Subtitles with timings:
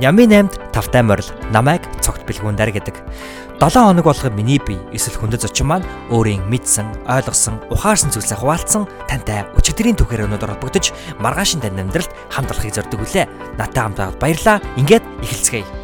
[0.00, 2.96] Нямын 8-д тавтай морил намайг цогт бэлгүүндэр гэдэг.
[3.60, 8.88] 7 хоног болгоо миний бие эсвэл хүндэт зочин маань өөрийн мэдсэн, ойлгосон, ухаарсан зүйлсээ хуваалцсан
[9.06, 13.28] тантай өчигдрийн түүхээр өнөдөр холбогдож маргаашин тань амьдралд хамт олохыг зорддог үлээ.
[13.60, 14.58] Натаа хамт баярлаа.
[14.80, 15.81] Ингээд эхэлцгээе.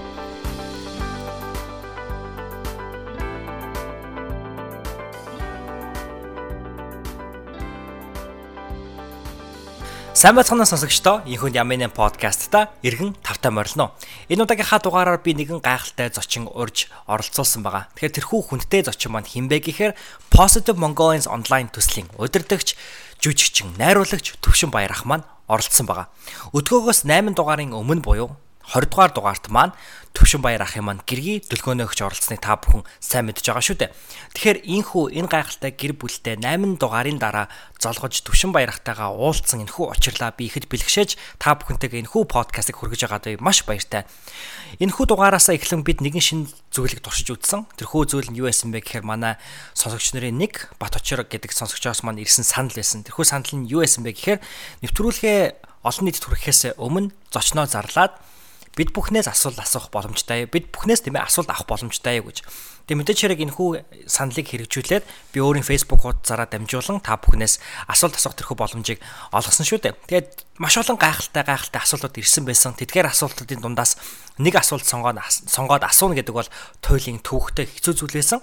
[10.19, 13.95] Сайн байцгаана сонсогчдоо энэхүнд Ямын подкастта эргэн тавтай морилно.
[14.27, 17.87] Энэ удаагийнхаа дугаараар би нэгэн гайхалтай зочин урьж оролцуулсан байгаа.
[17.95, 19.95] Тэгэхээр тэрхүү хүндтэй зочин маань хинбэ гэхээр
[20.35, 22.75] Positive Mongolians онлайн төслийн удирдагч,
[23.23, 26.11] жүжигчин, найруулагч Төвшин Баяр ах маань оролцсон байгаа.
[26.51, 28.35] Өдгөөгөөс 8 дугаарын өмнө буюу
[28.69, 29.73] 20 дугаар дугаарт маань
[30.13, 33.95] Төвшин Баяр ахын маань гэргий төлгөөнөө өгч оролцсныг та бүхэн сайн мэдж байгаа шүү дээ.
[34.35, 37.47] Тэгэхээр энхүү энэ гайхалтай гэр бүлтэй 8 дугаарын дараа
[37.79, 43.07] золгож Төвшин Баяр ахтайгаа уулзсан энхүү учирлаа би ихэд бэлгшээж та бүхэнтэйгээ энхүү подкастыг хүргэж
[43.07, 44.11] байгаад маш баяртай.
[44.83, 46.41] Энхүү дугаараас эхлэн бид нэгэн шин
[46.75, 47.71] зүйлийг туршиж үзсэн.
[47.79, 49.39] Тэрхүү зүйл нь юу байсан бэ гэхээр манай
[49.79, 53.07] сонсогч нарын нэг Бат очор гэдэг сонсогчоос маань ирсэн санал байсан.
[53.07, 54.43] Тэрхүү санал нь юу байсан бэ гэхээр
[54.83, 55.41] нэвтрүүлгээ
[55.87, 58.19] олон нийтэд хүрэхээс өмнө зочноо зарлаад
[58.79, 60.47] бид бүхнээс асуулт асуух боломжтой.
[60.47, 62.47] Бид бүхнээс тийм ээ асуулт авах боломжтой гэж.
[62.87, 63.69] Тэгээ мэдээч хэрэг энэ хүү
[64.07, 67.59] саналыг хэрэгжүүлээд би өөрийн Facebook хуудасаараа дамжуулан та бүхнээс
[67.91, 69.03] асуулт асуух тэрхүү боломжийг
[69.35, 69.99] олгосон шүү дээ.
[70.07, 70.29] Тэгээд
[70.63, 72.79] маш олон гайхалтай гайхалтай асуултууд ирсэн байсан.
[72.79, 73.99] Тэдгээр асуултуудын дундаас
[74.39, 78.41] нэг асуулт сонгоод сонгоод асууна гэдэг бол туйлын төвхтэй хэцүү зүйл байсан.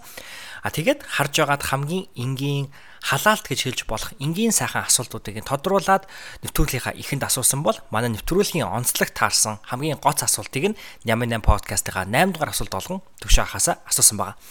[0.66, 2.74] А тэгээд харж байгаад хамгийн энгийн
[3.06, 6.10] халаалт гэж хэлж болох энгийн сайхан асуултуудыг тодруулаад
[6.42, 12.10] нэвтрүүлгийнхаа ихэнд асуусан бол манай нэвтрүүлгийн онцлог таарсан хамгийн гоц асуултыг нь Нямын 8 подкастынхаа
[12.10, 14.42] 8 дугаар асуулт болгон төвшөө хасаа асуусан байгаа.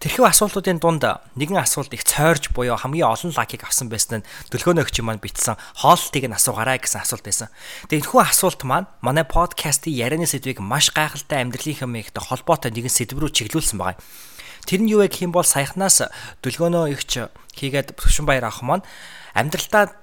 [0.00, 1.04] Тэрхүү асуултуудын дунд
[1.36, 5.60] нэгэн асуулт их цойрж буюу хамгийн олон лайкийг авсан байсан нь дөлгөөнөө өгч маань битсэн
[5.76, 7.52] хоолтыг нь асуугаарай гэсэн асуулт байсан.
[7.92, 13.20] Тэгээд энэхүү асуулт маань манай подкастын ярианы сэдвийг маш гайхалтай амьдралын хэмээгтэй холбоотой нэгэн сэдв
[13.20, 14.00] рүү чиглүүлсэн байгаа.
[14.66, 16.08] Тэр нь юу вэ гэх юм бол саяхнаас
[16.44, 18.84] дөлгөөнөө ихч хийгээд Төвшин баяр ах маань
[19.34, 19.94] амьдралдаа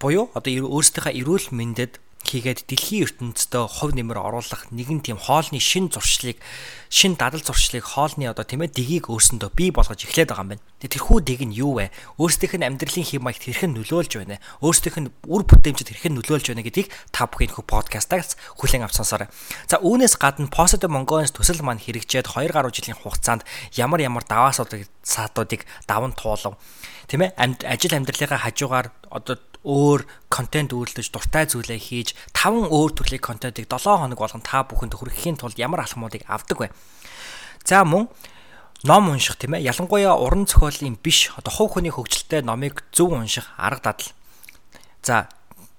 [0.00, 5.88] буюу одоо өөрсдийнхөө эрүүл мэндэд хийгээд дэлхийн ертөнцийн хов нэмэр оруулах нэгэн тийм хоолны шин
[5.94, 6.42] зуршлыг
[6.90, 10.64] шин дадал зуршлыг хоолны одоо тийм ээ дгийг өөрсөндөө бий болгож эхлээд байгаа юм байна.
[10.76, 11.88] Тэрхүү дэг нь юу вэ?
[12.20, 14.36] Өөрсдийнх нь амьдралын хэм маягт хэрхэн нөлөөлж байна?
[14.60, 19.32] Өөрсдийнх нь үр бүтээмжид хэрхэн нөлөөлж байна гэдгийг та бүхэн хөө подкастаас хүлээн авч сонсоорой.
[19.64, 24.52] За үүнээс гадна Positive Mongolians төсөл маань хэрэгжээд 2 гаруй жилийн хугацаанд ямар ямар даваа
[24.52, 26.60] саатуудыг даван туулав
[27.08, 27.32] тийм ээ
[27.64, 33.96] ажил амьдралынхаа хажуугаар одоо өөр контент үйлдэж дуртай зүйлээ хийж 5 өөр төрлийн контентыг 7
[33.96, 36.68] хоног болгон та бүхэнд хүргэхийн тулд ямар алхмуудыг авдаг вэ?
[37.64, 38.10] За мөн
[38.84, 43.48] ном унших тийм ээ ялангуяа уран зохиолын биш одоо хувь хүний хөгжилтэй номыг зөв унших
[43.56, 44.12] арга дадал.
[45.02, 45.28] За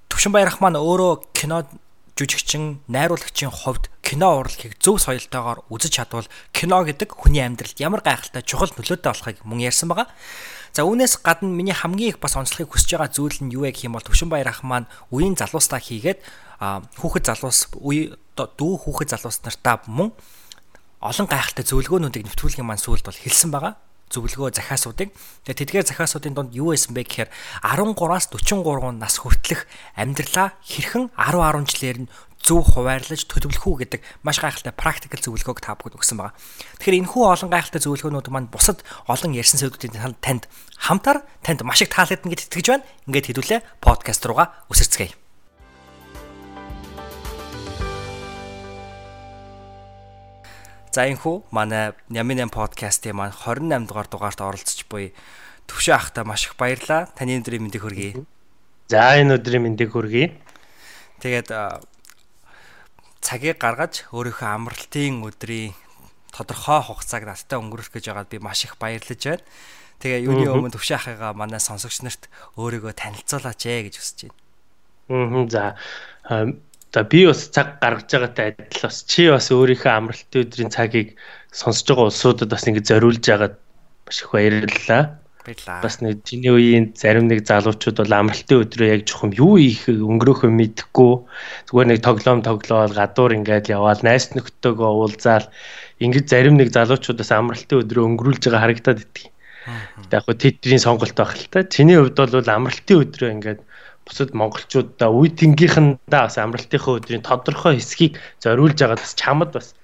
[0.10, 1.68] Төвшин Баярах маань өөрөө кино
[2.18, 6.26] жүжигчин, найруулагчийн хувьд кино урлагийг зөв соёлтойгоор үзэж чадвал
[6.56, 10.10] кино гэдэг хүний амьдралд ямар гайхалтай чухал нөлөөтэй болохыг мөн ярьсан байгаа.
[10.74, 13.86] За үүнээс гадна миний хамгийн их бас онцлохыг хүсэж байгаа зүйл нь юу вэ гэх
[13.86, 16.24] юм бол Төвшин Баяр ах маань үеийн залуустаа хийгээд
[16.98, 20.10] хүүхэд залуус үе дүү хүүхэд залуус нартаа мөн
[21.02, 23.78] олон гайхалтай зөвлөгөөнүүдийг нэвтрүүлгийн маань сүүлд бол хэлсэн байгаа
[24.08, 25.12] зөвлөгөө захиасуудыг.
[25.44, 29.68] Тэгээ тэдгээр захиасуудын донд юу байсан бэ гэхээр 13-аас 43 нас хүртэлх
[30.00, 35.60] амьдралаа хэрхэн 10 10 жилээр нь зөв хуваарлаж төлөвлөх үү гэдэг маш гайхалтай практикал зөвлөгөөг
[35.60, 36.38] та бүхэнд өгсөн байгаа.
[36.80, 40.48] Тэгэхээр энэхүү олон гайхалтай зөвлөгөөнүүд маань бусад олон ярьсан сэдвүүдийн танд
[40.80, 42.88] хамтаар танд маш их таалагдана гэж итгэж байна.
[43.12, 45.27] Ингээд хэдүүлээ подкаст руугаа үсэрцгээе.
[50.98, 55.14] За энхүү манай Нямин 8 подкастын маань 28 дугаар дугаарт оролцож буй
[55.70, 57.06] Төвшөө ахта маш их баярлаа.
[57.14, 58.26] Таны өдрийн мэндийг хүргэе.
[58.90, 60.34] За энэ өдрийн мэндийг хүргэе.
[61.22, 61.54] Тэгээд
[63.22, 65.78] цагийг гаргаж өөрийнхөө амралтын өдрийн
[66.34, 69.46] тодорхой хугацааг надтай өнгөрөх гэж байгаад би маш их баярлаж байна.
[70.02, 72.26] Тэгээ юуны өмнө төвшөө ахыгаа манай сонсогч нарт
[72.58, 74.38] өөрийгөө танилцуулаач ээ гэж хүсэж байна.
[75.14, 75.78] Аа за
[76.94, 81.20] за би бас цаг гаргаж байгаатай адил бас чи бас өөрийнхөө амралтын өдрийн цагийг
[81.52, 83.56] сонсож байгаа улсуудад бас ингэ зориулж байгаад
[84.08, 85.04] маш их баярлалаа.
[85.44, 85.80] Баярлаа.
[85.84, 90.52] Бас нэг чиний үеийн зарим нэг залуучууд бол амралтын өдрөө яг жоохон юу их өнгөрөөхөө
[90.52, 91.14] мэдэхгүй
[91.68, 95.48] зүгээр нэг тоглоом тоглоол гадуур ингээд яваал найс нөхдөөгөө уулзаал
[96.04, 99.32] ингээд зарим нэг залуучуудаас амралтын өдрөө өнгөрүүлж байгаа харагдаад идэв.
[100.12, 101.64] Яг хөө тэдний сонголт байх л та.
[101.64, 103.62] Чиний хувьд бол амралтын өдрөө ингээд
[104.08, 109.76] бусад монголчуудаа үе тэнгийнхандаа бас амралтынхаа өдрийн тодорхой хэсгийг зориулж байгаад бас чамд бас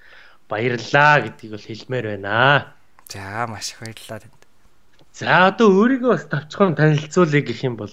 [0.48, 2.72] баярлаа гэдгийг бол хэлмээр байна.
[3.12, 4.40] За маш их баярлалаа танд.
[5.12, 7.92] За одоо өөрийгөө бас тавчхан танилцуулъя гэх юм бол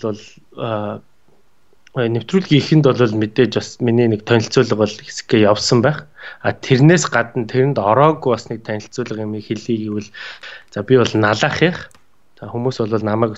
[1.91, 6.07] нэвтрүүлгийн ихэнд бол мэдээж бас миний нэг танилцуулга бол хэсгээ явсан байх.
[6.39, 10.09] А тэрнээс гадна тэрэнд ороогүй бас нэг танилцуулга юм хэлье гэвэл
[10.71, 11.91] за би бол налаах их.
[12.39, 13.35] За хүмүүс бол намайг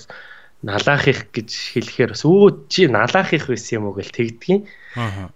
[0.64, 4.66] налаах их гэж хэлэхээр бас өө чи налаах их байсан юм уу гэж тэгдгийн.
[4.96, 5.30] Аа.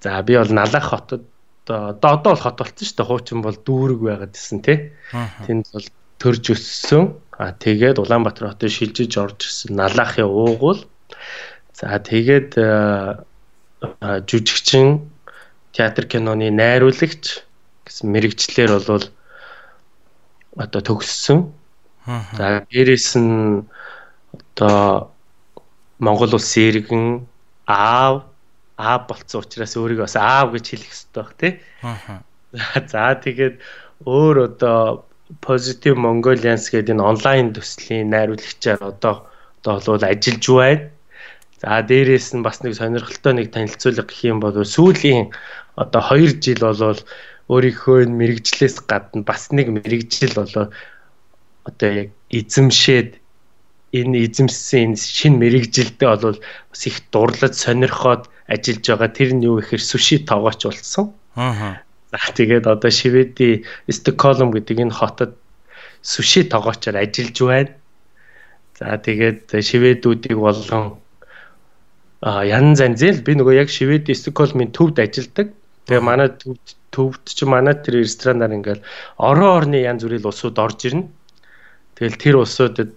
[0.00, 1.26] За би бол налаах хотод
[1.66, 3.08] одоо одоо бол хот болсон шүү дээ.
[3.10, 4.94] Хуучин бол дүүрэг байгаад гэсэн тий.
[5.46, 5.86] Тэнд бол
[6.22, 7.18] төрж өссөн.
[7.36, 10.86] А тэгээд Улаанбаатар хотод шилжиж орж ирсэн налаахын уугуул
[11.80, 13.24] За тэгээд э,
[14.28, 15.08] жүжигчин
[15.72, 17.40] театр киноны найруулагч
[17.88, 19.06] гэсэн мэрэгчлэр бол
[20.60, 21.48] одоо төгссөн.
[22.36, 23.64] За дээрэс нь
[24.34, 25.10] одоо
[25.98, 27.04] Монгол улсын иргэн
[27.66, 28.24] аав
[28.80, 31.52] аав болцсон учраас өөрийгөө бас аав гэж хэлэх хэрэгтэй бах тий.
[32.92, 33.60] За тэгээд
[34.06, 35.04] өөр одоо
[35.38, 39.30] Positive Mongolians гэдэг энэ онлайн төслийн найруулагчаар одоо
[39.62, 40.90] одоо бол ажиллаж байна.
[41.60, 45.30] За дээрээс нь бас нэг сонирхолтой нэг танилцуулга гэх юм бол сүүлийн
[45.76, 47.00] одоо 2 жил болвол
[47.52, 50.66] өөрийнхөө мэрэгжлээс гадна бас нэг мэрэгжил болоо
[51.68, 53.19] одоо яг эзэмшээд
[53.92, 59.58] энэ эзэмссэн энэ шин мэрэгжилдээ бол бас их дурлаж сонирхоод ажиллаж байгаа тэр нь юу
[59.58, 61.14] гэхээр суши тоогооч болсон.
[61.34, 61.82] Аа.
[62.10, 65.38] За тэгээд одоо Шведийн Стокгольм гэдэг энэ хотод
[66.02, 67.70] суши тоогоочоор ажиллаж байна.
[68.78, 70.98] За тэгээд шведүүдийг болгон
[72.20, 75.54] а ян занзэл би нөгөө яг Швед Стокгольмын төвд ажилладаг.
[75.86, 78.82] Тэгээ манай төвд төвд чи манай тэр ресторанаар ингээл
[79.16, 81.08] орон орны янз бүрийн улсууд орж ирнэ.
[81.96, 82.90] Тэгэл тэр улсуудад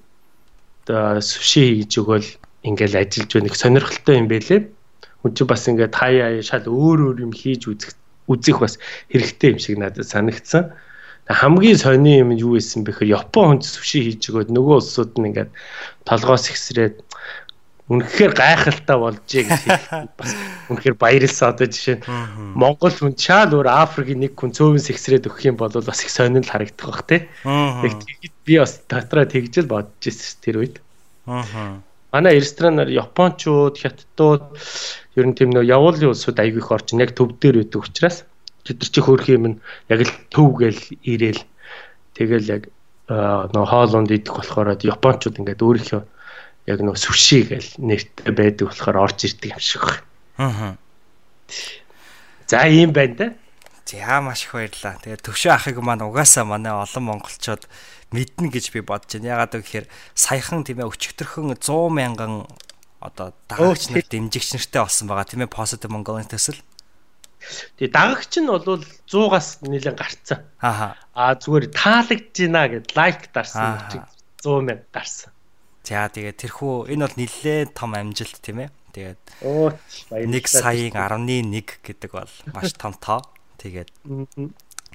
[0.88, 2.28] суши хийж өгөөл
[2.64, 3.48] ингээл ажиллаж байна.
[3.48, 4.62] Их сонирхолтой юм байлээ.
[5.24, 7.96] Хүн чи бас ингээд хаяа шал өөр өөр юм хийж үзэх
[8.28, 8.80] үзэх бас
[9.12, 10.72] хэрэгтэй юм шиг надад санагдсан.
[11.28, 15.52] Хамгийн сони юм юу байсан бэхээр Япон хүнд суши хийж өгөөд нөгөө улсууд нь ингээд
[16.04, 17.00] толгоос ихсрээд
[17.92, 19.64] үнэхээр гайхалтай болжээ гэж
[20.20, 20.32] бас
[20.72, 22.04] үнэхээр баярлсан одоо жишээ нь
[22.56, 26.64] Монгол хүн чаал өөр Африкийн нэг хүн цөөвөн сэгсрээд өгөх юм бол бас их сонирхол
[26.64, 27.28] харагдах бах тий.
[27.44, 30.76] Тэгээд би бас дотроо тэгжэл бодож ирсэн тэр үед.
[31.28, 31.84] Аа.
[32.14, 34.56] Манай ресторанаар Япончууд, Хятадууд
[35.20, 38.24] ер нь тийм нөө явуулын улсууд аягүй их орчин яг төв дээр байдаг учраас
[38.64, 39.58] тэд чи хөөх юм нь
[39.92, 41.42] яг л төв гээл ирээл
[42.16, 42.64] тэгэл яг
[43.10, 46.02] нөө хоолунд идэх болохоор Япончууд ингээд өөрийнхөө
[46.68, 50.08] яг нөө сүши гэл нэртэй байдаг болохоор орж ирдэг юм шиг байна.
[50.38, 50.72] Аа.
[52.48, 53.28] За ийм байна да.
[53.86, 54.96] За маш их баярлаа.
[55.04, 57.68] Тэгээд төвшөө ахыг маань угаасаа манай олон монголчууд
[58.16, 59.44] мэднэ гэж би бодож байна.
[59.44, 62.48] Ягаад гэвэл саяхан тийм ээ өчигдөрхөн 100 мянган
[63.04, 66.62] одоо дагагч нар дэмжигч нартай болсон байгаа тийм ээ Positive Mongolian төсөл.
[67.76, 68.80] Тэгээ дагагч нь бол
[69.12, 70.40] 100-аас нэлээд гарцсан.
[70.64, 70.96] Аа.
[71.12, 73.84] Аа зүгээр таалагдж байна гэд лайк дарсан
[74.40, 75.33] 100 мянга гарсан.
[75.84, 78.70] За тэгээд тэрхүү энэ бол нэлээд том амжилт тийм ээ.
[78.96, 83.20] Тэгээд 1 саяын 11 гэдэг бол маш том тоо.
[83.60, 83.92] Тэгээд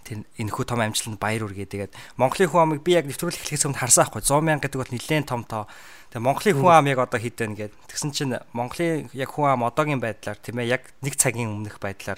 [0.08, 1.68] тэр энэхүү том амжилтанд баяр үргээ.
[1.68, 4.94] Тэгээд Монголын хүн амыг би яг нэвтрүүлэх эхлэхээс өмнө харсан байхгүй 100 мянга гэдэг бол
[4.96, 5.68] нэлээд том тоо.
[6.08, 7.74] Тэгээд Монголын хүн ам яг одоо хэд вэ гэд.
[7.92, 12.16] Тэгсэн чинь Монголын яг хүн ам одоогийн байдлаар тийм ээ яг 1 цагийн өмнөх байдлаар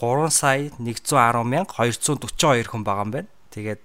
[0.00, 3.28] 3 сая 110 мянга 242 хүн байгаа юм байна.
[3.56, 3.80] Тэгээд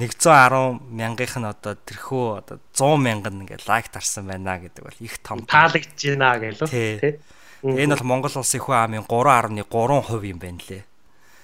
[0.00, 5.20] 110 мянгийнх нь одоо тэрхүү одоо 100 мянган ингээд лайк тарсан байна гэдэг бол их
[5.20, 7.20] том таалагдж байна гэлөө тий.
[7.60, 10.82] Энэ бол Монгол улсын хүн амын 3.3% юм байна лээ.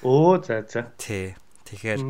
[0.09, 0.89] Оо за за.
[0.97, 1.37] Тий.
[1.69, 2.01] Тэгэхээр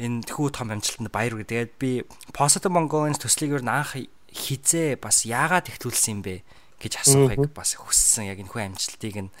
[0.00, 1.46] энэ тхүү том амжилтанд баяр үгүй.
[1.46, 4.00] Тэгээд би Positive Mongolians төслийг юу анх
[4.32, 6.40] хизээ бас яагаад ихтүүлсэн юм бэ
[6.80, 8.32] гэж асуухыг бас хүссэн.
[8.32, 9.32] Яг энэ хүү амжилтыг нь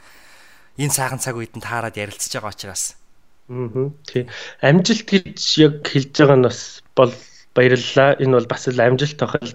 [0.76, 3.00] энэ сайхан цаг үед нь таарад ярилцж байгаа учраас
[3.48, 3.90] Аа.
[4.06, 4.26] Тий.
[4.62, 6.60] Амжилт гэж яг хэлж байгаа нь бас
[6.94, 7.12] бол
[7.54, 8.18] баярлалаа.
[8.22, 9.52] Энэ бол бас л амжилт тохиол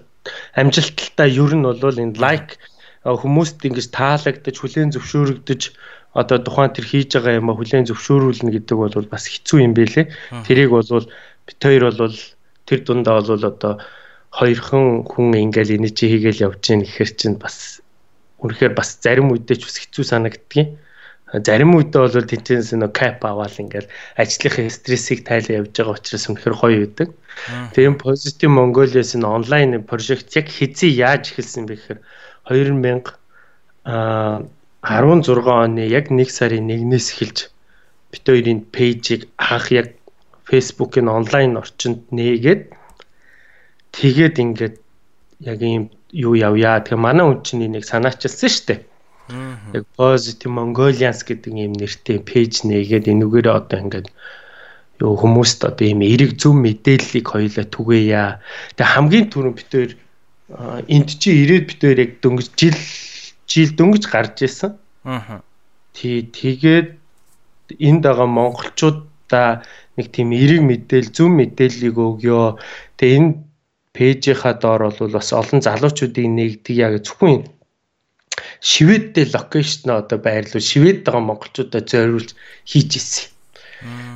[0.54, 2.58] амжилттай ер нь бол энэ лайк
[3.04, 5.62] хүмүүст ингэж таалагдаж, хүлээн зөвшөөрөгдөж
[6.12, 10.10] одоо тухайн тэр хийж байгаа юм а хүлээн зөвшөөрүүлнэ гэдэг бол бас хэцүү юм байлээ.
[10.44, 11.06] Тэрийг бол
[11.46, 12.16] бит хоёр бол
[12.66, 13.72] тэр дундаа бол одоо
[14.34, 17.80] хоёрхан хүн ингээл энийг чи хийгээл явж гин гэхэр чинь бас
[18.44, 20.68] үнэхээр бас зарим үедээ ч бас хэцүү санагддгийн
[21.32, 26.56] зарим үедээ бол тэнцэнс нөө кап аваад ингээл ажлынхаа стрессийг тайлан явж байгаа учраас үнэхэр
[26.56, 27.08] гоё байдаг.
[27.76, 32.00] Тийм Positive Mongolia-с энэ онлайн прожект яг хэзээ яаж эхэлсэн бэ гэхээр
[32.48, 33.12] 2000
[33.84, 34.40] а
[34.80, 37.38] 16 оны яг 1 сарын 1-ээс эхэлж
[38.08, 40.00] бит хоёрын пэйжийг анх яг
[40.48, 42.72] Facebook-ын онлайн орчинд нээгээд
[43.92, 44.76] тэгээд ингээд
[45.44, 46.80] яг ийм юу явъя.
[46.80, 48.87] Тэгээ манай хүн чинь энийг санаачилсан шүү дээ
[49.76, 54.08] Яг Positive Mongolians гэдэг ийм нэртэй пэйж нээгээд энүүгээрээ одоо ингээд
[55.04, 58.24] юу хүмүүст одоо ийм эрэг зөв мэдээллийг хоёулаа түгээя.
[58.74, 59.90] Тэгээ хамгийн түрүүнд битээр
[60.88, 62.78] энд чи ирээд битээр яг дөнгөж жил
[63.46, 64.72] жил дөнгөж гарч исэн.
[65.04, 65.44] Аа.
[65.92, 66.96] Тий тэгээд
[67.76, 69.62] энд байгаа монголчуудаа
[70.00, 72.56] нэг тийм эрэг мэдээл зөв мэдээллийг өгөө.
[72.96, 73.30] Тэгээ энэ
[73.92, 77.57] пэйжийнхаа доор бол бас олон залуучуудыг нэгдэг яг зөвхөн
[78.60, 82.30] Шведтэй локейшн одоо байрлуул Швед байгаа монголчуудаа зориулж
[82.70, 83.26] хийж ирсэн.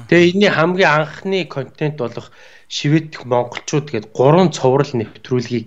[0.08, 2.30] Тэгээ энэний хамгийн анхны контент болох
[2.68, 5.66] Швед дэх монголчууд гээд гурван цоврал нэвтрүүлгийг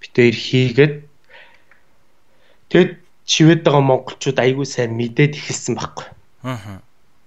[0.00, 0.94] битээр хийгээд
[2.70, 2.92] тэгэд
[3.26, 6.06] Швед байгаа монголчууд айгүй сайн мэдээд ихэлсэн байхгүй.
[6.44, 6.84] Аа.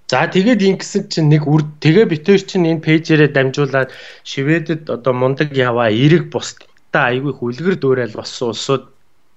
[0.07, 3.91] За тэгээд ингэсэн чинь нэг үр тэгээ битээр чинь энэ пэйжээрээ дамжуулаад
[4.23, 8.87] Шведэд одоо мундаг яваа эрэг бусдаа айгүй хүлгэр дуурайл болсон улсууд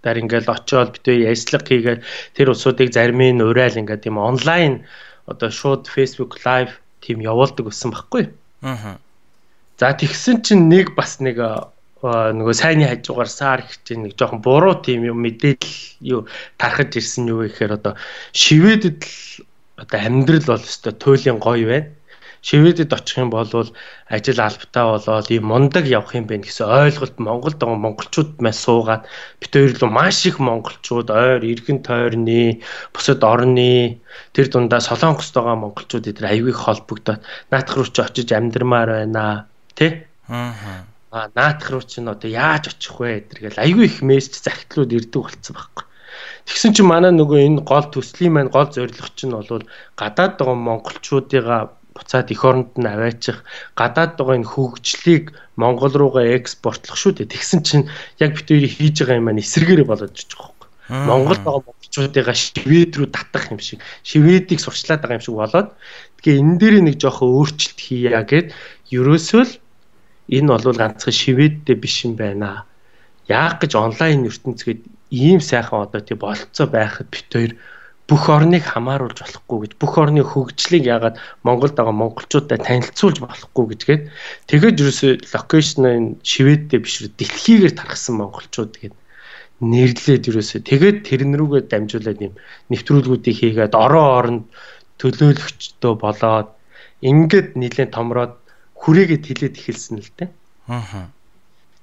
[0.02, 2.00] дээр ингээл очиод битээ ярьцлага хийгээд
[2.37, 4.85] тэр улсуудыг зарим нь урайл ингээд тийм онлайн
[5.26, 6.73] одоо шууд Facebook live
[7.04, 8.33] тийм явуулдаг гэсэн баггүй.
[8.64, 8.97] Аа.
[9.80, 11.40] За тэгсэн чинь нэг бас нэг
[12.00, 16.25] нөгөө сайнны хажуугаар саар ихтэй нэг жоохон буруу тийм юм мэдээлэл юу
[16.57, 17.92] тархаж ирсэн юу гэхээр одоо
[18.33, 19.45] шивэдэд л
[19.76, 21.88] одоо амьдрал бол өстой туйлын гоё байна.
[22.40, 23.44] Шведэд очих юм бол
[24.09, 29.04] ажил албатай болоод ийм мундаг явах юм байна гэсэн ойлголт Монголд байгаа монголчууд маш суугаад
[29.40, 32.64] бид хоёр л маш их монголчууд ойр иргэн тойрны
[32.97, 34.00] бусад орны
[34.32, 37.20] тэр дундаа солонгост байгаа монголчууд эдгээр аягүй холбогдоод
[37.52, 39.44] наадах руу ч очиж амьдрмаар байна
[39.76, 40.87] тий Аа.
[41.11, 45.18] А наадах руу ч н одоо яаж очих вэ гэдэргээл аягүй их мессеж захидлууд ирдэг
[45.18, 45.85] болцсон байхгүй.
[46.47, 49.66] Тэгсэн чинь манай нөгөө энэ гол төслийн маань гол зорилго чинь бол
[49.99, 51.62] гадаад байгаа монголчуудыгаа
[52.00, 53.45] буцаад эх оронд нь аваачих
[53.76, 57.33] гадаад байгаа энэ хөгжлийг Монгол руугаа экспортлох шүү дээ.
[57.37, 57.85] Тэгсэн чинь
[58.16, 60.69] яг бид хоёрыг хийж байгаа юм маань эсэргээрээ болоод байгаа байхгүй.
[60.90, 65.69] Монгол байгаа монголчуудыгаа швед рүү татах юм шиг шведийг сурчлаад байгаа юм шиг болоод
[66.25, 68.57] тэгээ энэ дээр нэг жоохон өөрчлөлт хийя гэд
[68.90, 69.52] ерөөсөө л
[70.37, 72.64] энэ бол ганцхан шведтэй биш юм байна.
[73.28, 74.80] Яг гэж онлайн ертөнцгээд
[75.11, 77.52] ийм сайхан одоо тий болцоо байхад бит хоёр
[78.10, 84.02] бүх орныг хамааруулж болохгүй гэж бүх орны хөгжлийг яагаад Монголд байгаа монголчуудад танилцуулж болохгүй гэжгээд
[84.50, 88.94] тэгээд ерөөсөө локейшн нь шивэдтэй биш дэлхийгээр тархсан монголчууд гээд
[89.62, 92.34] нэрлээд ерөөсөө тэгээд тэрэн рүүгээ дамжуулаад юм
[92.74, 94.44] нэвтрүүлгүүдийг хийгээд орон оронд
[94.98, 96.50] төлөөлөгчдөө болоод
[97.06, 98.34] ингээд нэлээд томроод
[98.74, 100.28] хүрээгээ тэлээд эхэлсэн л дээ.
[100.66, 101.14] Аа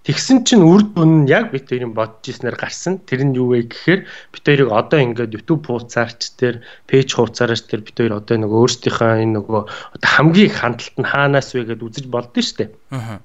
[0.08, 3.04] Тэгсэн чинь үр дүн нь яг бид хоёрын бодож ирснээр гарсан.
[3.04, 7.84] Тэр нь юу вэ гэхээр бид хоёрыг одоо ингээд YouTube хуудасаарч тэр пэйж хуудасаарч тэр
[7.84, 11.88] бид хоёр одоо нэг өөрсдийнхөө энэ нөгөө одоо хамгийн их хандлт нь хаанаас вэ гэдээ
[11.92, 12.70] үзэж болдсон шүү дээ.
[12.96, 13.20] Аа.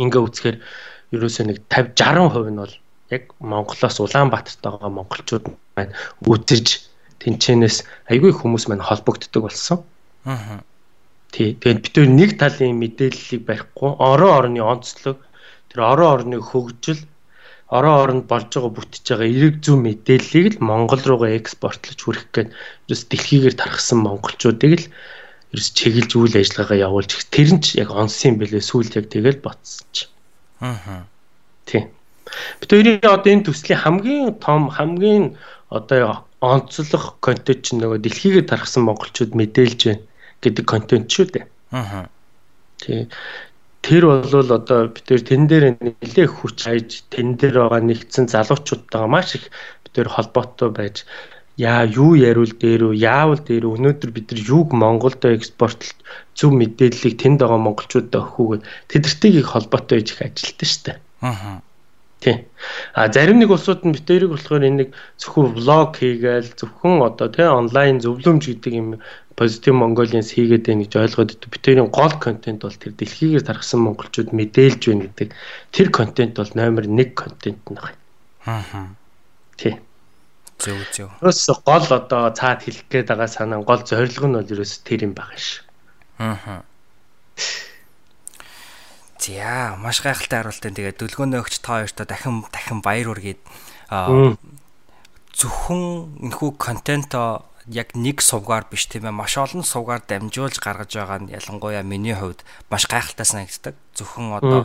[0.00, 0.56] Ингээ үзэхээр
[1.12, 2.74] ерөөсөө нэг 50 60% нь бол
[3.12, 5.44] яг Монголоос Улаанбаатарт байгаа монголчууд
[5.76, 5.92] маань
[6.24, 6.88] үзэж
[7.20, 9.84] тэнчэнээс айгүй хүмүүс маань холбогддог болсон.
[10.24, 10.64] Аа.
[11.28, 11.52] Тий.
[11.52, 15.27] Тэгээд бид нэг талын мэдээллийг барихгүй орон орны онцлог
[15.70, 17.00] тэр орон орны хөгжил
[17.68, 22.48] орон оронд болж байгаа бүтэж байгаа эрэг зүй мэдээллийг л Монгол руугаа экспортлож хүрэх гээд
[22.88, 24.86] ерөөс дэлхийгээр тархсан монголчуудыг л
[25.52, 29.84] ерөөс чиглэж үйл ажиллагаагаа явуулж тэр нь ч яг онсон бэлээ сүүлд яг тэгэл ботсон
[29.92, 30.08] ч.
[30.64, 31.04] Аа.
[31.68, 31.92] Тийм.
[32.60, 35.36] Бид хоёрын одоо энэ төслийн хамгийн том хамгийн
[35.68, 40.04] одоо онцлог контент чинь нөгөө дэлхийгээр тархсан монголчууд мэдээлж байна
[40.40, 41.44] гэдэг контент шүү дээ.
[41.76, 42.08] Аа.
[42.80, 43.08] Тий
[43.82, 49.10] тэр бол одоо бид төр тэн дээр нэлээх хүч хайж тэн дээр байгаа нэгдсэн залуучуудтайгаа
[49.10, 49.44] маш их
[49.84, 50.96] бид төр холбоотой байж
[51.58, 55.98] яа юу яриул дээр үү яавал дээр өнөөдөр бид нар юуг Монголдо экспортлж
[56.38, 60.92] зөв мэдээллийг тэнд байгаа монголчуудад өгөхүүгээд тэдэртэйг их холбоотой хийж их ажилтдаг штэ.
[61.22, 61.58] Аа.
[62.20, 62.48] Тий.
[62.94, 64.90] А зарим нэг улсууд нь битэрийг болохоор энэ нэг
[65.22, 68.88] зөвхөн влог хийгээл зөвхөн одоо тий онлайн зөвлөмж гэдэг юм
[69.38, 71.54] позитив Mongolians хийгээд байна гэж ойлгоод идэв.
[71.54, 75.28] Битэрийн гол контент бол тэр дэлхийгээр тархсан монголчууд мэдээлж байна гэдэг.
[75.70, 77.94] Тэр контент бол номер 1 контент нь байна.
[78.50, 78.90] Аа.
[79.54, 79.78] Тий.
[80.58, 81.14] Зөв зөв.
[81.22, 85.14] Өөрөөс гол одоо цаад хэлэх гээд байгаа санаа гол зорилго нь бол ерөөс тэр юм
[85.14, 85.62] байгаа ш.
[86.18, 86.66] Аа.
[89.18, 93.42] За маш гайхалтай хариултаа тэгээд дөлгөөнөө өгч та хоёртоо дахин дахин баяр үргээд
[95.34, 95.82] зөвхөн
[96.30, 99.14] энэхүү контентоо яг нэг сувгаар биш тийм ээ.
[99.14, 103.74] Маш олон сувгаар дамжуулж гаргаж байгаа нь ялангуяа миний хувьд маш гайхалтай санагддаг.
[103.92, 104.60] Зөвхөн одоо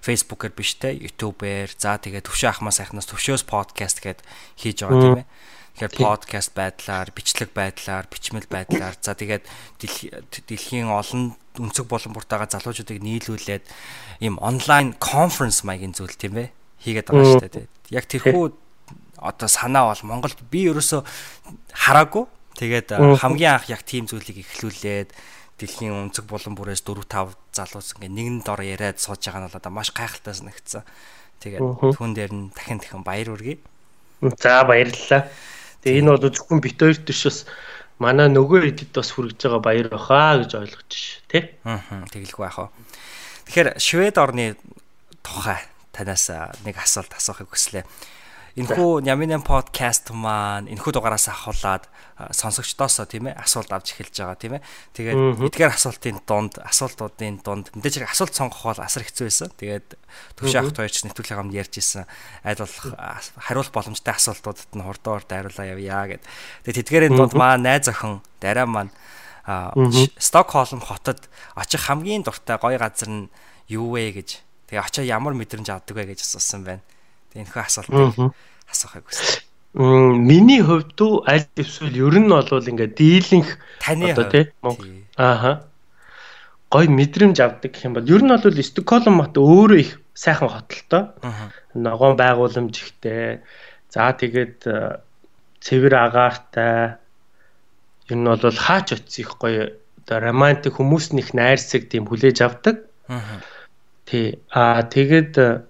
[0.00, 4.24] Facebook-ээр биш те YouTube-ээр за тэгээд төвшөө ахмаа сайхнаас төвшөөс подкаст гэд
[4.56, 5.28] хийж байгаа тийм ээ.
[5.78, 9.44] Тэгэхээр подкаст байдлаар, бичлэг байдлаар, бичмэл байдлаар за тэгээд
[9.78, 13.64] дэлхийн олон өнцөг болон буртайгаа залуучуудыг нийлүүлээд
[14.24, 16.48] ийм онлайн конференс маягийн зүйл тийм ээ
[16.82, 17.66] хийгээд байгаа шүү дээ.
[17.92, 18.44] Яг тэрхүү
[19.18, 21.02] одоо санаа бол Монголд би ерөөсө
[21.74, 22.24] хараагүй.
[22.58, 25.10] Тэгээд хамгийн анх яг тийм зүйлийг эхлүүлээд
[25.58, 29.58] дэлхийн өнцөг болон бүрээс 4 5 залуус ингээ нэгэн дор яриад сууж байгаа нь бол
[29.58, 30.86] одоо маш гайхалтай санагдсан.
[31.42, 33.58] Тэгээд түн дээр нь дахин дахин баяр үргэе.
[34.38, 35.26] За баярлалаа.
[35.82, 37.38] Тэгээ энэ бол зөвхөн бит хоёр төш бас
[37.98, 41.58] манай нөгөө эдэд бас хүрэж байгаа баяр баха гэж ойлгож ш, тий?
[41.66, 42.68] Аа тэгэлгүй яах вэ?
[43.50, 44.54] Тэгэхээр Швед орны
[45.22, 46.30] тухай танаас
[46.62, 47.84] нэг асуулт асуухыг хүслээ.
[48.58, 51.86] Энэхүү Няминэн подкаст маань энэхүү дугаараас ахуулаад
[52.34, 54.66] сонсогчдоос тийм ээ асуулт авч эхэлж байгаа тийм ээ.
[54.98, 59.54] Тэгээд эдгээр асуултын дунд асуултуудын дунд мэдээж хэрэг асуулт сонгох бол асар хэцүү байсан.
[59.54, 59.94] Тэгээд
[60.42, 62.10] төвшөө ахт хоёрч нэвтрүүлгийн хамт ярьж исэн
[62.42, 62.82] аль болох
[63.38, 66.22] хариулах боломжтой асуултуудад нь хурдан хурдан хариулаа явъя гэд.
[66.66, 68.90] Тэгээд тэдгээрийн дунд маа найз охин дараа маань
[70.18, 73.30] Стокхолм хотод очих хамгийн дуртай гоё газар нь
[73.70, 74.42] юу вэ гэж.
[74.66, 76.82] Тэгээ очоо ямар мэдрэмж авдаг вэ гэж асуусан байна.
[77.38, 78.34] Энэхүү асуултыг
[78.66, 79.46] асуухыг хүсэж
[79.78, 83.50] миний хувьд дүү аль эсвэл ер нь бол ингээд дийлэнх
[83.86, 84.44] одоо тий
[85.14, 85.68] ааха
[86.70, 90.68] гой мэдрэмж авдаг гэх юм бол ер нь бол Стокгольм мот өөрөө их сайхан хот
[90.68, 91.02] л тоо.
[91.72, 93.40] Ногоон байгууламж ихтэй.
[93.88, 95.00] За тэгээд э,
[95.64, 97.00] цэвэр агаартай.
[98.12, 99.72] Ер нь бол хаач очис их гоё
[100.04, 102.84] одоо романтик хүмүүснийх найрсаг тийм хүлээж авдаг.
[104.04, 104.42] Тий.
[104.52, 105.64] Аа тэгээд э,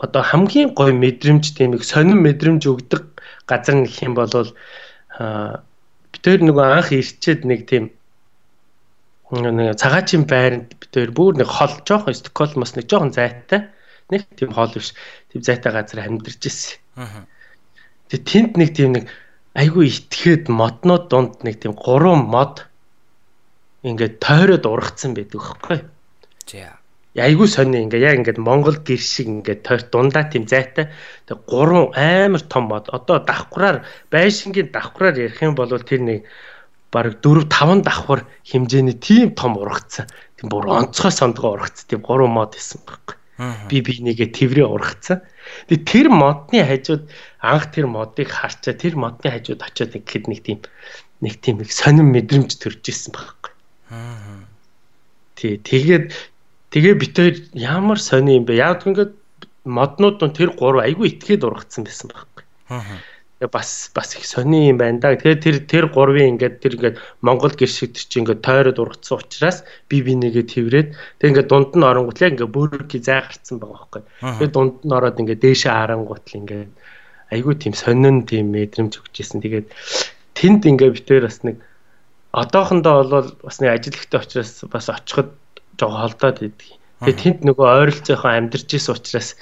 [0.00, 6.66] одоо хамгийн гоё мэдрэмж их сонин мэдрэмж өгдөг газар нэг юм бол бид хоёр нөгөө
[6.80, 7.92] анх ирчээд нэг тийм
[9.30, 13.68] нэг цагаачийн байранд бид хоёр бүр нэг хол жоохон Стокгольмоос нэг жоохон зайтай
[14.08, 14.96] нэг тийм хол биш
[15.28, 16.80] тийм зайтай газар амьдарч ирсэн.
[18.08, 19.04] Тэгээ тэнд нэг тийм нэг
[19.52, 22.64] айгүй итгээд моднууд дунд нэг тийм гурван мод
[23.84, 25.78] ингээд тойроод ургацсан байдаг байхгүй.
[26.48, 26.79] За
[27.18, 30.94] айгүй сони ингээ яг ингээд Монгол гэр шиг ингээд тойр дундаа тийм зайтай.
[31.26, 32.86] Тэг гурван амар том мод.
[32.94, 33.82] Одоо давхраар
[34.14, 36.20] байшингийн давхраар ярих юм бол тэр нэг
[36.94, 40.06] бараг 4 5 давхар хэмжээний тийм том ургацсан
[40.38, 43.18] тийм бүр онцгой сондгоо ургацсан тийм гурван мод исэн байхгүй.
[43.66, 45.22] Би би нэгэ тэврээ ургацсан
[45.66, 47.10] тэг тэр модны хажууд
[47.42, 50.58] анх тэр модыг харчаа тэр модны хажууд очиод ихэд нэг тийм
[51.20, 53.52] нэг тийм их сонирн мэдрэмж төрж исэн байхгүй.
[55.34, 56.12] Тий, тэгээд
[56.70, 58.54] Тэгээ бит хоёр ямар сони юм бэ?
[58.54, 59.18] Яг ингээд
[59.66, 62.44] моднууд нь тэр гурав айгүй итгээд ургацсан байсан байхгүй.
[62.70, 63.02] Аа.
[63.50, 65.18] Бас бас их сони юм байна да.
[65.18, 69.18] Тэгээ тэр тэр гурвын ингээд тэр ингээд Монгол гэр шиг тэр чинь ингээд тойроод ургацсан
[69.18, 73.58] учраас би би нэгээ тэрврээд тэг ингээд дунд нь оронгууд яг ингээд бүрки зай гарцсан
[73.58, 74.02] байгаа байхгүй.
[74.22, 76.70] Тэгээ дунд нь ороод ингээд дээшээ харангуут л ингээд
[77.34, 79.42] айгүй тийм сонин тийм мэдрэмж өгчээсэн.
[79.42, 79.66] Тэгээд
[80.38, 81.56] тэнд ингээд битээр бас нэг
[82.30, 85.34] одоохондоо бол бас нэг ажилтгтай учраас бас очиход
[85.80, 86.76] жоо холдоод идэг.
[87.00, 89.40] Тэгээ тэнд нөгөө ойролцоохоо амьдарч исэн учраас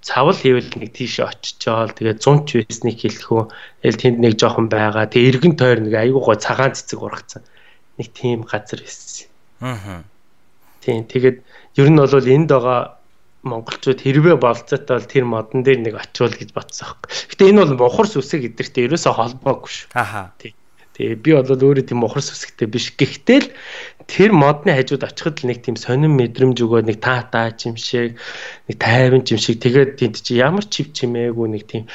[0.00, 3.42] цавал хийвэл нэг тийш очичоол тэгээ 100 ч байсныг хэлэхүү.
[3.84, 5.06] Тэгэл тэнд нэг жоохон байгаа.
[5.06, 7.44] Тэгээ эргэн тойр нэг айгүй гоо цагаан цэцэг ургацсан.
[8.00, 9.28] Нэг тийм газар байсан.
[9.60, 10.02] Аа.
[10.82, 11.38] Тийм тэгээд
[11.78, 12.98] ер нь бол энд байгаа
[13.46, 16.98] монголчууд хэрвээ болцоотой бол тэр модон дээр нэг очивол гэж бодсон юм.
[17.30, 19.88] Гэтэ энэ бол мухар сүсэг гэдэгтэй ерөөсөө холбоогүй шүү.
[19.98, 20.34] Аха.
[20.38, 20.54] Тийм.
[21.02, 22.94] Тэгээ би бол өөрөө тийм мухар сүсгтэй биш.
[22.94, 23.50] Гэхдээ л
[24.06, 28.14] тэр модны хажууд очиход л нэг тийм сонин мэдрэмж өгөө нэг таатаа чимшээг
[28.70, 31.90] нэг тайван чимшээг тэгээд тэнд чи ямар чив чимээгүй нэг тийм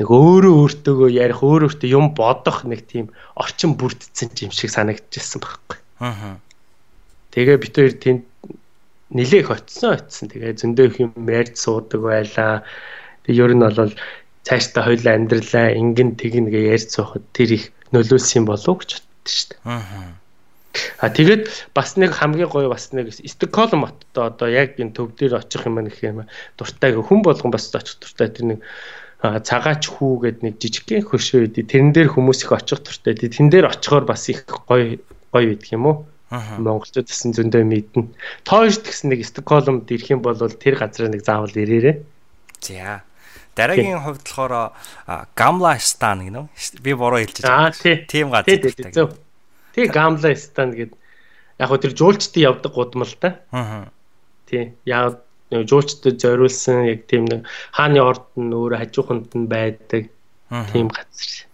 [0.00, 5.44] нэг өөрөө өөртөөгөө ярих өөр өөртөө юм бодох нэг тийм орчин бүрдсэн юм шиг санагдчихсан
[5.44, 5.76] байхгүй.
[6.00, 6.40] Аа.
[7.36, 8.22] Тэгээ бид хоёр тэнд
[9.12, 10.32] нилээх очсон очсон.
[10.32, 12.64] Тэгээ зөндөө их юм ярьж суудаг байлаа.
[13.28, 13.92] Тэгээ ер нь бол
[14.48, 19.48] цаашдаа хоёлаа амьдралаа ингэн тэгнэ гэж ярьж суухад тэр их нөлөөлсөн болов гэж боддоо шүү
[19.50, 19.60] дээ.
[19.64, 20.14] Аа.
[21.00, 25.40] А тэгээд бас нэг хамгийн гоё бас нэг Стокгольм хоттой одоо яг энэ төв дээр
[25.40, 28.60] очих юм гэх юм дуртай хүн болгон бас очих дуртай тэр нэг
[29.20, 33.72] цагаач хүү гэдэг нэг жижигхэн хөшөө өгдөө тэрэн дээр хүмүүс их очих дуртай тэн дээр
[33.72, 35.00] очихоор бас их гоё
[35.32, 35.96] гоё байдаг юм уу
[36.30, 38.10] Монголчууд гэсэн зөндөө мэднэ.
[38.42, 42.02] Тоош гэсэн нэг Стокгольмд ирэх юм бол тэр газраа нэг заавал ирээрээ.
[42.66, 43.05] За.
[43.56, 44.76] Дараагийн хувьд болохоор
[45.32, 46.44] Gamla Stan үү?
[46.84, 47.72] Би буруу хэлж байгаа.
[47.72, 49.16] Аа тийм газар.
[49.72, 50.92] Тий Gamla Stan гэд
[51.56, 53.40] яг хөө тэр жуулчдын явдаг гудмал та.
[53.56, 53.88] Аа.
[54.44, 54.76] Тий.
[54.84, 60.12] Яг жуулчдад зориулсан яг тийм нэг хааны орд нь өөр хажууханд нь байдаг
[60.72, 61.48] тийм газар.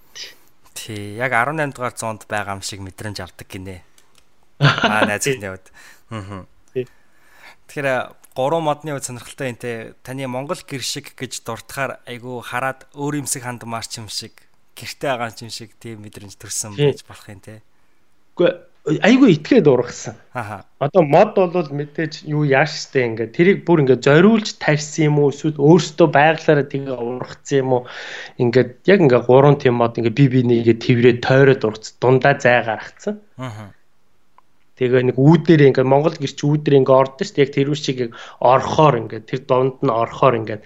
[0.75, 1.15] Тий.
[1.23, 3.87] Яг 18 дугаар зуунд байгаа юм шиг мэдрэмж авдаг гинэ.
[4.59, 5.71] Аа найзын явд.
[6.11, 6.51] Аа.
[7.69, 12.89] Тэгэхээр гурван модны үед сонирхолтой юм те таны Монгол гэр шиг гэж дуртахаар айгүй хараад
[12.97, 14.33] өөр юмсыг хандмаарч юм шиг
[14.73, 17.61] гэрте байгаа юм шиг тийм мэдрэмж төрсэн байж болох юм те.
[18.33, 18.51] Үгүй
[19.05, 20.17] айгүй итгээд ургасан.
[20.33, 20.65] Аха.
[20.81, 25.31] Одоо мод бол мэдээж юу яаш штэ ингээ тэрийг бүр ингээ зориулж тарьсан юм уу
[25.31, 27.83] эсвэл өөртөө байглаараа тэгээ ургацсан юм уу
[28.41, 33.21] ингээд яг ингээ гурван тийм мод ингээ би бинийгээ тэрврээ тойроод ургац дундаа зай гаргацсан.
[33.37, 33.71] Аха
[34.83, 37.45] Тэгээ нэг үүдээр ингээд Монгол гэрч үүдээр ингээд ордоо шүү дээ.
[37.47, 37.99] Яг тэр үшиг
[38.43, 40.63] орхоор ингээд тэр донд нь орхоор ингээд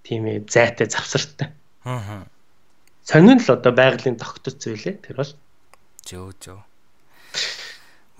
[0.00, 1.52] тийм ээ зайтай завсартай.
[1.84, 2.24] Аа.
[3.04, 5.32] Сонин л одоо байгалийн тогтцол зүйлээ тэр бол.
[6.08, 6.60] Зөө зөө.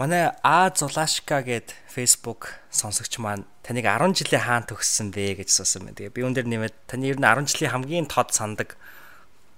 [0.01, 5.89] Манай А Зулашка гээд Facebook сонсогч маань таныг 10 жилийн хаан төгссөн бэ гэж суусан
[5.89, 5.97] байна.
[5.97, 8.81] Тэгээ би дээр нэмээд таны ер нь 10 жилийн хамгийн тод сандаг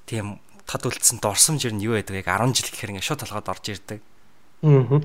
[0.07, 3.53] тийм тод үлдсэн дурсамж ер нь юу байдаг яг 10 жил гэхээр ингээд шууд толгойд
[3.55, 4.01] орж ирдэг.
[4.63, 5.01] Аа.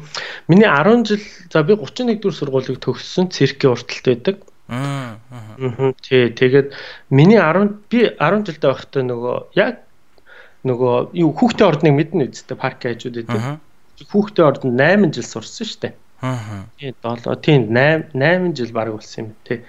[0.47, 4.37] Миний 10 жил за би 31 дэх сургуулийг төгссөн циркийн урталт байдаг.
[4.69, 5.17] Аа.
[6.05, 6.77] Тий, тэгээд
[7.09, 9.81] миний 10 би 10 жилдээ байхдаа нөгөө яг
[10.67, 13.59] нөгөө юу хүүхдээ ордныг мэднэ үсттэй парк хажууд байдаг
[14.05, 15.93] хүүхдээ ордонд 8 жил сурсан шүү дээ.
[16.21, 16.69] Аа.
[16.77, 19.65] Тийм 7 тийм 8 8 жил баг болсон юм тий.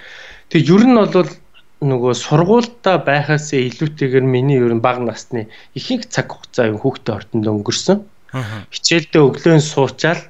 [0.52, 1.32] Тэгээ ер нь бол
[1.80, 7.46] нөгөө сургуультай байхаас илүүтэйгээр миний ер нь бага насны ихэнх цаг хугацаа юм хүүхдээ ордонд
[7.48, 7.98] өнгөрсөн.
[8.02, 8.17] Аа.
[8.32, 10.22] Хичээлдээ өглөө суучаал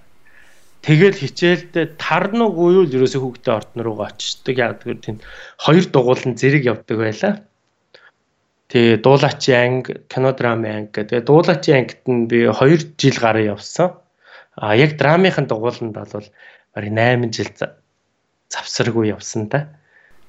[0.87, 4.55] тэгэл хичээлдээ тарнуугүй юу л ерөөсөө хүүхдээ ордон руугаа очдог.
[4.55, 5.17] Яг тэгэхээр тийм
[5.59, 7.35] хоёр дугуулan зэрэг явдаг байлаа.
[8.71, 11.27] Тэгээ дуулаачийн анги, кино драмын анги гэдэг.
[11.27, 13.99] Дуулаачийн ангид нь би 2 жил гараа явсан.
[14.55, 16.13] А яг драмынхын дугууланд бол
[16.75, 17.51] барыг 8 жил
[18.53, 19.78] завсаргүй явсан та.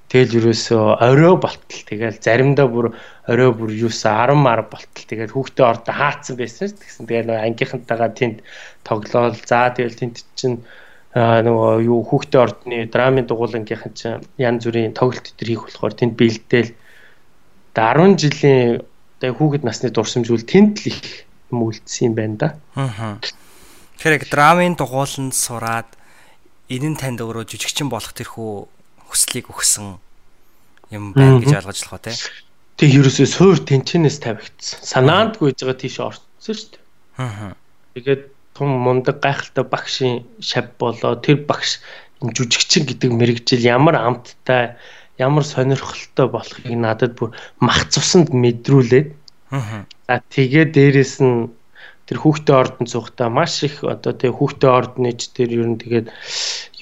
[0.10, 2.98] Тэгэл ерөөсөө орой болтол тэгэл заримдаа бүр
[3.30, 6.82] орой бүр юусаа 10 мар болтол тэгэл хүүхдээ ордо хаацсан байсан ш.
[6.82, 8.38] Тэгсэн тэгэл нөгөө ангийнхантайгаа тэнд
[8.82, 9.38] тоглоол.
[9.46, 10.66] За тэгэл тэнд чинь
[11.14, 16.74] нөгөө юу хүүхдээ ордны драмын дугуулангийнхан чинь янз бүрийн тоглолт төр хийх болохоор тэнд бэлдээл
[17.78, 18.82] 10 жилийн
[19.22, 22.50] одоо хүүхэд насны дурсамж үл тэнд л их юм үлдсэн юм байна да.
[22.74, 23.22] Аа.
[23.22, 25.90] Тэгэхээр яг драмын дугууланд сураад
[26.72, 28.79] энэ нь танд өөрөө жижигчин болох тэрхүү
[29.10, 29.98] хүслийг өгсөн
[30.94, 32.18] юм байна гэж ойлгож болох тий.
[32.80, 34.80] Тэг ерөөсөө суур тэнчнээс тавигдсан.
[34.86, 36.84] Санаандгүй байж байгаа тийш орцсон шүү дээ.
[37.20, 37.54] Аа.
[37.98, 38.24] Тэгээд
[38.56, 41.80] том мундаг гайхалтай багшийн шав болоо тэр багш
[42.22, 44.76] жүжигчин гэдэг мэрэгжил ямар амттай
[45.20, 49.10] ямар сонирхолтой болохыг надад бүр мах цусанд мэдрүүлээд
[50.08, 51.52] за тэгээ дээрэс нь
[52.08, 56.08] тэр хүүхдээ ордон цугтаа маш их одоо тэгээ хүүхдээ ордныч тэр ер нь тэгээд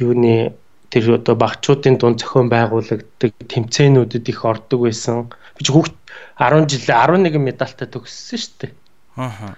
[0.02, 0.58] юуны
[0.92, 5.28] тэр одоо багчуудын дунд зохион байгуулагддаг тэмцээнүүдэд их ордог байсан.
[5.56, 5.96] Би ч хүүхд
[6.40, 8.72] 10 жил 11 медальтай төгссөн шүү дээ.
[9.20, 9.56] Аа.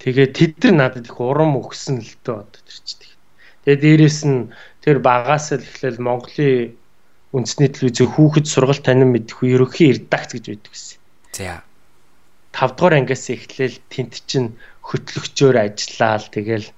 [0.00, 3.04] Тэгээ тэд нар надад их урам өгсөн л дөө одоо тэр чинь.
[3.66, 4.48] Тэгээ дээрэс нь
[4.80, 6.72] тэр багаас л эхлээл Монголын
[7.36, 10.98] үндэсний телевизээ хүүхэд сургалт танин мэдэх ерөнхий редакц гэж байдаг гэсэн.
[11.36, 11.60] За.
[12.56, 16.68] 5 дугаар ангиас эхлээл тент чин хөтлөгчөөр ажиллаал тэгэл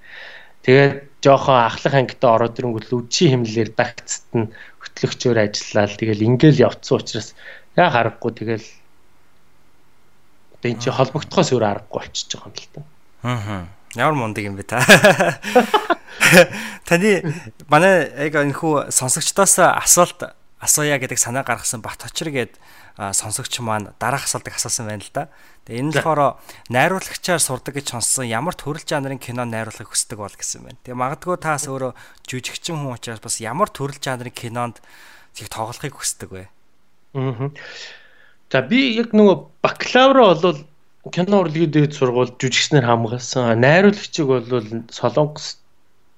[0.65, 6.95] тэгээд жоохон ахлах ангид ороод ирэнгүүт үдшийн хэмнэлээр редакцт нь хөтлөгчөөр ажиллаал тэгэл ингээл явцсан
[6.99, 7.35] учраас
[7.75, 8.67] яа харахгүй тэгэл
[10.59, 12.81] одоо эн чинь холбогдохоос өөр аргагүй болчихж байгаа юм л та.
[13.23, 13.67] Аа.
[13.95, 14.83] Ямар мундаг юм бэ та.
[16.87, 17.23] Таны
[17.67, 22.59] манай яг энэ хүү сонсогчдоос асуулт асууя гэдэг санаа гаргасан Бат Хочр гээд
[22.99, 25.23] сонсогч маань дараах асуултыг асуусан байна л да.
[25.63, 26.35] Тэгээ энэ нь болохоор
[26.67, 30.79] найруулагчаар сурдаг гэж сонссон ямар төрөл жанрын кино найруулахыг хүсдэг бол гэсэн байна.
[30.83, 31.95] Тэгээ магадгүй таас өөрөө
[32.27, 34.83] жүжигчин хүн учраас бас ямар төрөл жанрын кинонд
[35.31, 36.43] тэг тоглохыг хүсдэг вэ?
[37.15, 37.55] Аа.
[38.51, 40.59] За би яг нөгөө бакалавра бол
[41.07, 43.55] кино урлагийн дээд сургууль жүжигчнэр хамгаалсан.
[43.63, 44.43] Найруулагчиг бол
[44.91, 45.63] Солонгос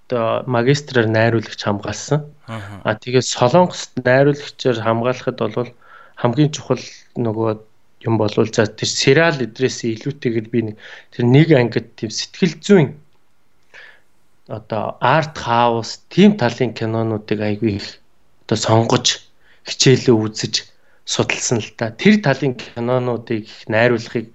[0.09, 2.25] магистраар найруулагч хамгаалсан.
[2.49, 5.69] Аа тэгээд Солонгост найруулагчаар хамгаалахад бол
[6.21, 6.83] хамгийн чухал
[7.17, 7.51] нөгөө
[8.07, 10.75] юм болвол за тэр сериал эдрээс илүүтэйгээр би нэг
[11.13, 12.89] тэр нэг ангид тийм сэтгэл зүйн
[14.57, 17.87] одоо арт хаус тийм талын кинонуудыг айгүй их
[18.45, 19.07] одоо сонгож
[19.65, 20.55] хичээлээ үзэж
[21.05, 21.91] судалсан л та.
[21.91, 24.27] Тэр талын кинонуудыг их найруулахыг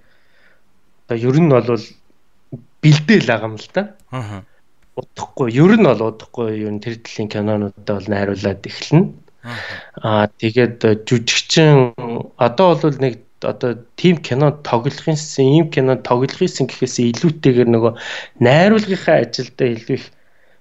[1.07, 1.67] одоо ер нь бол
[2.83, 3.81] бэлдээл байгаа юм л та.
[4.11, 4.43] Аа
[4.97, 9.13] удахгүй ер нь бол удахгүй ер нь тэр төрлийн кинонуудаа бол найруулад эхэлнэ.
[10.03, 11.95] Аа тэгээд жүжигчин
[12.37, 17.93] одоо бол нэг одоо тим кино тоглохынсэн ийм кино тоглохынсэн гэхээс илүүтэйгээр нөгөө
[18.41, 20.05] найруулгынхаа ажилдаа илүү их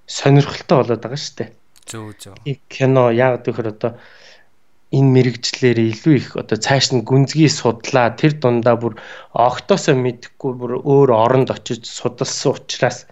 [0.07, 1.51] сонирхолтой болоод байгаа шүү дээ.
[1.89, 2.35] Зөв зөв.
[2.45, 3.93] Ийм кино яг тэгэхээр одоо
[4.93, 8.95] энэ мэрэгчлэр илүү их одоо цааш нь гүнзгий судлаа тэр дундаа бүр
[9.33, 13.09] огтосоо мэдхгүй бүр өөр оронд очиж судалсан учраас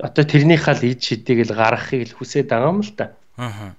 [0.00, 3.14] одоо тэрнийхээ л ид шидийг л гаргахыг л хүсээд байгаа юм л та.
[3.38, 3.76] Аа.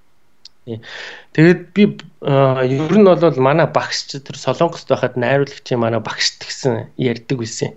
[0.64, 1.84] Тэгээд би
[2.24, 7.76] ер нь бол манай багш тэр Солонгост байхад найруулагчийн манай багшт гэсэн ярьдаг байсан.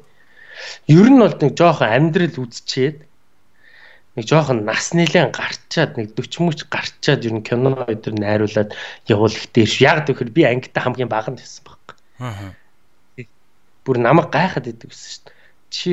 [0.87, 3.03] Ер нь бол нэг жоохон амьдрал үзчихэд
[4.14, 8.70] нэг жоохон нас нэлээд гарчаад нэг 40 мөч гарчаад ер нь кино өдр найруулад
[9.11, 9.83] явуулах дээш.
[9.83, 11.99] Яг тэгэхээр би ангитай хамгийн бага нь байсан баг.
[12.22, 12.55] Аа.
[13.83, 15.35] Бүр намайг гайхаад идэв гэсэн шүү дээ.
[15.75, 15.90] Чи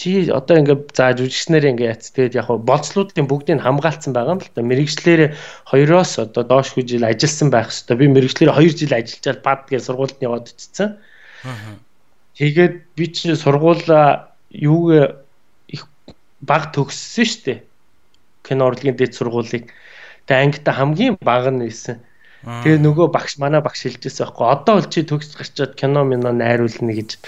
[0.00, 4.48] чи одоо ингээд за жүжигчнэр ингээд яц тэгээд яг болцлуудын бүгдийг хамгаалцсан байгаа юм л
[4.56, 4.64] да.
[4.64, 5.36] Мэргэжлэр
[5.68, 8.00] хоёроос одоо доош жил ажилласан байх хэвээр.
[8.00, 10.96] Би мэргэжлэр 2 жил ажиллаж бад гэж сургуульд нь яваад очсон.
[12.40, 15.20] Тэгээд би чи сургуулаа юуг
[15.68, 15.84] их
[16.40, 17.58] баг төгссөн дээ.
[18.40, 19.68] Кино урлагийн дэд сургуулийг.
[20.24, 22.00] Тэгээд ангита хамгийн баг нь байсан.
[22.40, 24.46] Тэгээ нөгөө багш манай багш хэлжсэн байхгүй.
[24.48, 27.20] Одоо бол чи төгс гарчаад кино мино найруулна гэж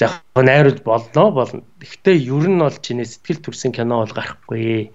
[0.00, 1.62] яг найруулж болно болно.
[1.80, 4.92] Гэхдээ ер нь бол чиний сэтгэл төрсэн кино бол гарахгүй.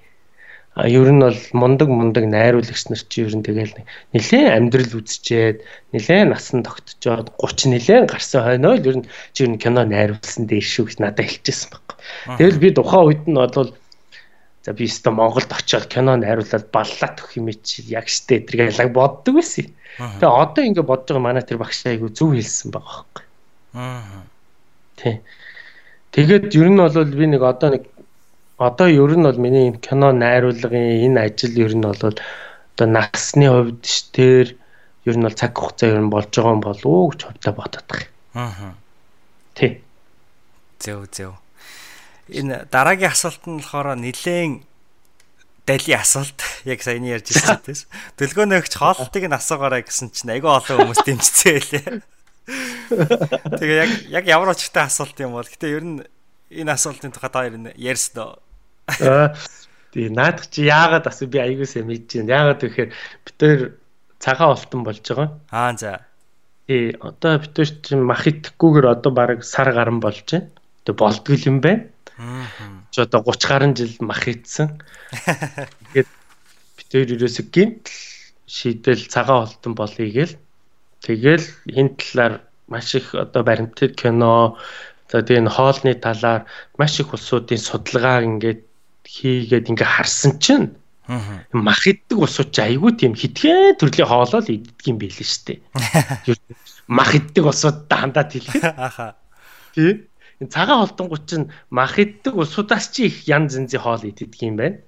[0.78, 3.74] А ер нь бол мундаг мундаг найруулагч нар чи ер нь тэгэл
[4.14, 9.52] нэлээд амьдрал үзчихэд нэлээд насан тогтцоод 30 нэлээд гарсан хойноо л ер нь чи ер
[9.52, 11.98] нь кино найруулсан дээр шүү гэж надад хэлчихсэн баг.
[12.38, 13.74] Тэгэл би тухайн үед нь бол
[14.64, 19.42] за би өстө Монголд очиод кино найруулад баллаа төх юм чи яг штэ тэргээл боддог
[19.42, 19.68] байсан.
[19.98, 23.26] Тэгээ одоо ингэ бодож байгаа манай тэр багш айгу зөв хэлсэн байгаа байхгүй.
[23.76, 24.31] Аа
[25.02, 25.22] Тий.
[26.14, 27.84] Тэгээд ер нь бол би нэг одоо нэг
[28.62, 33.82] одоо ер нь бол миний кино найруулгын энэ ажил ер нь бол одоо насны хувьд
[33.82, 34.54] ш тэр
[35.10, 37.88] ер нь бол цаг хугацаа ер нь болж байгаа юм болов уу гэж хувьдаа бодоод
[37.90, 38.10] байгаа.
[38.38, 38.74] Аа.
[39.58, 39.82] Тий.
[40.78, 41.34] Зөө зөө.
[42.30, 44.62] Энэ дараагийн асуулт нь болохоор нилээн
[45.66, 47.82] дали асуулт яг саяны ярьж ирсэн тийм.
[48.22, 52.21] Дэлгөөнөөгч хоолтыг нь асуугаарай гэсэн чинь айгүй олон хүмүүс дэмжсэн байлээ.
[53.60, 55.98] Тэгээ яг яг ямар очтой асуулт юм бол гэтээ ер нь
[56.50, 58.32] энэ асуултын тухай та ер нь ярьсан дөө.
[59.00, 59.36] Аа
[59.94, 62.36] тий наадах чи яагаад асуу би аягуулсаа мэдэж байна.
[62.36, 63.62] Яагаад гэхээр бид тээр
[64.20, 65.30] цагаан олтон болж байгаа.
[65.52, 66.08] Аа за.
[66.68, 70.50] Тий одоо бид тээр чи мах идэхгүйгээр одоо баг сар гарan болж байна.
[70.88, 71.92] Тэг болдгол юм байна.
[72.18, 72.48] Аа.
[72.92, 74.82] Чи одоо 30 гаруй жил мах идсэн.
[75.94, 76.10] Тэгээд
[76.80, 77.92] бид тээр ерөөсө гинт
[78.48, 80.36] шийдэл цагаан олтон болъё гээл
[81.02, 82.34] Тэгэл энэ талаар
[82.70, 84.58] маш их одоо баримтат кино
[85.10, 86.46] за тэгээ энэ хоолны талаар
[86.78, 88.62] маш их улсуудын судалгаа ингээд
[89.06, 90.78] хийгээд ингээ харсан чинь
[91.52, 95.60] мах иддэг улсууд ч айгүй тийм хитгэн төрлийн хоолоо л иддэг юм байл шүү дээ.
[96.98, 99.18] Мах иддэг улсууд дандаа хэлэхэд.
[99.76, 100.11] Тий
[100.42, 104.82] энэ цагаан холдонгууд чинь мах иддэг усудаас чи их янз янзын хоол иддэг юм байна.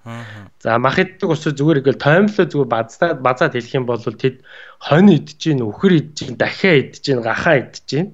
[0.57, 4.41] За мах иддэг усууд зүгээр ингээл тоймлоо зүгээр базаад базаад хэлэх юм бол тэд
[4.81, 8.07] хонь идэж гин үхэр идэж гин дахиа идэж гин гахаа идэж гин.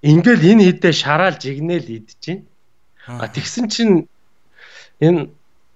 [0.00, 2.38] Ингээл энэ хідээ шараал жигнэл идэж гин.
[3.04, 4.08] А тэгсэн чинь
[5.04, 5.28] энэ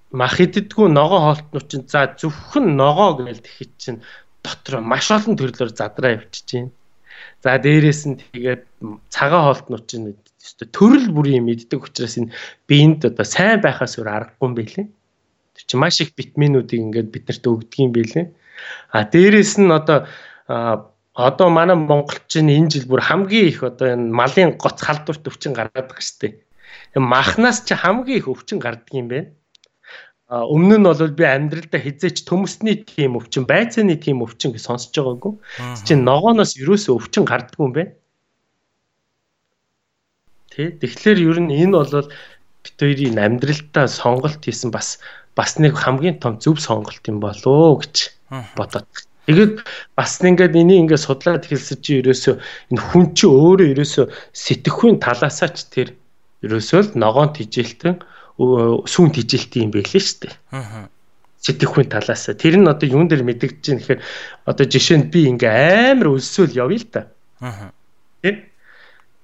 [0.09, 4.01] мах иддэггүй ногоо хоолтнууд чинь за зөвхөн ногоо гээл тэгэхэд чинь
[4.41, 6.69] дотор маш олон төрлөөр задраа явчихж гин.
[7.45, 8.65] За дээрэс нь тэгээд
[9.13, 10.17] цагаан хоолтнууд чинь
[10.51, 12.35] өстө төрөл бүрийн мэддэг учраас энэ
[12.67, 14.87] биед одоо сайн байхаас өөр аргагүй юм билээ.
[15.55, 18.27] Тэр чинь маш их витаминуудыг ингээд биднэрт өгдөг юм билээ.
[18.91, 20.11] А дээрэс нь одоо
[21.15, 25.87] одоо манай монголчин энэ жил бүр хамгийн их одоо энэ малын гоц халдварт өвчин гаргаад
[25.87, 26.35] байгаа шүү дээ.
[26.99, 29.31] Махнаас чи хамгийн их өвчин гардаг юм байна.
[30.31, 35.35] Өмнө нь бол би амьдралдаа хизээч төмөсний тийм өвчин, байцааны тийм өвчин гэж сонсож байгаагүй.
[35.87, 37.91] Чи ногооноос юусоо өвчин гардггүй юм байна.
[40.51, 40.75] Тэ.
[40.79, 42.11] Тэгэхээр ер нь энэ бол
[42.63, 44.99] бит хоёрын амьдралтаа сонголт хийсэн бас
[45.39, 47.97] бас нэг хамгийн том зөв сонголт юм болоо гэж
[48.59, 48.91] бодоод.
[49.27, 49.63] Тэгээд
[49.95, 52.35] бас ингээд энийг ингээд судлаад хэлсэн чи ерөөсөө
[52.75, 55.89] энэ хүн чи өөрөө ерөөсөө сэтгэхүйн талаасаа ч тэр
[56.43, 58.03] ерөөсөө л ногоон тижилтэн
[58.91, 60.35] сүүн тижилтэн юм байлээ шүү дээ.
[60.51, 60.91] Аа
[61.41, 62.29] сэтгэхүйн талаас.
[62.37, 64.01] Тэр нь одоо юун дээр мэдэгдэж байна гэхээр
[64.45, 67.01] одоо жишээ нь би ингээ амар өлсөөл явъя л та.
[67.41, 67.73] Аа.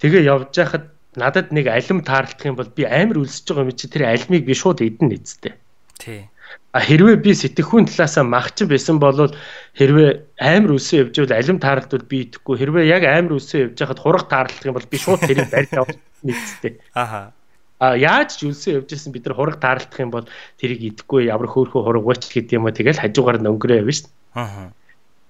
[0.01, 3.89] Тэгээ явж байхад надад нэг алим таарлах юм бол би амар өлсөж байгаа юм чи
[3.89, 5.57] тэр алимыг би шууд эдэн нэцтэй.
[5.99, 6.29] Тий.
[6.77, 9.33] А хэрвээ би сэтгэхүйн талаасаа махчин байсан бол
[9.81, 14.03] хэрвээ амар өлсөө явж байвал алим таарлтвал би идэхгүй хэрвээ яг амар өлсөө явж байхад
[14.05, 16.77] хурах таарлах юм бол би шууд тэрийг барьж авах нэцтэй.
[16.93, 17.33] Аха.
[17.81, 20.29] А яаж ч өлсөө явж байсан бид нар хураг таарлах юм бол
[20.61, 24.13] тэрийг идэхгүй ямар хөөрхөн хураг уч гэдэг юм уу тэгэл хажуугаар нь өнгөрөө явна шүү.
[24.37, 24.63] Аха.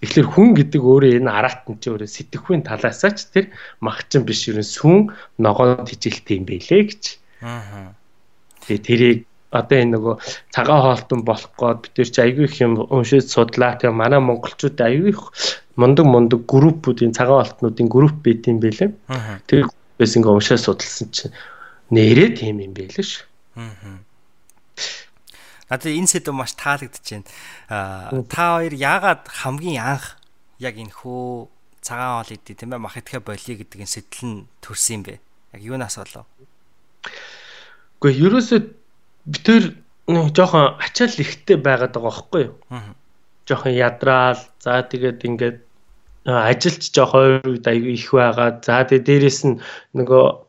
[0.07, 3.51] Тэгэхээр хүн гэдэг өөрөө энэ араатан чи өөрөө сэтгэхүйн талаасаа ч тэр
[3.83, 5.11] магчин биш ерэн сүн
[5.42, 7.03] ногоон тижилт юм байлээ гэж.
[7.42, 7.90] Аа.
[8.62, 10.14] Тэгээ тэрийг одоо энэ нөгөө
[10.55, 13.75] цагаан хоолтон болох гээд бид тэр чи аягүй их юм уншиж судлаа.
[13.75, 15.23] Тэгээ манай монголчууд аягүй их
[15.75, 18.95] мундаг мундаг группүүдийн цагаан хоолтнуудын групп байт юм байлээ.
[19.51, 21.35] Тэр группээс ингээ уншиж судалсан чинь
[21.90, 23.27] нэрээ тийм юм байлээ ш.
[23.59, 24.06] Аа.
[25.66, 27.24] Надад энэ сэдв маш таалагдчихээн.
[27.68, 30.16] Аа та хоёр яагаад хамгийн анх
[30.62, 31.50] яг энэ хөө
[31.83, 35.14] цагаан хоол идэ тийм ээ мах идэхэ болиё гэдэг энэ сэтэл нь төрсөн юм бэ?
[35.59, 36.26] Яг юунаас болов?
[37.98, 38.61] Гэхдээ ерөөсөө
[39.26, 39.64] би тэр
[40.07, 42.55] нэг жоохон ачаал ихтэй байгаад байгаа байхгүй юу?
[42.70, 42.94] Аа.
[43.46, 44.42] Жоохон ядраал.
[44.62, 45.59] За тэгээд ингээд
[46.26, 48.62] ажилч жоохон хоёр үед аягүй их байгаа.
[48.62, 49.59] За тэгээд дээрэс нь
[49.98, 50.45] нөгөө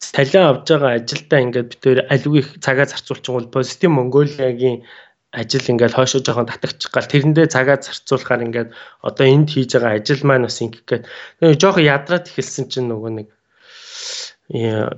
[0.00, 4.84] цалин авж байгаа ажилдаа ингээд бид тээр аливаа цагаа зарцуулчихвал позитив Монголиагийн
[5.32, 8.68] ажил ингээд хойшоо жоохон татагчих гал тэрэндээ цагаа зарцуулахаар ингээд
[9.02, 13.28] одоо энд хийж байгаа ажил маань бас ингээд тэгээд жоохон ядраад эхэлсэн чинь нөгөө нэг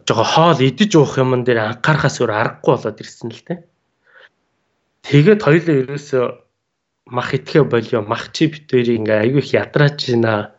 [0.06, 3.64] жоохон хоол идэж уух юм дээр анхаарахаас өөр аргагүй болоод ирсэн л те.
[5.08, 6.24] Тэгээд хоёулаа ерөөсөө
[7.08, 10.52] мах итгэе болио мах чи битүүрийг ингээ аягүй их ядраач байна.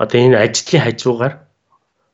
[0.00, 1.34] Одоо энэ ажлын хажуугаар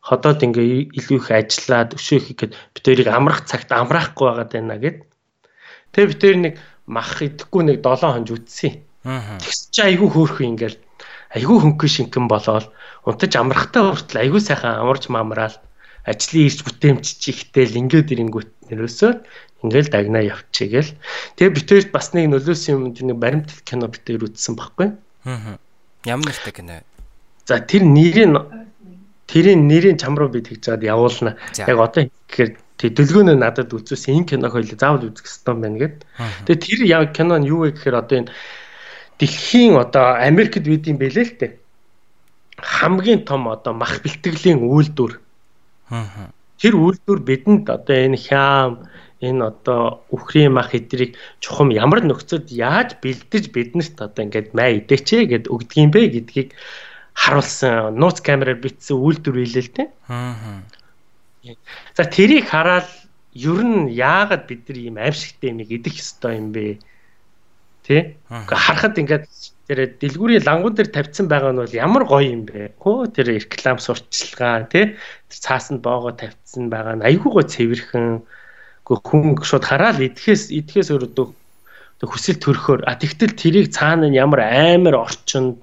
[0.08, 5.04] ходоод ингээ илүү их ажиллаад өшөөх гэхэд битүүрийг амрах цагт амраахгүй байгаад байна гэд.
[5.92, 6.54] Тэгээ битүүр нэг
[6.88, 8.72] мах идэхгүй нэг 7 хоног үтсэн.
[9.04, 10.78] Тэгс чи айгүй хөөрхөн ингээл
[11.36, 12.72] айгүй хөнгөн шинхэн болоод
[13.04, 15.56] унтаж амрахтаа хүртэл айгүй сайхан амарч мамраал
[16.08, 19.12] ажлын ирж бүтээмж чихтэл ингээд ирэнгүүт нэрөөсөө
[19.64, 20.92] ингээл дагнаа явчихъя гэл.
[21.36, 24.88] Тэгээ битээр бас нэг нөлөөсөн юм нэг баримтат кино битээр үзсэн байхгүй.
[25.28, 25.58] Аа.
[26.06, 26.80] Ямар нэртэй кино?
[27.44, 28.38] За тэр нэрийн
[29.28, 31.36] тэрийн нэрийн чам руу би тэгж жаад явуулна.
[31.54, 35.96] Яг одоо гэхээр Тэг дэлгөөнөө надад үзүүлсэн энэ киног хоёул заавал үзэх хэрэгтэй байна гэд.
[36.46, 38.30] Тэгээ тэр яг кино нь юу вэ гэхээр одоо энэ
[39.18, 41.52] дэлхийн одоо Америкт бид юм бэлээ л дээ.
[42.62, 45.18] Хамгийн том одоо мах бэлтгэлийн үйлдвэр.
[46.62, 48.86] Тэр үйлдвэр бидэнд одоо энэ хям
[49.18, 55.26] энэ одоо үхрийн мах эдрийг чухам ямар нөхцөд яаж бэлдэж биднэрт одоо ингээд май идэчээ
[55.26, 56.54] гэд өгдөг юм бэ гэдгийг
[57.22, 59.88] харуулсан нууц камераар бичсэн үйлдвэр дээ.
[60.08, 60.62] Аа
[61.96, 62.88] За тэрийг хараад
[63.34, 66.82] ер нь яагаад бид нар ийм аимшигтай юмыг идэх ёстой юм бэ?
[67.86, 68.18] Тэ?
[68.28, 69.24] Харахад ингээд
[69.70, 72.74] тэр дэлгүүрийн лангуун дээр тавьсан байгаа нь бол ямар гоё юм бэ?
[72.82, 74.98] Хөө тэр реклам сурталчилгаа тэ?
[75.30, 78.06] Тэр цаасанд боогоо тавьсан байгаа нь айгүй гоё цэвэрхэн.
[78.84, 81.28] Гэхдээ хүн шууд хараад идэхээс идэхээс өөрөө
[81.98, 85.58] хүсэл төрөхөөр а тэгтэл тэрийг цаана нь ямар амар орчинд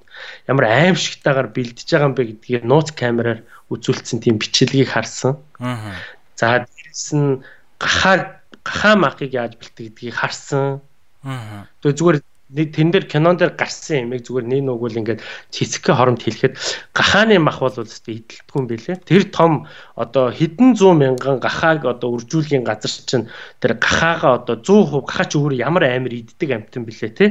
[0.48, 3.42] ямар аимшигтайгаар бэлдэж байгаа юм бэ гэдгийг нууц камераар
[3.74, 5.40] үзүүлсэн тийм бичлэгийг харсан.
[5.60, 5.98] Аа.
[6.40, 7.42] За дээрэс нь
[7.80, 10.82] гахаа гахаа махыг яаж бэлтгэдгийг харсан.
[11.24, 11.66] Аа.
[11.82, 12.18] Тэгээ зүгээр
[12.54, 16.54] тэн дээр кинон дээр гарсан юмыг зүгээр нэг нүгэл ингээд цэцгээ хоромт хэлэхэд
[16.94, 19.02] гахааны мах бол үстэй идэлтгүй юм бэлээ.
[19.02, 19.66] Тэр том
[19.98, 25.34] одоо хэдэн зуун мянган гахааг одоо үржүүлгийн газар чинь тэр гахаага одоо 100% гахаа ч
[25.42, 27.26] өөр ямар амир иддэг амтан бэлээ те.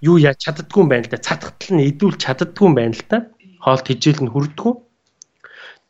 [0.00, 1.20] Юу яаж чаддгүй юм байна л да.
[1.20, 3.18] Цатгтал нь идүүл чаддгүй юм байна л да.
[3.60, 4.74] Хоолт хижээл нь хүрдэггүй.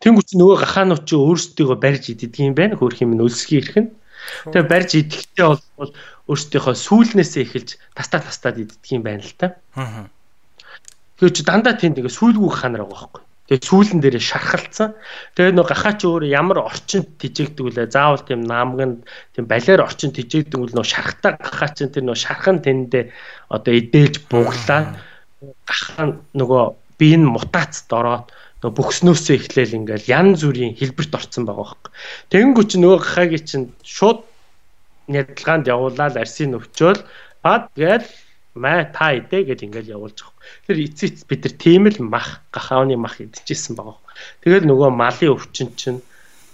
[0.03, 2.75] Тэнгүүч нөгөө гахаанууд чи өөрсдийгөө барьж иддэг юм байна.
[2.75, 3.91] Хөөх юм нь өлсгий ирэх нь.
[4.51, 5.93] Тэгээ барьж идэхтэй бол
[6.27, 9.57] өөрсдийнхөө сүүлнээсээ эхэлж тастаа тастаад иддэг юм байна л та.
[9.79, 10.11] Аа.
[11.23, 13.23] Тэгээ чи дандаа тийм тэгээ сүүлгүй гахаанаар байгаа байхгүй.
[13.51, 14.95] Тэгээ сүүлэн дээрээ шархалцсан.
[15.35, 19.03] Тэгээ нөгөө гахаа чи өөр ямар орчинд тижээгдэг үлээ заавал тийм наамганд
[19.35, 23.11] тийм балиар орчинд тижээгдэг үл нөгөө шархтаа гахаа чин тэр нөгөө шархан тэндээ
[23.51, 25.03] одоо идээлж буглаа.
[25.67, 26.63] Гахаа нөгөө
[26.95, 28.31] би энэ мутацд ороод
[28.63, 31.91] бөхснөөсөө эхлээл ингээл янз бүрийн хэлбэрт орцсон байгаа байхгүй.
[32.31, 34.23] Тэгэнгүүт чи нөгөө гахагийн чинь шууд
[35.11, 37.03] нядалгаанд явуулаад арсын өвчөөл
[37.43, 38.07] бад гээл
[38.55, 40.30] маа та идэ гэж ингээл явуулж.
[40.67, 43.99] Тэр эцэц бид нар тийм л мах гахааны мах идчихсэн байгаа.
[44.45, 46.01] Тэгэл нөгөө малын өвчин чинь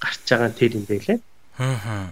[0.03, 1.18] гарч байгаа нь тэр юм байлээ.
[1.59, 2.11] Аа.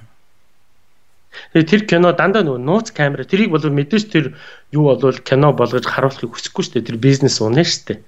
[1.53, 4.39] Тэр кино дандаа нөгөө нууц камера тэрийг бол мэдээж тэр
[4.71, 6.89] юу болвол кино болгож харуулахыг хүсэхгүй шүү дээ.
[6.89, 7.99] Тэр бизнес унаа шүү дээ.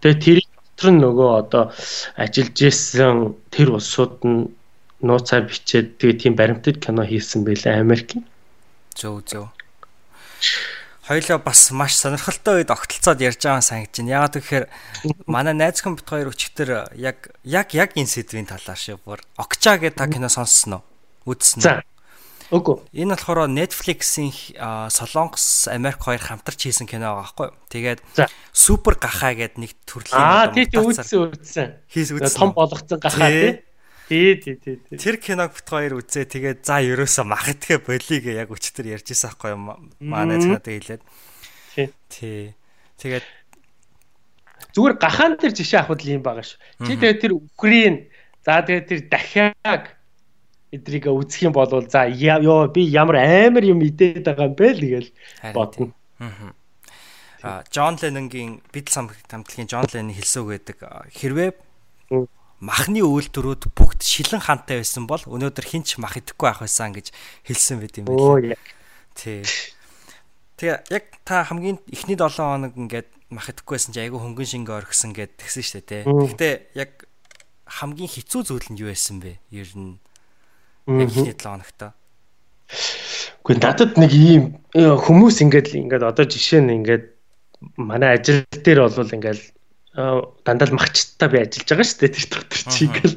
[0.00, 0.48] Тэгээ тэрийг
[0.80, 1.64] дотор нь нөгөө одоо
[2.16, 4.48] ажиллаж исэн тэр улсууд нь
[5.02, 8.24] нууцаар бичээд тэгээ тийм баримтат кино хийсэн байлээ Америкийн.
[8.94, 9.48] Зөв зөв.
[11.10, 14.14] Хоёлоо бас маш сонирхолтой үед огтлцоод ярьж байгаа санагдаж байна.
[14.14, 14.64] Яагаад гэхээр
[15.26, 19.74] манай найз хүн бит хоёр өчтөр яг яг яг энэ сэдвийн талаар шиг бүр Окча
[19.74, 20.86] гэдэг та кино сонссон уу?
[21.34, 21.82] Үзсэн үү?
[22.54, 22.78] Үгүй.
[22.94, 24.30] Энэ болохоор Netflix-ийн
[24.94, 27.58] Солонгос, Америк хоёр хамтарч хийсэн кино байгаа байхгүй юу?
[27.74, 28.00] Тэгээд
[28.54, 31.68] Супер гахаа гэдэг нэг төрлийн Аа тий тий үзсэн үзсэн.
[31.90, 32.38] Хийс үзсэн.
[32.38, 33.58] Том болгоцсон гахаа
[34.10, 34.34] тий.
[34.42, 34.98] Тий тий тий.
[34.98, 39.30] Тэр киног бит хоёр үзээ тэгээд за ерөөсө мах итгэ болиг яг өчтөр ярьж ирсэн
[39.30, 39.78] байхгүй юу?
[40.02, 41.02] Манай цаадаа хэлээд.
[41.78, 41.88] Тий.
[42.10, 42.42] Тий.
[42.98, 43.26] Тэгээд
[44.74, 46.58] зүгээр гахаан дээр жишээ авахд л юм байгаа шүү.
[46.90, 48.10] Чи тэгээд тэр Украин
[48.42, 49.84] за тэгээд тэр дахиад
[50.74, 54.82] эдрийг үзэх юм бол за ёо би ямар амар юм идээд байгаа юм бэ л
[54.82, 55.10] гээл
[55.54, 55.94] бодно.
[57.42, 60.78] Аа Джон Леннонгийн Beatles хамтлагийн Джон Леннон хэлсүү гэдэг
[61.14, 61.50] хэрвээ
[62.60, 67.08] махны үйлдвэрүүд бүгд шилэн хантай байсан бол өнөөдөр хинч мах идэхгүй байх байсан гэж
[67.48, 68.56] хэлсэн байт юм байна.
[69.16, 69.40] Тий.
[70.60, 74.76] Тэгээ яг та хамгийн эхний 7 хоног ингээд мах идэхгүй байсан чи айгүй хөнгөн шингээ
[74.76, 76.02] орхисон гэд тэгсэн шүү дээ.
[76.04, 77.08] Гэхдээ яг
[77.64, 79.40] хамгийн хэцүү зүйл нь юу байсан бэ?
[79.56, 79.96] Ер нь
[80.84, 81.96] яг ихний 7 хоногт.
[83.40, 87.04] Гэхдээ надад нэг ийм хүмүүс ингээд ингээд одоо жишээ нь ингээд
[87.80, 89.40] манай ажил дээр бол ингээд
[89.94, 93.16] дандаа л махчтаа би ажиллаж байгаа шүү дээ тэр дотор чи ингээл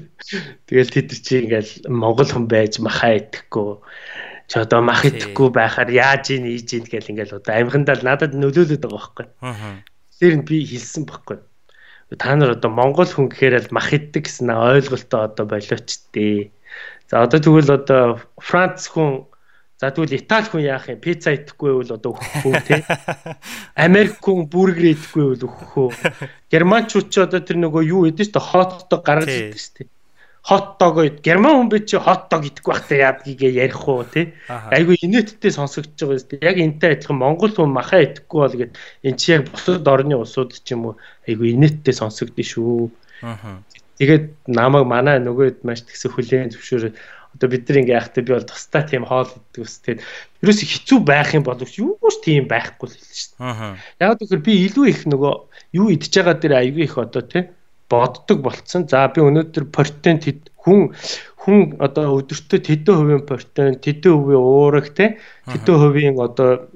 [0.65, 3.77] тэгэл тэд чи ингээл монгол хүн байж махаа идэхгүй
[4.49, 8.33] чи одоо мах идэхгүй байхаар яаж ийн ийж ийн гэл ингээл одоо амьхандаа л надад
[8.33, 9.25] нөлөөлөд байгаа байхгүй.
[10.19, 11.37] Тэр нь би хэлсэн байхгүй.
[12.17, 16.51] Та нар одоо монгол хүн гэхээр л мах иддэг гэсэн ойлголтоо одоо болооч дээ.
[17.09, 19.25] За одоо тэгвэл одоо Франц хүн
[19.83, 21.03] За тэгвэл Итали хүн яах юм?
[21.03, 22.87] Пицца идэхгүй бол одоо өгөх үү те?
[23.75, 25.89] Америк хүн бургер идэхгүй бол өгөх үү?
[26.47, 29.91] Германчууд ч одоо тэр нөгөө юу идэв ч хот дог гаргаж идэв ч те.
[30.39, 34.31] Хот дог герман хүн би чи хот дог идэхгүй байхдаа яадгийг ярих уу те?
[34.47, 36.47] Айгу инээдтэй сонсогдож байгаа юм.
[36.47, 38.71] Яг энтэй адилхан монгол хүн махаа идэхгүй бол гэд
[39.03, 42.87] эн чи яг бусад орны улсууд ч юм уу айгу инээдтэй сонсогдсон шүү.
[43.99, 46.91] Тэгээд намайг манай нөгөөд маш тэгсэ хүлээн зөвшөөрөө
[47.35, 49.81] одоо бид нар ингээ яхад би бол тустай тийм хоол иддэг ус.
[49.81, 50.01] Тэгээд
[50.45, 54.05] ерөөс хэцүү байх юм боловч юу ч тийм байхгүй л хэлсэн шүү дээ.
[54.05, 55.33] Яг тэгэхээр би илүү их нөгөө
[55.81, 57.49] юу идж байгаа дээр аягүй их одоо тий
[57.89, 58.85] боддог болцсон.
[58.85, 60.21] За би өнөөдөр протеин
[60.61, 60.93] хүн
[61.43, 65.19] хүн одоо өдөртөө тэдэн хувийн протеин, тэдэн хувийн уураг тий
[65.49, 66.69] тэдэн хувийн одоо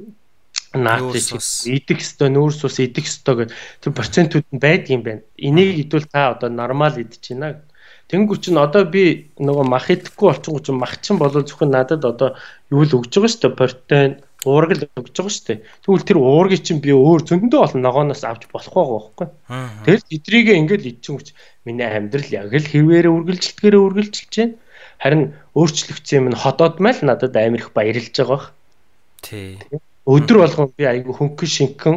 [0.75, 5.23] наатри идэх ёстой, нүүрс ус идэх ёстой гэх тэр процентууд нь байдаг юм байна.
[5.39, 7.63] Энийг идвэл та одоо нормал идэж байна
[8.07, 12.39] Тэнгүү чинь одоо би нөгөө мах идэхгүй болчихгоо чинь мах чинь болоо зөвхөн надад одоо
[12.71, 14.13] юу л өгж байгаа шүү дээ протеин
[14.47, 15.59] уураг л өгж байгаа шүү дээ.
[15.83, 19.27] Тэгвэл тэр уургийг чинь би өөр зөндөө олон ногооноос авч болох байгаа байхгүй.
[19.83, 21.27] Тэгэл эдрийгээ ингээд идчихэн хүч
[21.67, 24.55] миний амьдрал яг л хэрвээрээ үргэлжилтгэрээ үргэлжилж байна.
[25.03, 28.55] Харин өөрчлөгдсөн юм нь ходоод мэл надад амар их баярлж байгаа.
[29.19, 29.59] Тий.
[30.07, 31.95] Өдөр болгон би айгүй хөнгөн шинхэн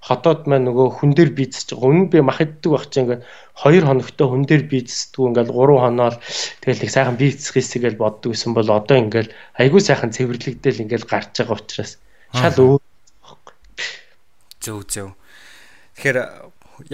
[0.00, 1.90] хотоод маань нөгөө хүн дээр бийцэж байгаа.
[1.90, 3.22] Өмнө би мах иддэг байх чинь ингээд
[3.58, 6.18] 2 хоногтой хүн дээр бийцдэг ингээд 3 хоноо л
[6.62, 11.04] тэгэл их сайхан бийцэх хэсэг гэж боддог гэсэн бол одоо ингээд айгүй сайхан цэвэрлэгдэл ингээд
[11.10, 11.98] гарч байгаа учраас
[12.30, 12.82] шал өөр
[14.62, 15.08] зөв зөв.
[15.96, 16.18] Тэгэхээр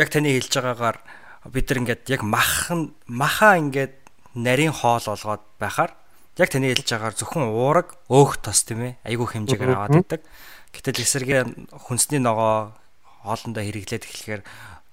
[0.01, 0.99] яг таны хэлж байгаагаар
[1.53, 3.95] бид нар ингээд яг махан маха ингээд
[4.35, 5.93] нарийн хоол болгоод байхаар
[6.39, 10.23] яг таны хэлж байгаагаар зөвхөн уураг өөх тос тийм ээ айгүй хэмжээгээр аваад байдаг.
[10.75, 11.43] Гэтэл эсэргээ
[11.87, 12.75] хүнсний ногоо
[13.25, 14.43] хоолндоо хэрэглээд эхлэхээр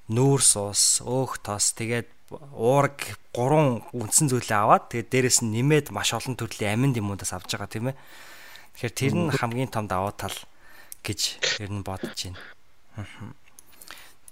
[0.09, 2.07] нүүрс ус, өөх тос, тэгээд
[2.55, 7.55] уураг гурван үндсэн зүйлээ аваад тэгээд дээрэс нь нэмээд маш олон төрлийн аминд юмудаас авч
[7.55, 7.99] байгаа тийм ээ.
[8.75, 10.35] Тэгэхээр тэр нь хамгийн том давуу тал
[11.03, 11.19] гэж
[11.59, 12.39] ер нь бодож байна.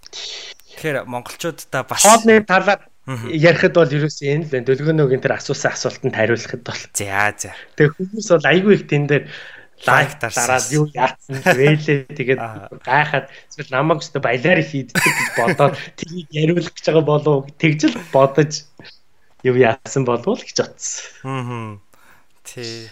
[0.09, 2.87] Тэгэхээр монголчуудаа бас хоолны талаар
[3.27, 4.63] ярихад бол ерөөсөө энэ л.
[4.63, 6.81] Дөлгөнөөгийн тэр асуусан асуултанд хариулахад бол.
[6.95, 7.51] За за.
[7.75, 9.23] Тэгээ хүмүүс бол айгүй их тэн дээр
[9.87, 12.39] лайк дараад юу яатсан вэлээ тэгээд
[12.83, 17.97] гайхаад эсвэл намайг өстө баялаар хийддэг гэж бодоод тэрийг яриулах гэж байгаа болов тэгж л
[18.11, 18.67] бодож
[19.43, 21.05] юу яасан болов л гэж бодсон.
[21.23, 21.79] Аа.
[22.43, 22.91] Тий.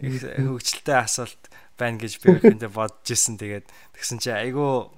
[0.00, 1.42] Хөвгчлөлтэй асуулт
[1.80, 4.90] байна гэж би өөртөө бодож исэн тэгээд тэгсэн чи айгүй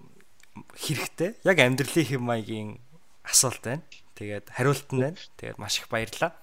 [0.75, 1.39] хэрэгтэй.
[1.47, 2.71] Яг амьдралын хэм маягийн
[3.23, 3.85] асуулт байна.
[4.19, 5.21] Тэгээд хариулт нь байна.
[5.39, 6.35] Тэгээд маш их баярлалаа.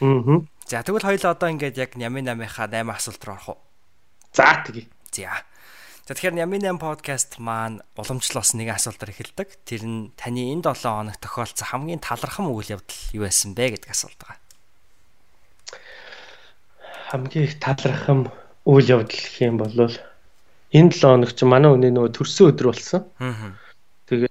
[0.00, 0.40] Аа.
[0.70, 3.60] За тэгвэл хоёул одоо ингээд яг Нямын 8-ийнхаа 8 асуулт руу орох уу?
[4.32, 4.86] За тэгье.
[5.10, 5.42] За.
[6.06, 9.48] За тэгэхээр Ямин 8 подкаст маань уламжлалс нэг асуултаар эхэлдэг.
[9.66, 13.90] Тэр нь таны энэ 7 хоног тохиолдсон хамгийн талархам үйл явдал юу байсан бэ гэдэг
[13.90, 14.38] асуулт байгаа.
[17.10, 18.30] Хамгийн их талархам
[18.66, 19.74] үйл явдал гэх юм бол
[20.70, 23.02] энэ 7 хоног чи манай хүний нөгөө төрсөн өдөр болсон.
[23.18, 23.58] Аа.
[24.06, 24.30] Тэгээд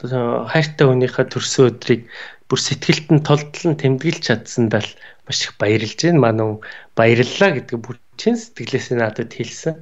[0.00, 2.08] хайртай хүнийхээ төрсөн өдрийг
[2.48, 4.92] бүр сэтгэлд нь толдлон тэмдэглэж чадсандаа л
[5.24, 6.24] маш их баярлж байна.
[6.24, 6.60] Манай
[6.96, 9.80] баярлалаа гэдэг бүр чин сэтгэлээс надад хэлсэн.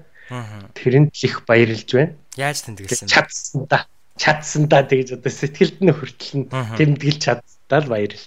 [0.79, 2.15] Тэрэнд л их баярлж байна.
[2.39, 3.11] Яаж тэмдэглэсэн бэ?
[3.11, 3.79] Чадсан да.
[4.15, 8.23] Чадсан да тэгж одоо сэтгэлд нь хүртэл нь тэмдэглэж чаддаа л баярлж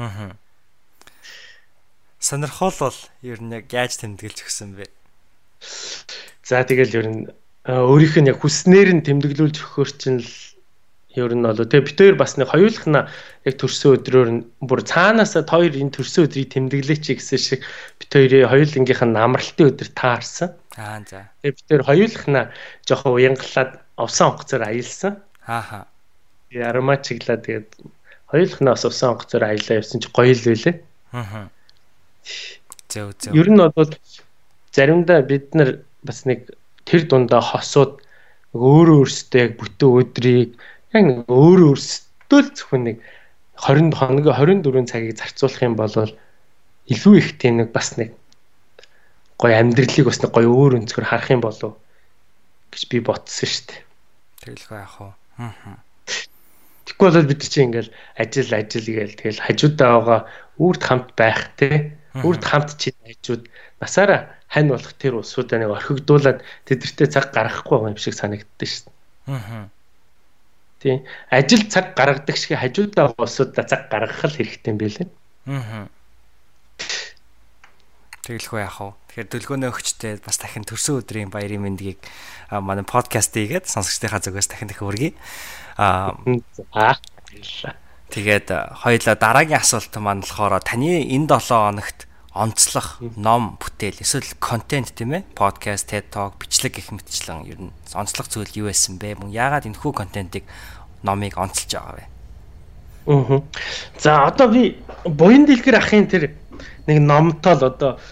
[0.00, 0.08] Аа.
[0.08, 0.36] байна.
[2.18, 4.88] Сонирхол бол ер нь яг яаж тэмдэглэж өгсөн бэ?
[6.40, 7.22] За тэгэл ер нь
[7.68, 10.32] өөрийнх нь яг хүснээр нь тэмдэглүүлж өгөхөр чинь л
[11.14, 11.66] ер нь болоо.
[11.66, 12.98] Тэгээ бид хоёр бас нэг хоёулах нь
[13.46, 14.28] яг төрсөн өдрөөр
[14.66, 17.60] бүр цаанаасаа хоёр энэ төрсөн өдрийг тэмдэглээч гэсэн шиг
[18.02, 20.50] бид хоёрын хоёулынгийнх нь амралтын өдөр таарсан.
[20.74, 21.30] Аа за.
[21.46, 22.40] Тэгээ бид хоёр хоёулах нь
[22.86, 25.12] жоохон уянгалаад овсон онгоцоор аялсан.
[25.46, 25.86] Ааха.
[26.50, 27.70] Ярамаа чиглаа тэгээд
[28.26, 30.76] хоёулах нь бас овсон онгоцоор аялаа явсан чи гоё л байлээ.
[31.14, 31.46] Аа.
[32.90, 33.32] Зөө зөө.
[33.38, 33.92] Ер нь бол
[34.74, 36.50] заримдаа бид нар бас нэг
[36.84, 38.02] тэр дундаа хосууд
[38.54, 40.50] өөрөө өөрсдөө яг бүтэн өдрийг
[40.94, 42.96] яг нэг өөрөө өөрсдөө л зөвхөн нэг
[43.58, 45.90] 20 хоног 24 цагийг зарцуулах юм бол
[46.86, 48.14] илүү их тийм нэг бас нэг
[49.38, 51.74] гоё амьдралыг бас нэг гоё өөр өнцгөр харах юм болов
[52.70, 53.82] гэж би ботсон шүү дээ.
[54.46, 55.10] Тэгэлгүй яах вэ?
[55.42, 55.78] Аа.
[56.86, 60.20] Тэгэхгүй бол бид чинь ингээл ажил ажил гээл тэгэл хажуудаа байгаа
[60.62, 61.98] үрд хамт байх те.
[62.22, 63.50] Үрд хамт чинь хажууд
[63.82, 69.34] насаараа хань болох тэр улсуудаа нэг орхигдуулаад тэдэртээ цаг гаргахгүй юм шиг санагддаг шүү дээ.
[69.34, 69.73] Аа
[70.84, 71.00] тий.
[71.32, 75.08] Ажил цаг гаргадаг шиг хажуудаа улсуудаа цаг гаргах л хэрэгтэй юм билээ.
[75.48, 75.88] Аа.
[78.28, 78.92] Тэгэлгүй яах вэ?
[79.08, 82.00] Тэгэхээр дөлгөөнөө өгчтэй бас дахин төрсөн өдрийн баярын мэндийг
[82.52, 85.12] манай подкаст хийгээд сонсогчдынхаа зүгээс дахин дахин хүргэе.
[85.80, 86.16] Аа.
[88.12, 88.48] Тэгээд
[88.84, 94.02] хоёлаа дараагийн асуулт маань болохоор таны энэ 7 хоногт онцлог ном бүтээл.
[94.02, 95.22] Эсвэл контент тийм ээ?
[95.38, 99.14] Подкаст TED Talk бичлэг гэх мэтчлэн ер нь онцлог зүйл юу байсан бэ?
[99.22, 100.42] Мөн яагаад энэ хүү контентыг
[101.06, 102.04] номыг онцолж байгаа вэ?
[103.06, 103.38] Аа.
[104.02, 106.34] За одоо би буян дэлгэр ахын тэр
[106.90, 108.02] нэг номтой л одоо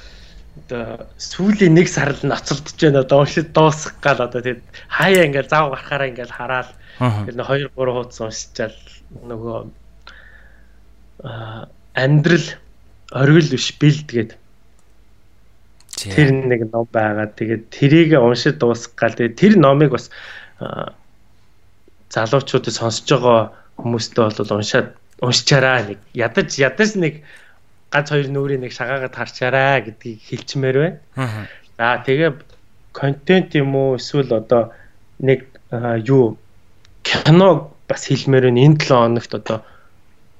[0.71, 5.51] одоо сүүлийн нэг сар л ноцолдож байна одоо уншид дуусах гал одоо тэгээд хаяа ингээл
[5.51, 6.71] зав гарахаараа ингээл хараад
[7.27, 8.79] тэр 2 3 хуудас уншичаал
[9.27, 9.59] нөгөө
[11.27, 11.67] а
[11.99, 12.47] амьдрал
[13.13, 14.37] оргил биш бэлдгээд
[16.01, 17.29] тэр нэг ном байгаа.
[17.29, 20.11] Тэгээд тэрийг уншиж дуусгах гал тэгээд тэр номыг бас
[22.11, 23.41] залуучуудад сонсож байгаа
[23.77, 24.89] хүмүүстээ бол уншаад
[25.21, 27.23] уншчаараа нэг ядаж ядаж нэг
[27.93, 30.99] гац хоёр нүрийн нэг шагаагаад харчаараа гэдгийг хэлчмээр байна.
[31.79, 32.33] За тэгээ
[32.93, 34.73] контент юм уу эсвэл одоо
[35.21, 35.47] нэг
[36.09, 36.37] юу
[37.05, 38.61] кино бас хэлмээр байна.
[38.65, 39.59] Энэ 7 хоногт одоо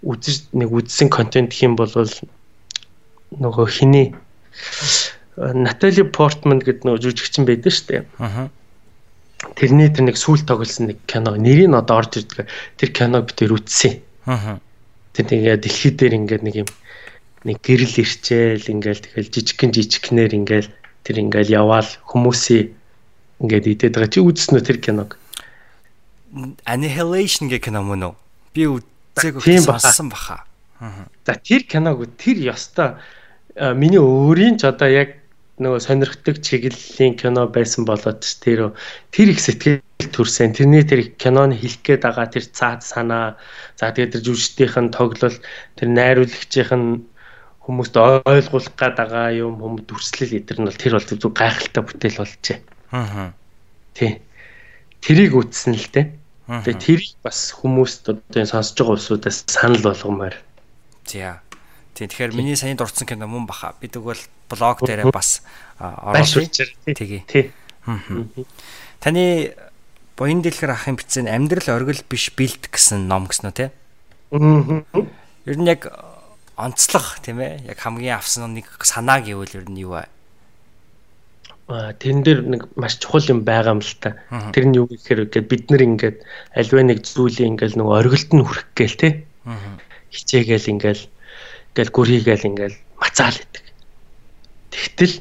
[0.03, 1.93] үзэж нэг үзсэн контент хэм бол
[3.41, 4.13] нөгөө хиний
[5.37, 8.03] Натали Портман гэдэг нөгөө жүжигчин байдаг шүү дээ.
[8.21, 8.53] Аа.
[9.57, 12.53] Тэрний тэр нэг сүүл тоглосон нэг кино нэрийг одоо орж ирдэг.
[12.77, 13.97] Тэр киног би тэр үзсэн.
[14.29, 14.61] Аа.
[15.17, 16.71] Тэр тэгээ дэлхий дээр ингээд нэг юм
[17.49, 20.71] нэг гэрэл ирчээл ингээл тэгэл жижигхэн жижигхнэр ингээл
[21.03, 22.71] тэр ингээл яваал хүмүүсийн
[23.41, 25.11] ингээд идээд байгаа чи үзсэн үү тэр киног?
[26.69, 28.15] Annihilation гэх кино мөн үү?
[28.55, 30.47] Би үзег сонсон баха.
[31.27, 33.01] За тэр киног тэр ёстой
[33.57, 35.23] миний өөрийн ч одоо яг
[35.61, 38.73] нөгөө сонирхдаг чиглэлийн кино байсан болоод ч тэр
[39.13, 40.57] тэр их сэтгэл төрсэн.
[40.57, 43.37] Тэрний тэр киноны хэлэх гээд байгаа тэр цаад санаа.
[43.77, 45.37] За тэгээд тэр жүжигчдийнх нь тоглол,
[45.77, 46.91] тэр найруулагчийнх нь
[47.63, 52.19] хүмүүст ойлгуулах гээд байгаа юм хүм дүрслэл эдэр нь бол тэр бол зүг гайхалтай бүтээл
[52.19, 52.59] болжээ.
[52.91, 53.31] Аа.
[53.95, 54.19] Тий.
[55.05, 56.07] Тэрийг үтсэн л дээ.
[56.49, 60.35] Тэгээ тэрийг бас хүмүүст одоо сонсож байгаа улсуудаас санал болгомоор.
[61.07, 61.39] За.
[61.93, 63.77] Тийм тэгэхээр миний саяны дурдсан кино мөн баха.
[63.81, 65.45] Би тэгвэл блог дээрээ бас
[65.77, 66.25] ороод
[66.89, 67.23] тэгээ.
[67.29, 67.53] Тий.
[69.03, 69.53] Таны
[70.17, 73.67] буян дэлгэр ахын бичсэн амьдрал оргил биш бэлд гэсэн ном гэсэн үү те?
[74.33, 74.85] Аа.
[75.45, 75.91] Ер нь яг
[76.57, 77.69] онцлог тийм ээ.
[77.69, 80.09] Яг хамгийн авсан нэг санаа гэвэл ер нь юу вэ?
[81.69, 84.17] Тэрэн дээр нэг маш чухал юм байгаа юм л та.
[84.53, 86.17] Тэр нь юу гэхээр ингээд бид нар ингээд
[86.57, 89.09] альва нэг зүйлийг ингээд нөгөө оргилд нь хүрэх гээл те.
[90.13, 91.01] Хичээгээл ингээд
[91.73, 93.65] ингээл гүрийгээл ингээл мацаал идэг.
[94.69, 95.15] Тэгтэл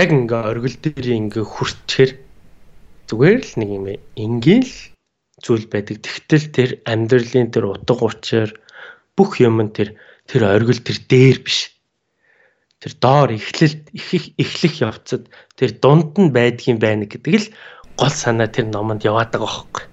[0.00, 2.10] яг ингээ оргил дээр ингээ хүрчээр
[3.08, 4.72] зүгээр л нэг юм ингээл
[5.44, 6.00] зүйл байдаг.
[6.00, 8.56] Тэгтэл тэр амьдралын тэр утга учир
[9.12, 11.72] бүх юм тэр тэр оргил тэр дээр биш.
[12.80, 17.48] Тэр доор эхлэлт их эхлэх явцад тэр дунд нь байдгийн байна гэдэг л
[17.98, 19.84] гол санаа тэр номонд яваад байгаа байхгүй.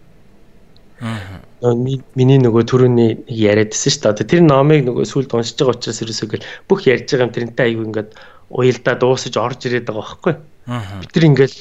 [1.01, 4.31] Миний нөгөө төрөний яриадсэн шүү дээ.
[4.31, 7.85] Тэр номыг нөгөө сүлд уншиж байгаа учраас ерөөсөө гэл бүх ярьж байгаа юм тэрнтэй аягүй
[7.89, 8.09] ингээд
[8.49, 10.33] уялдаа дуусаж орж ирээд байгаа байхгүй.
[11.03, 11.57] Бид нар ингээл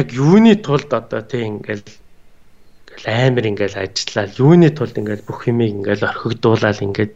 [0.00, 1.84] яг юуны тулд одоо тийм ингээл
[3.04, 4.26] амар ингээл ажиллаа.
[4.38, 7.12] Юуны тулд ингээл бүх юмыг ингээл орхигдуулаад ингээд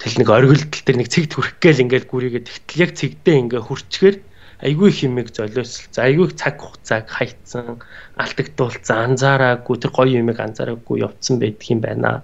[0.00, 4.16] тэл нэг оргилдол төр нэг цэгт хүрх гээл ингээл гүрийгээ тэгтэл яг цэгдээ ингээ хүрчгээр
[4.60, 5.88] айгүй химиг золиосл.
[5.90, 7.80] За айгүй цаг хугацааг хайцсан,
[8.20, 12.22] алдагдуулсан, анзаараагүй тэр гоё юмыг анзаараагүй явцсан байдаг юм байна.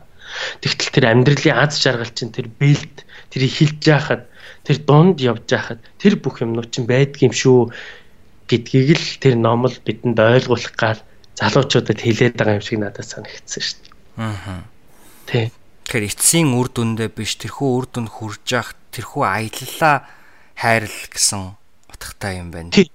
[0.63, 3.03] Тэгтэл тэр амьдралын аз жаргал чинь тэр бэлд
[3.35, 4.31] тэрийг хилж яхад
[4.63, 7.75] тэр дунд явж яхад тэр бүх юмнууд чинь байдаг юм шүү
[8.47, 11.01] гэдгийг л тэр номол бидэнд ойлгуулах гал
[11.35, 13.95] залуучуудад хэлээд байгаа юм шиг надад санагдсан шүү дээ.
[14.23, 14.63] Аа.
[15.27, 15.51] Тэ.
[15.87, 20.07] Тэгэхээр эцсийн үр дүндээ биш тэрхүү үр дүнд хүрж явах тэрхүү аяллаа
[20.59, 21.60] хайрл гэсэн
[22.01, 22.91] утгатай юм байна тий.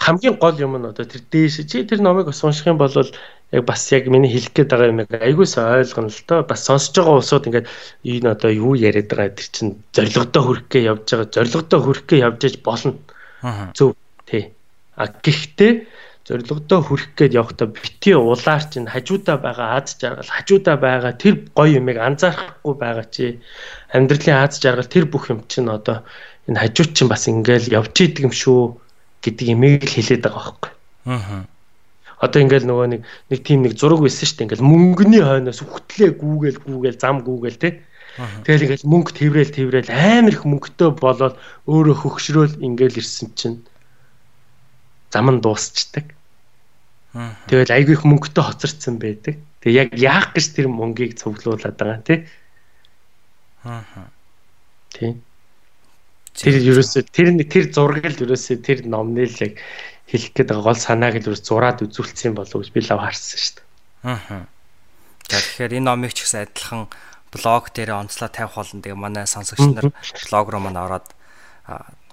[0.00, 2.92] Хамгийн гол юм нь одоо тэр дээш чи тэр номыг бас унших юм бол
[3.52, 7.20] яг бас яг миний хэлэх гээд байгаа юм айгуус ойлгоно л доо бас сонсож байгаа
[7.20, 7.68] улсууд ингээд
[8.04, 12.24] энэ одоо юу яриад байгаа тэр чин зоригтой хүрэх гээ явж байгаа зоригтой хүрэх гээ
[12.24, 12.96] явж иж болно.
[13.76, 14.52] Зөв тий.
[14.96, 15.72] А гэхдээ
[16.26, 21.78] зоригтой хүрэх гээд явахдаа бити улаар чинь хажуудаа байгаа аз жаргал хажуудаа байгаа тэр гоё
[21.78, 23.38] юмыг анзаарахгүй байгаа чи
[23.94, 26.02] амьдралын аз жаргал тэр бүх юм чинь одоо
[26.46, 28.78] энэ хажууд чинь бас ингээл явж идэг юм шүү
[29.22, 30.72] гэдэг имийг л хэлээд байгаа байхгүй.
[31.10, 31.42] Аа.
[32.22, 34.46] Одоо ингээл нөгөө нэг нэг тийм нэг зураг байсан шүү дээ.
[34.48, 37.70] Ингээл мөнгөний хойноос үхтлээ гүүгээл гүүгээл зам гүүгээл те.
[38.16, 41.36] Тэгэл ингээл мөнгө тэрэл тэрэл амар их мөнгөтэй болоод
[41.68, 43.58] өөрөө хөгшрөөл ингээл ирсэн чинь
[45.12, 46.16] зам нь дуусчдаг.
[47.52, 49.36] Тэгэл айгүй их мөнгөтэй хоцорцсон байдаг.
[49.60, 52.24] Тэгээ яг яах гэж тэр мөнгийг цуглуулад байгаа тий.
[53.64, 54.08] Аа.
[54.96, 55.20] Тий.
[56.36, 59.56] Тэр ерөөсөө тэр тэр зураг л ерөөсөө тэр номны л яг
[60.06, 63.54] хэлэх гээд байгаа гол санааг л ерөөс зураад үзүүлсэн болов гэж би лав харсан шүү
[63.56, 63.64] дээ.
[64.06, 64.44] Аа.
[65.26, 66.86] За тэгэхээр энэ номыг ч гэсэн адилхан
[67.34, 68.84] блог дээр онцлог тавих болно.
[68.84, 71.08] Тэгээ манай сонсогч нар блог руу манай ороод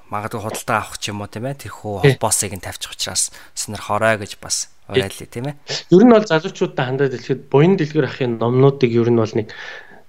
[0.09, 4.17] магадгүй худалдаа авах ч юм уу тийм ээ тэрхүү холбоосыг нь тавьчих учраас сонир хорой
[4.17, 5.55] гэж бас уриалъя тийм ээ.
[5.93, 9.47] Ер нь бол залуучуудаа хандаад хэлэхэд буян дэлгэр ахын номнуудыг ер нь бол нэг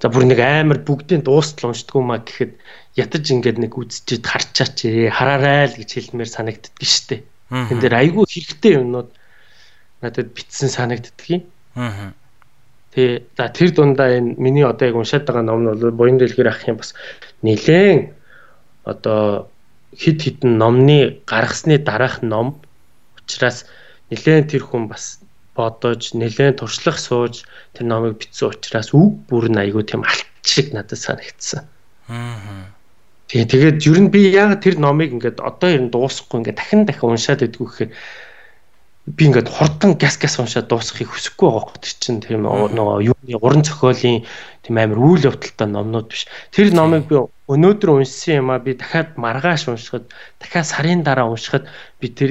[0.04, 2.60] за бүр нэг амар бүгдийн дуустал уншдаггүй маа гэхэд
[3.00, 7.24] ятаж ингээд нэг үзчихэд харчаач хараарай л гэж хэлмээр санагддаг штеп.
[7.48, 9.08] Тэн дээр айгүй хэрэгтэй юмнууд
[10.04, 11.48] надад битсэн санагддаг юм.
[11.72, 12.12] Аа.
[12.92, 16.52] Тэгээ за тэр дундаа энэ миний одоо яг уншаад байгаа ном нь бол буян дэлгэр
[16.52, 16.92] ахын бас
[17.40, 18.12] нэлээд
[18.84, 19.48] одоо
[19.96, 22.60] хид хідэн номны гаргасны дараах ном
[23.16, 23.64] учраас
[24.12, 25.23] нэлээд тэр хүн бас
[25.54, 30.74] бодож нэлээд туршлах сууж тэр номыг бичсэн учраас үг бүр нь айгүй тийм алт шиг
[30.74, 31.64] надад санагдсан.
[32.10, 32.68] Аа.
[33.28, 36.84] Тэгээ тэгээд ер нь би яг тэр номыг ингээд одоо ер нь дуусахгүй ингээд дахин
[36.84, 37.92] дахин уншаад идэггүй гэхээр
[39.04, 43.64] би ингээд хурдан газ газ уншаад дуусгахыг хүсэхгүй байгаа гот чинь тийм нөгөө юуны уран
[43.64, 44.24] зохиолын
[44.64, 46.24] тийм амар үйл явдалтай номнууд биш.
[46.52, 47.20] Тэр номыг би
[47.52, 50.08] өнөөдөр уншсан юм а би дахиад маргааш уншихад
[50.40, 51.68] дахиад сарын дараа уншихад
[52.00, 52.30] би тэр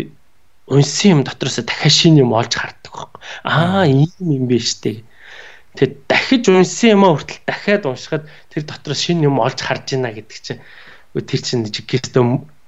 [0.74, 3.22] уншсан юм дотроос дахиад шинэ юм олж хардаг байхгүй.
[3.46, 5.06] Аа ийм юм биш үү.
[5.78, 10.14] Тэгээд дахиж уншсан юм а хүртэл дахиад уншихад тэр дотроос шинэ юм олж харж байна
[10.14, 10.62] гэдэг чинь
[11.14, 12.24] тэр чинь жиггээстэй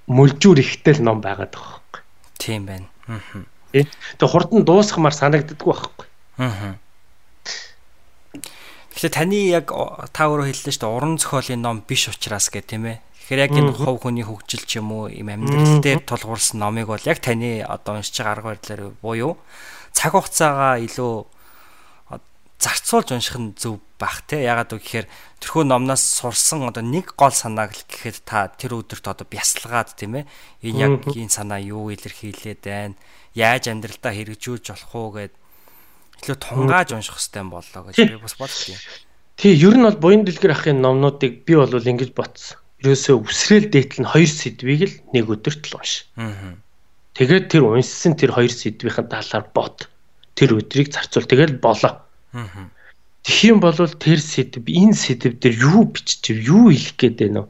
[0.05, 2.01] мөлжүүр ихтэй л ном байгаад байгаа байхгүй.
[2.37, 2.87] Тийм байна.
[3.09, 3.45] Аа.
[3.73, 6.07] Тэгээд хурдан дуусгамаар санагддаггүй байхгүй.
[6.37, 6.77] Аа.
[8.95, 9.73] Тэгэхээр таны яг
[10.13, 13.03] та өөрөө хэллээ шүү дээ уран зохиолын ном биш учраас гэх тийм ээ.
[13.25, 17.01] Тэгэхээр яг энэ хов хүний хөгжил ч юм уу юм амьдрал дээр тулгуурсан номыг бол
[17.09, 19.41] яг таны одоо уншиж байгаа арга барилаар буюу
[19.97, 21.25] цаг хугацаагаа илүү
[22.61, 24.45] зарцуулж унших нь зөв бах те.
[24.45, 25.07] Ягаад вэ гэхээр
[25.41, 30.21] тэрхүү номноос сурсан одоо нэг гол санааг л гэхэд та тэр өдөрт одоо бясалгаад тийм
[30.21, 30.29] ээ
[30.69, 32.93] энэ яг энэ санаа юу илэрхийлээд байна
[33.33, 35.33] яаж амьдралдаа хэрэгжүүлж болох уу гэд
[36.29, 38.81] илүү тунгааж унших хэрэгтэй боллоо гэж би бас бодсон юм.
[39.35, 42.61] Тий, ер нь бол буян дэлгэр ахын номнуудыг би бол ингэж ботсон.
[42.85, 46.05] Ерөөсөө үсрээл дээтэл нь хоёр сэдвийг л нэг өдөрт л унш.
[46.21, 46.53] Аа.
[47.17, 49.89] Тэгээд тэр уншсан тэр хоёр сэдвийн талаар бод.
[50.37, 51.25] Тэр өдрийг зарцуул.
[51.25, 52.05] Тэгээд болоо.
[52.37, 52.69] Аа.
[53.25, 57.49] Тэгхийн бол тэр сэдв энэ сэдв дээр юу биччих, юу хэлэх гээд байна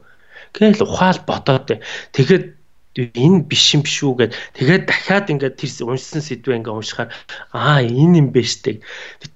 [0.56, 1.84] Гэтэл ухаал бодоод.
[2.16, 2.55] Тэгээд
[2.96, 4.32] энэ биш юм биш үү гэд.
[4.56, 7.10] Тэгээд дахиад ингээд тэр уншсан сэдвээ ингээд уншихаар
[7.52, 8.80] аа энэ юм биш тэг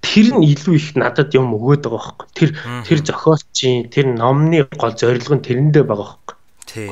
[0.00, 2.50] тэр нь илүү их надад юм өгөөд байгаа байхгүй тэр
[2.86, 6.36] тэр зохиолчийн тэр номны гол зорилго нь тэрэндээ байгаа байхгүй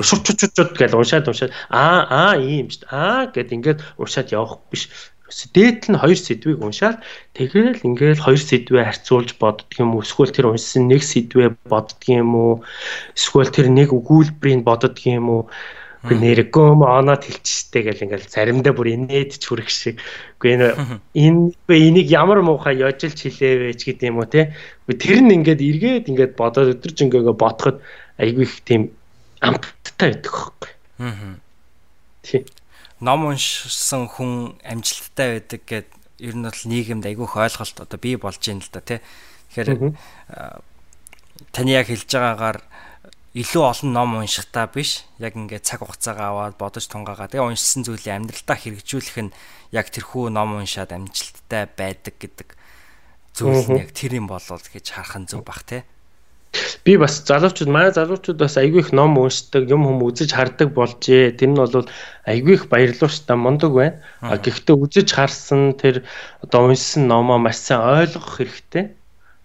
[0.03, 4.29] шур чур чур гэж уншаад уншаад аа аа ийм шүү дээ аа гэд ингээд уншаад
[4.35, 4.91] явах биш.
[5.55, 7.05] Дээт нь хоёр сэдвийг уншаад
[7.37, 10.03] тэгэл ингээл хоёр сэдвээ харьцуулж боддөг юм уу?
[10.03, 12.55] Эсвэл тэр уншсан нэг сэдвээ боддөг юм уу?
[13.13, 15.43] Эсвэл тэр нэг өгүүлбэрийг боддөг юм уу
[16.07, 19.99] Би нэргөө оноод хэлчихтэй гэл ингээл заримдаа бүр инээд ч хүрэх шиг.
[20.39, 20.69] Үгүй энэ
[21.11, 24.55] энэ энийг ямар муухай яжилж хэлээвэ ч гэдэг юм уу те.
[24.87, 27.83] Тэр нь ингээд эргээд ингээд бодоод өдөржингөөгөө бодоход
[28.15, 28.95] айгүй их тийм
[29.43, 30.71] амттай байдаг хөөхгүй.
[31.03, 31.35] Аа.
[32.23, 32.47] Тий.
[33.03, 35.89] Ном уншсан хүн амжилттай байдаг гэд
[36.23, 39.03] ер нь бол нийгэмд айгүйх ойлголт одоо бий болж байна л да тий.
[39.51, 39.99] Тэгэхээр
[41.55, 42.59] таны яг хэлж байгаагаар
[43.37, 45.05] илүү олон ном уншихтаа биш.
[45.21, 49.35] Яг ингээд цаг хугацаагаа аваад бодож тунгаагаа тэгээ уншсан зүйлийг амьдралдаа хэрэгжүүлэх нь
[49.73, 52.49] яг тэрхүү ном уншаад амжилттай байдаг гэдэг
[53.37, 55.85] зүйл нь яг тэр юм болол гэж харах нь зөв бах те
[56.85, 61.37] би бас залуучууд манай залуучууд бас айгүй их ном уншдаг юм хүм үзэж хардаг болжээ.
[61.37, 61.85] Тэр нь бол
[62.25, 64.01] айгүй их баярлууштай мундаг байна.
[64.25, 66.09] Гэхдээ үзэж харсан тэр
[66.41, 68.97] одоо уншсан номоо маш сайн ойлгох хэрэгтэй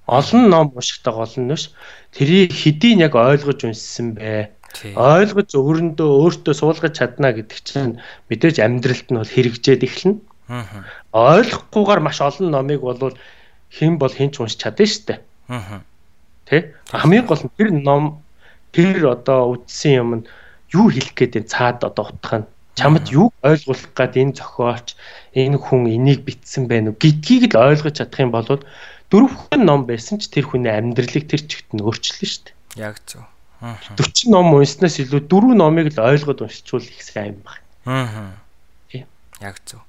[0.08, 1.72] олон ном уншихтай гол нь биш
[2.12, 4.51] тэрийг хэдийн яг ойлгож унссан бэ?
[4.97, 10.20] Ойлгож өөрөндөө өөртөө суулгаж чадна гэдэг чинь мэдээж амьдралд нь бол хэрэгжээд эхэлнэ.
[10.49, 10.84] Аа.
[11.14, 13.16] Ойлгохгүйгээр маш олон номыг бол
[13.72, 15.20] хэн бол хэн ч уншиж чадна шүү дээ.
[15.47, 15.80] Аа.
[16.49, 16.74] Тэ?
[16.91, 18.20] Хамгийн гол нь тэр ном
[18.76, 20.28] тэр одоо үдсэн юм нь
[20.74, 24.97] юу хэлэх гээд цаад одоо утгах нь чамд юу ойлгуулах гээд энэ зохиолч
[25.38, 28.49] энэ хүн энийг битсэн байх уу гэдгийг л ойлгож чадах юм бол
[29.14, 32.57] дөрвөн ном байсан ч тэр хүний амьдралыг тэр чигт нь өөрчлөлөө шүү дээ.
[32.82, 33.22] Яг зөв.
[33.61, 37.61] 40 ном унснаас илүү дөрвөн номыг л ойлгоод уншичвал их сайн байна.
[37.86, 38.34] Аа.
[38.89, 39.05] Тийм.
[39.38, 39.86] Яг зөв.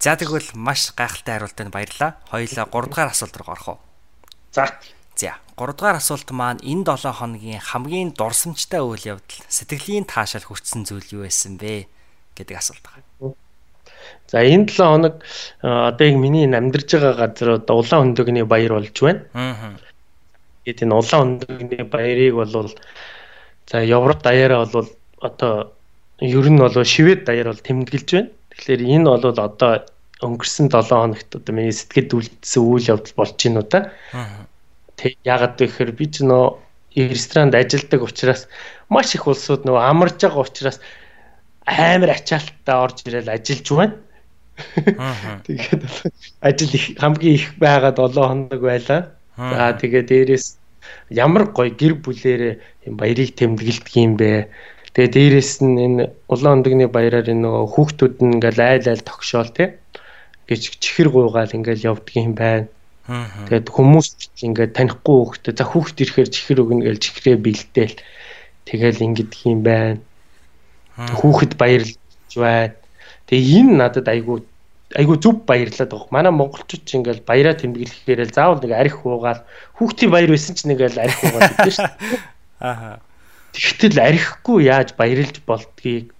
[0.00, 2.16] За тэгвэл маш гайхалтай хариултанд баярлалаа.
[2.30, 3.78] Хоёлаа 3 дугаар асуулт руу орох уу?
[4.54, 4.64] За.
[5.18, 10.88] За 3 дугаар асуулт маань энэ 7 хоногийн хамгийн дурсамжтай үйл явдал сэтгэлийн таашаал хүртсэн
[10.88, 11.84] зүйл юу байсан бэ
[12.38, 12.99] гэдэг асуулт байна.
[14.30, 15.14] За энэ 7 хоног
[15.62, 19.24] одоо яг миний амьдарч байгаа газар одоо улаан хөндөгний баяр болж байна.
[19.34, 19.74] Аа.
[20.64, 22.70] Тэгээд энэ улаан хөндөгний баярыг бол
[23.70, 24.88] за Европ даяараа бол
[25.20, 25.72] одоо
[26.20, 28.30] ер нь бол шивэд даяар бол тэмдэглэж байна.
[28.54, 29.72] Тэгэхээр энэ бол одоо
[30.22, 33.80] өнгөрсөн 7 хоногт одоо миний сэтгэлд үлдсэн үйл явдал болж байна уу та.
[35.00, 36.60] Тэг яагаад вэ гэхээр би ч нөө
[36.96, 38.48] ресторанд ажилладаг учраас
[38.88, 40.78] маш их улсууд нөгөө амарж байгаа учраас
[41.66, 43.96] амар ачаалттай орж ирэл ажиллаж байна.
[45.46, 45.82] Тэгээд
[46.40, 49.00] ажил их хамгийн их байгаад 7 хоног байлаа.
[49.36, 50.46] За тэгээд дээрэс
[51.08, 52.54] ямар гоё гэр бүлэрээ
[52.86, 54.48] юм баярыг тэмдэглэдэг юм бэ.
[54.92, 59.50] Тэгээ дээрэс нь энэ улаан өндөгний баяраар энэ нөгөө хүүхдүүд нь ингээл айл айл тогшоол
[59.54, 59.68] тий.
[60.48, 62.68] Гэж чихэр гуйгаал ингээл явдаг юм байна.
[63.10, 64.08] Тэгээд хүмүүс
[64.44, 67.96] ингээд танихгүй хүүхдээ за хүүхд ирэхээр чихэр өгнө гэж чихрээ бэлдээл
[68.68, 69.98] тэгэл ингэдэг юм байна.
[71.08, 71.96] Хүүхэд баярлж
[72.36, 72.76] байна.
[73.26, 74.44] Тэгээ энэ надад айгүй
[74.94, 76.10] айгүй зүв баярлаад байгаа.
[76.10, 79.42] Манай монголчууд ч ингээл баяраа тэмдэглэхээр л заавал нэг арх уугаал
[79.78, 82.18] хүүхдийн баяр байсан ч нэг л арх уугаал гэдэг шүү дээ.
[82.68, 82.90] Ааха.
[83.54, 86.10] Тэгтэл архихгүй яаж баярлж болдгийг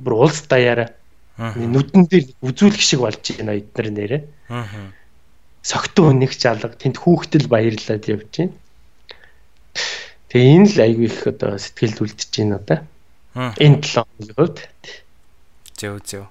[0.00, 0.88] бүр улс даяараа
[1.36, 4.22] нүдэн дээр үзүүлэх шиг болж байна эдгээр нэрээ.
[4.50, 4.92] Аа.
[5.64, 8.56] Согтун хүнийх жалга тэнд хүүхдэл баярлаад явж байна.
[10.32, 12.78] Тэгээ энэ л айгүй их одоо сэтгэлд үлдэж байна одоо.
[13.34, 14.58] Энэ 7 хоногийн хувьд.
[15.74, 16.24] Зөв зөв.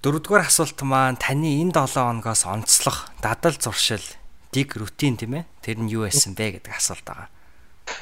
[0.00, 4.04] Дөрөвдүгээр асуулт маань таны энэ 7 хоногоос онцлох дадал зуршил,
[4.52, 5.44] dig рутин тийм ээ?
[5.60, 7.28] Тэр нь юу байсан бэ гэдэг асуулт байгаа.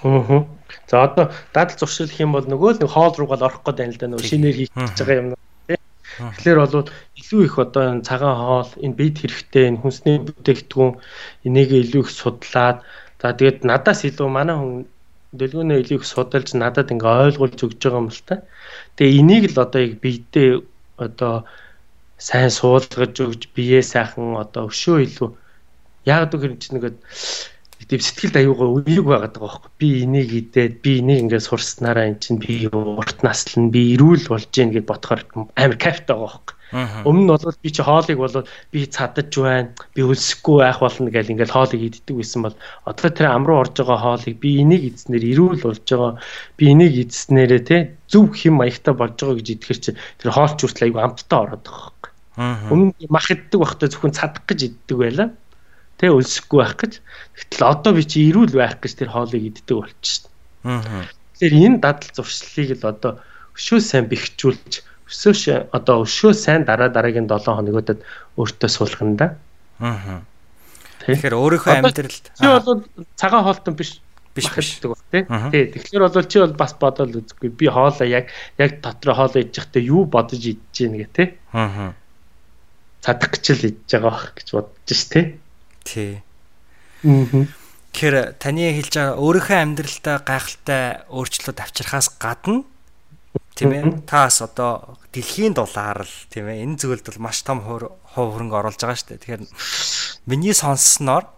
[0.06, 0.46] Аа.
[0.86, 3.94] За одоо дадал зуршил гэх юм бол нөгөө л нэг хоол руугаа орох гээд байна
[3.94, 5.28] л да нөгөө шинээр хийх гэж байгаа юм
[5.66, 5.78] тий.
[6.18, 10.92] Тэгэхээр бол илүү их одоо энэ цагаан хоол, энэ бид хэрэгтэй, энэ хүнсний бүтээгдэхүүн
[11.46, 12.86] энийг илүү их судлаад
[13.18, 14.86] за тэгээд надаас илүү манай хүн
[15.32, 18.34] дэлгүүнээ илүү их судалж надад ингээ ойлгуулж өгч байгаа юм л та.
[18.96, 20.50] Тэгээ энийг л одоо яг бидээ
[21.00, 21.34] одоо
[22.20, 25.30] сайн суулгаж өгж биеэ сайхан одоо өшөө илүү.
[26.04, 26.96] Яг гэвэл чи нэгэд
[27.88, 29.72] тийм сэтгэлд аюугаа үеиг байгаад байгаа байхгүй.
[29.80, 34.48] Би энийг идээд би энийг ингээд сурснараа эн чинь би урт наслан би эрүүл болж
[34.52, 35.22] гин гэд бодохоор
[35.56, 38.36] амар кайфтай байгаа байхгүй өмнө нь бол би чи хоолыг бол
[38.72, 42.56] би цадаж байна би өлсөхгүй байх болно гэж ингээд хоолыг иддэг байсан бол
[42.88, 46.12] одоо тэр ам руу орж байгаа хоолыг би энийг идснээр эрүүл болж байгаа
[46.56, 47.76] би энийг идснээрээ те
[48.08, 52.02] зөв хэм маягтай болж байгаа гэж идэхэр чи тэр хоолч хүртэл аюу амттай ороод байгаа
[52.36, 55.28] Өмнө мах иддэг байхдаа зөвхөн цадах гэж иддэг байлаа.
[56.00, 56.92] Тэ өлсөхгүй байх гэж.
[57.36, 60.32] Гэтэл одоо би чи ирүүл байх гэж тэр хоолыг иддэг болчихсон.
[60.64, 61.04] Аа.
[61.36, 63.12] Тэгэхээр энэ дадал зуршлыг л одоо
[63.52, 64.80] өшөө сайн бэхжүүлж
[65.12, 68.00] өсөөш одоо өшөө сайн дараа дараагийн 7 хоногудад
[68.40, 69.26] өөртөө суулгана да.
[69.78, 70.24] Аа.
[71.04, 72.82] Тэгэхээр өөрийнхөө амьдралд чи бол
[73.14, 74.00] цагаан хоолтон биш
[74.32, 75.22] биш гэдэг баг тий.
[75.52, 75.64] Тий.
[75.76, 77.52] Тэгэхээр бол чи бол бас бодоод үзэхгүй.
[77.52, 81.28] Би хоолоо яг яг дотроо хоолоо идэж байхдаа юу бодож идэж гин гэ тий.
[81.52, 81.92] Аа
[83.02, 85.24] цадах гэж л идэж байгаа бах гэж бодож ш тий.
[85.82, 86.12] Тий.
[87.02, 87.44] Аа.
[87.92, 92.62] Тэгэхээр таны хэлж байгаа өөрийнхөө амьдралдаа гайхалтай өөрчлөлт авчрахаас гадна
[93.54, 97.92] тийм ээ таас одоо дэлхийн дулаар л тийм ээ энэ зөвлөлд бол маш том хувь
[98.16, 99.22] хөрөнгө оруулж байгаа шүү дээ.
[99.22, 99.42] Тэгэхээр
[100.28, 101.28] миний сонссноор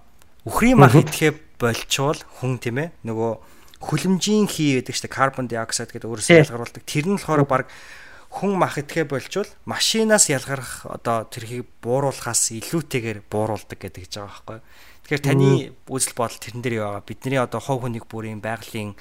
[0.46, 3.32] үхрийн мах идэхэ болчвол хүн тийм ээ нөгөө
[3.82, 6.82] хүлэмжийн хий гэдэг чинь карбон диоксид гэдэг өөрөөсөө ялгаруулдаг.
[6.86, 7.66] Тэр нь болохоор баг
[8.34, 14.58] хүн мах идэхэ болчвол машинаас ялгарх одоо тэрхийг бууруулахаас илүүтэйгээр бууруулдаг гэдэг гэж байгаа байхгүй.
[15.04, 15.50] Тэгэхээр таны
[15.86, 17.02] үзэл бодол тэрэн дээр байгаа?
[17.04, 18.96] Бидний одоо хов хүнийг бүрийн байгалийн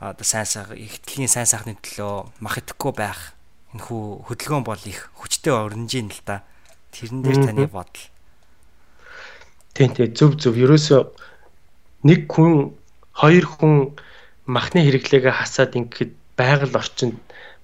[0.00, 3.32] одоо сайн сайхан ихтгэлийн сайн сайхны төлөө мах идэхгүй байх
[3.72, 6.44] энэ хүү хөдөлгөөн бол их хүчтэй орнжийн л да.
[6.92, 8.04] Тэрэн дээр таны бодол.
[9.72, 10.56] Тийм тийм зөв зөв.
[10.56, 11.00] Ерөөсөө
[12.08, 12.76] нэг хүн
[13.16, 13.96] хоёр хүн
[14.44, 17.16] махны хэрэглээгээ хасаад ингээд байгаль орчинд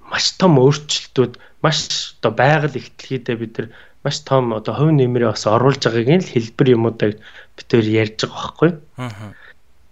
[0.09, 3.69] маш том өөрчлөлтүүд маш одоо байгаль ихтлхийдээ бид нар
[4.05, 7.13] маш том одоо хувь нэмрээ бас оруулж байгааг нь л хэлбэр юмудаа
[7.57, 8.71] бид тээр ярьж байгаа байхгүй.
[8.99, 9.33] Аа.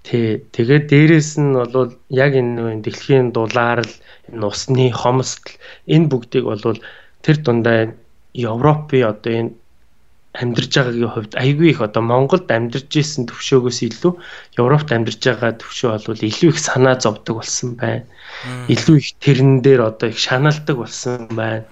[0.02, 3.94] Тий, тэгээд дээрэс нь бол яг энэ дэлхийн дулаар л
[4.32, 5.54] энэ усны хомсдол
[5.94, 6.80] энэ бүгдийг бол
[7.24, 7.92] тэр дундаа
[8.32, 9.52] Европын одоо энэ
[10.32, 14.12] амьдарч байгаагийн хувьд айгүй их одоо Монголд амьдарч исэн төвшөөгөөс илүү
[14.62, 18.06] Европт амьдарч байгаа төвшөө бол илүү их санаа зовдөг болсон байна.
[18.70, 21.66] Илүү их тэрэн дээр одоо их шаналдаг болсон байна.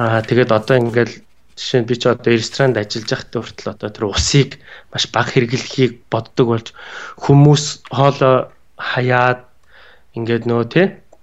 [0.00, 1.14] Аа тэгээд одоо ингээл
[1.56, 4.50] жишээ нь би ч одоо ресторанд ажиллаж байхдаа хүртэл одоо тэр усыг
[4.92, 6.68] маш бага хэрэглэхийг боддог болж
[7.24, 9.40] хүмүүс хоолоо хаяад
[10.16, 10.82] ингээд нөө тэ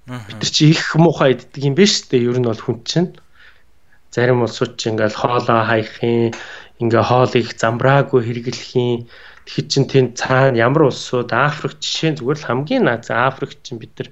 [0.10, 2.28] бид чи их муухай иддэг юм биш үү?
[2.28, 3.14] Ер нь бол хүн чинь
[4.14, 6.38] Зарим улсууд ч ингээл хоолоо хаяхын,
[6.78, 9.10] ингээ хоолыг замбраагүй хэрэглэхийн
[9.50, 13.98] тэгэхэд чин тэнд цаана ямар улсууд Африк жишээ зүгээр л хамгийн наад Африк чин бид
[13.98, 14.10] нар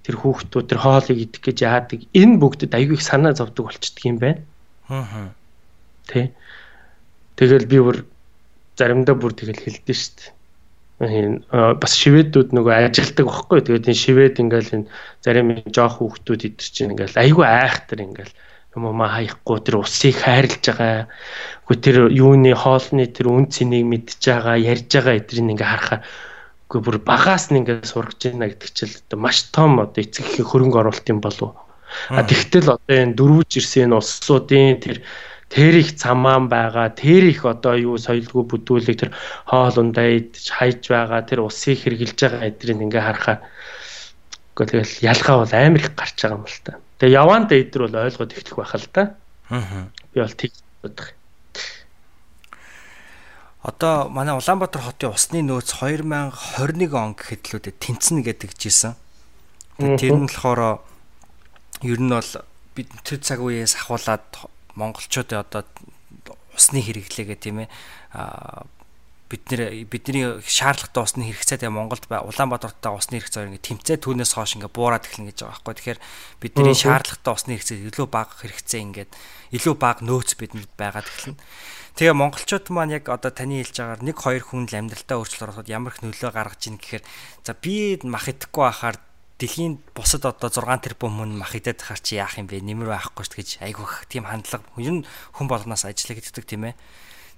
[0.00, 4.16] тэр хүүхдүүд тэр хоолыг идэх гэж яадаг энэ бүгдэд аягүй их санаа зовдөг болчдөг юм
[4.16, 4.40] байна.
[4.88, 5.28] Аа.
[6.08, 6.32] Тэ.
[7.36, 8.02] Тэгэл би бүр
[8.80, 10.32] заримдаа бүр тэгэл хэлдэж штт.
[10.98, 11.46] Энэ
[11.78, 13.62] бас шивэдүүд нөгөө ажилдаг байхгүй.
[13.62, 14.90] Тэгээд энэ шивэд ингээл энэ
[15.22, 18.34] зарим жоох хүүхдүүд идэр чинь ингээл айгүй айхтар ингээл
[18.74, 21.06] юм уу хаяхгүй тэр усыг хайрлаж байгаа.
[21.70, 26.00] Үгүй тэр юуны хоолны тэр үн цэнийг мэдж байгаа, ярьж байгаа эдрийг ингээ харахаа
[26.68, 30.84] үгүй бүр багаас нь ингээ сургаж байна гэдэг чил маш том одоо эцэг их хөрөнгө
[30.84, 31.56] оруулалт юм болов.
[32.12, 35.00] А тэгтэл одоо энэ дөрвөж ирсэн улсуудын тэр
[35.48, 39.10] тэр их цамаан байгаа тэр их одоо юу соёлгүй бүдүүлэг тэр
[39.48, 43.40] хоол ундаа идж хайж байгаа тэр усыг хэрглэж байгаа эдрийг ингээ харахаар
[44.58, 46.72] үгүй тэгэл ялгаа бол амар их гарч байгаа юм л та.
[46.98, 49.02] Тэгээ яваанда эдэр бол ойлгоод ихтэх байх л та.
[49.54, 49.86] Аа.
[50.12, 51.08] Би бол тэг бодох.
[53.62, 58.98] Одоо манай Улаанбаатар хотын усны нөөц 2021 он гэхэд л үдэ тэнцэнэ гэдэг жисэн.
[59.78, 60.82] Тэр нь болохоор
[61.86, 62.32] ер нь бол
[62.74, 64.26] бид тэр цаг үеэс ахуулаад
[64.78, 65.66] монголчуудын одоо
[66.54, 67.68] усны хэрэглээгээ тийм ээ
[69.28, 74.56] бид нэр бидний шаардлагатай усны хэрэгцээ тэгээ Монголд Улаанбаатартаа усны хэрэгцээ ингээ тэмцээ түүнээс хойш
[74.56, 75.76] ингээ буураад эхэлнэ гэж байгаа байхгүй.
[75.76, 76.00] Тэгэхээр
[76.40, 79.10] бидний шаардлагатай усны хэрэгцээ илүү бага хэрэгцээ ингээд
[79.52, 81.36] илүү бага нөөц бидэнд байгаад эхэлнэ.
[82.00, 85.68] Тэгээ монголчууд маань яг одоо таны хэлж байгаагаар нэг хоёр хүн л амьдралтаа өөрчлөлт оруулахад
[85.68, 87.04] ямар их нөлөө гаргаж ийн гэхээр
[87.44, 88.96] за би мах идэхгүй байхаар
[89.38, 92.58] дэлхийн бусад одоо 6 тэрбум хүн мах идээд хаар чи яах юм бэ?
[92.58, 96.74] Нэмэр байхгүй ш гэж айгүйх тийм хандлага ер нь хүн болгоноос ажиллах гэдэг тийм ээ.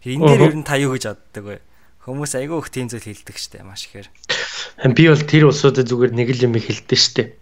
[0.00, 1.56] Тэр энэ дээр ер нь та юу гэж боддог вэ?
[2.00, 4.08] Хүмүүс айгүй их тийм зүйл хэлдэг штэ маш ихээр.
[4.96, 7.36] Би бол тэр улсуудад зүгээр нэг л юм хэлдэг штэ.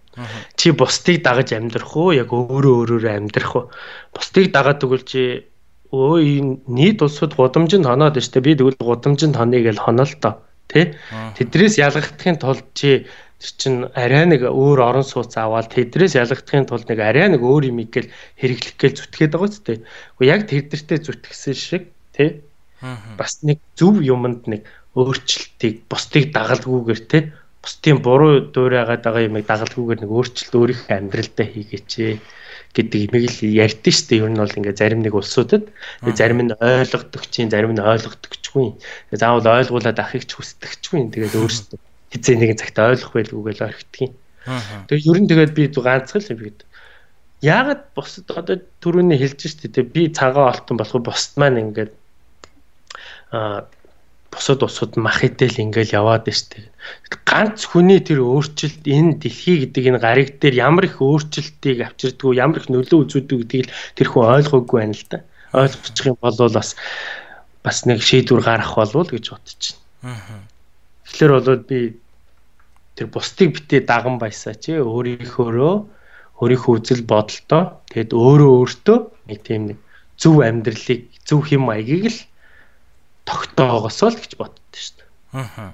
[0.58, 2.10] Чи бусдыг дагаж амьдрах уу?
[2.10, 3.64] Яг өөрөө өөрөөрөө амьдрах уу?
[4.10, 5.46] Бусдыг дагаад тэгвэл чи
[5.94, 8.42] өө энэ нийт улсууд гудамжинд хоноод штэ.
[8.42, 10.42] Би тэгвэл гудамжинд хоныг л хоноо л доо.
[10.66, 10.98] Тэ?
[11.38, 13.06] Тэдрээс ялгахын тулд чи
[13.38, 17.70] тэр чин арай нэг өөр орон сууц аваад тэдрээс ялгахын тулд нэг арай нэг өөр
[17.70, 19.80] юм гээл хэрэглэх гээл зүтгээд байгаа ч тийм.
[20.18, 22.42] Уу яг тэдэртээ зүтгэсэн шиг тий.
[23.14, 24.66] Бас нэг зөв юмд нэг
[24.98, 27.22] өөрчлөлтийг бусдыг дагалгүйгээр тий.
[27.62, 31.92] Бусдын буруу дуурайгаад байгаа юмыг дагалгүйгээр нэг өөрчлөлт өөрийнхөө амьдралдаа хийгээч
[32.74, 35.72] гэдэг имийг л ярьдэн штэ ер нь бол ингээ зарим нэг улсуудад
[36.04, 38.76] зарим нь ойлгодог чинь зарим нь ойлгодогчгүй
[39.16, 41.80] заавал ойлгуулад ахыг ч хүсдэгчгүй тэгээд өөрсдөө
[42.12, 44.12] хизээ нэгэн цагт ойлгох байлгүй гэж орхидгийг.
[44.88, 46.60] Тэгээ ер нь тэгээд би ганцхан л юм гээд.
[47.44, 51.92] Яагаад бусад одоо түрүүний хэлж штэ тэ би цагаан олтон болох бусд маань ингээд
[53.30, 53.68] а
[54.32, 56.72] бусад усууд мах идэл ингээл яваад штэ.
[57.28, 62.58] Ганц хүний тэр өөрчлөлт энэ дэлхий гэдэг энэ гариг дээр ямар их өөрчлөлтийг авчирдгүү, ямар
[62.58, 65.18] их нөлөө үзүүлдэг гэдгийг тэр хүн ойлгоогүй байна л да.
[65.52, 66.74] Ойлгочих юм бол бас
[67.62, 69.76] бас нэг шийдвэр гарах болов уу гэж байна.
[70.02, 70.57] Аа
[71.08, 71.96] Тэгэхээр болоод би
[72.94, 75.74] тэр бусдыг битээ даган байсаа чи өөрийнхөөрөө
[76.38, 78.98] өөрийнхөө үзэл бодолтой тэгэд өөрөө өөртөө
[79.32, 79.78] нэг тийм нэг
[80.20, 82.20] зөв амьдралыг зөв хэм маягийг л
[83.26, 85.08] тогтоогосоо л гэж боддоо шүү дээ.
[85.34, 85.72] Аа.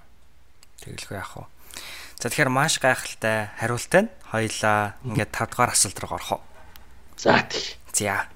[0.84, 1.44] Тэгэлгүй яах вэ?
[2.20, 6.42] За тэгэхээр маш гайхалтай хариултаа хоёлаа ингээд 5 дугаар асуулт руу орох уу?
[7.16, 7.76] За тийм.
[7.92, 8.33] За.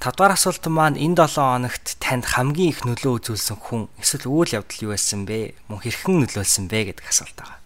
[0.00, 4.56] 5 дугаар асуулт маань энэ 7 хоногт танд хамгийн их нөлөө үзүүлсэн хүн эсвэл үйл
[4.58, 5.54] явдал юу байсан бэ?
[5.68, 7.60] Мөн хэрхэн нөлөөлсөн бэ гэдэг асуулт байгаа.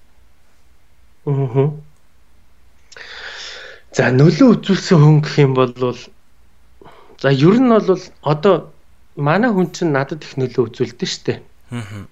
[1.28, 1.68] Аа.
[3.96, 5.72] За нөлөө үзүүлсэн хүн гэх юм бол
[7.18, 8.54] за ер нь бол одоо
[9.16, 11.38] манай хүн чинь надад их нөлөө үзүүлдэг шүү дээ.
[11.74, 12.06] Аа.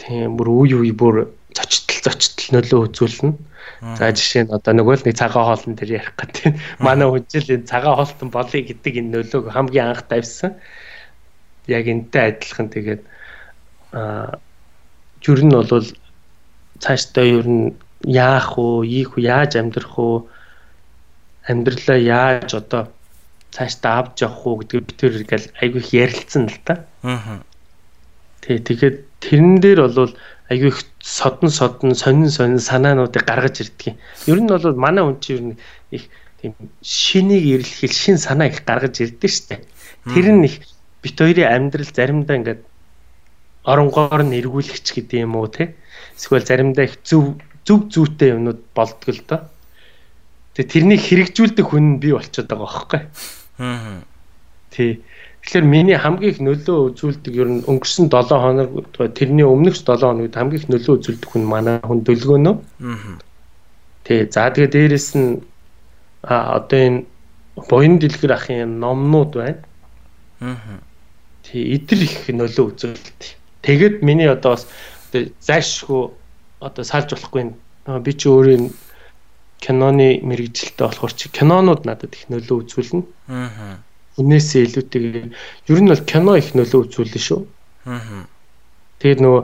[0.00, 3.36] Тийм бүр үе үе бүр зочтол зочтол нөлөө үзүүлнэ.
[3.82, 6.54] За жишээ нь одоо нөгөө л нэг цагаан хоолн дээр ярих гэдэг.
[6.78, 10.54] Манай хүнжил энэ цагаан хоолтон болъё гэдэг энэ нөлөөг хамгийн анх тавьсан.
[11.66, 13.02] Яг энтэй адилхан тэгээд
[13.94, 14.38] аа
[15.26, 15.86] ер нь бол
[16.82, 17.74] цаашдаа ер нь
[18.06, 20.26] яах уу, ийх үү, яаж амьдрах уу,
[21.46, 22.90] амьдралаа яаж одоо
[23.54, 26.86] цаашдаа авч явах уу гэдэг би тэр ингээл айгүй их ярилцсан л та.
[27.02, 27.42] Аа.
[28.42, 30.14] Тэг тэгээд тэрэн дээр бол
[30.52, 33.96] айгүй их содон содон сонин сонин санаануудыг гаргаж ирдэг юм.
[34.28, 35.56] Ер нь бол манай хүн чинь ер нь
[35.90, 36.04] их
[36.40, 39.64] тийм шинийг эрэлхийл шин санаа их гаргаж ирдэг штэ.
[40.12, 40.60] Тэр нь их
[41.02, 42.62] бит хоёрын амьдрал заримдаа ингээд
[43.64, 45.74] оронгоор нь эргүүлэгч гэдэг юм уу те.
[46.18, 49.40] Эсвэл заримдаа их зөв зөв зүйтэй юмнууд болдгоо л доо.
[50.54, 53.00] Тэгээ тэрнийг хэрэгжүүлдэг хүн би болчиход байгаа байхгүй.
[53.62, 54.02] Аа.
[54.74, 55.00] Тий.
[55.42, 58.70] Тэгэхээр миний хамгийн их нөлөө үзүүлдэг ер нь өнгөрсөн 7 хоног
[59.18, 62.56] тэрний өмнөх 7 хоногт хамгийн их нөлөө үзүүлдэг хүн манай хүн дөлгөөнөө.
[62.86, 63.18] Аа.
[64.06, 64.30] Тий.
[64.30, 65.42] За тэгээ дээрэс нь
[66.22, 67.00] а одоо энэ
[67.68, 69.58] буян дэлгэр ахын номнууд байна.
[70.38, 70.78] Аа.
[71.42, 73.34] Тий, эдэр их нөлөө үзүүлдэг.
[73.66, 74.70] Тэгэд миний одоо бас
[75.42, 76.14] зайшгүй
[76.62, 77.50] одоо салж болохгүй
[77.98, 78.70] би чи өөрөө
[79.58, 83.02] киноны мэрэгжилтэй болохоор чи кинонууд надад их нөлөө үзүүлнэ.
[83.26, 83.82] Аа.
[84.20, 85.28] Үнээсээ илүүтэйгээр
[85.72, 87.40] ер нь бол кино их нөлөө үзүүлнэ шүү.
[87.88, 88.28] Аа.
[89.00, 89.42] Тэгээд нөгөө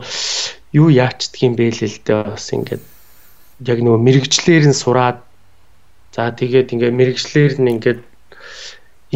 [0.77, 2.83] юу яачдаг юм бэ л л дээ бас ингээд
[3.65, 5.25] яг нөгөө мэрэгчлэр нь сураад
[6.13, 8.01] за тэгээд ингээд мэрэгчлэр нь ингээд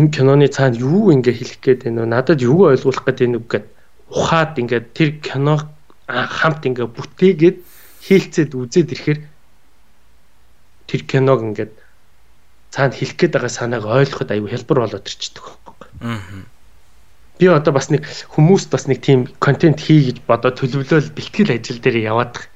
[0.01, 2.13] энэ киноны цаана юу ингээ хэлэх гээд байна вэ?
[2.17, 3.67] Надад юу ойлгуулах гээд байна вэ гэд
[4.09, 5.69] ухаад ингээ тэр кино
[6.09, 7.59] хамт ингээ бүтээгээд
[8.01, 9.21] хийлцээд үзээд ирэхээр
[10.89, 11.73] тэр киног ингээд
[12.73, 15.89] цаана хэлэх гээд байгаа санааг ойлгоход аюу хэлбэр болоод ирчихдэг байхгүй.
[16.01, 16.49] Аа.
[17.39, 21.79] Би одоо бас нэг хүмүүст бас нэг тийм контент хий гэж бодоод төлөвлөөл бэлтгэл ажил
[21.85, 22.49] дээр яваад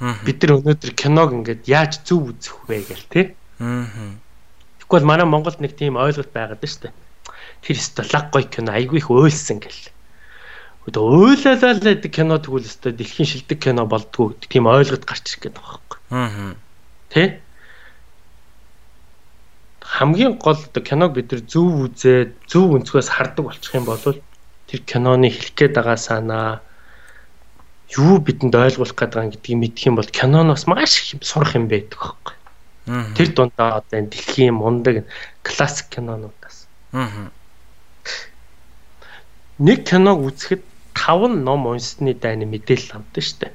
[0.00, 0.18] Аа.
[0.26, 3.26] бид нар өнөөдөр киног ингээд яаж зөв үзэх вэ гэл тээ.
[3.62, 3.86] Аа.
[4.82, 6.94] Тэгвэл манай Монголд нэг тийм ойлголт байгаад байна шүү дээ.
[7.62, 9.94] Тэр өстө лаг гой кино айгүй их уйлсан гэл.
[10.90, 15.54] Одоо уйлалаа л гэдэг кино тэгвэл өстө дэлхийн шилдэг кино болдгоо тийм ойлголт гарч ирэх
[15.54, 15.98] гээд байгаа байхгүй.
[16.10, 16.52] Аа.
[17.14, 17.22] Тэ?
[19.94, 24.80] Хамгийн гол одоо киног бид нар зөв үзээд зөв өнцгөөс хардаг болчих юм бол тэр
[24.90, 26.48] киноны хэлэх гээд байгаа санаа
[27.94, 31.94] юу бидэнд ойлгуулах гээд байгаа гэдгийг мэдэх юм бол киноноос маш их сурах юм байдаг
[31.94, 32.34] байхгүй.
[33.14, 35.06] Тэр дундаа одоо энэ дэлхийн мундаг
[35.46, 37.30] классик кинонуудаас Аа.
[39.58, 40.62] нэг киног үзэхэд
[40.94, 43.50] 5 ном унсны дайны мэдээлэл авдаг.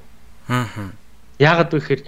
[0.47, 0.91] Аа.
[1.39, 2.01] Яагаад вэ гэхээр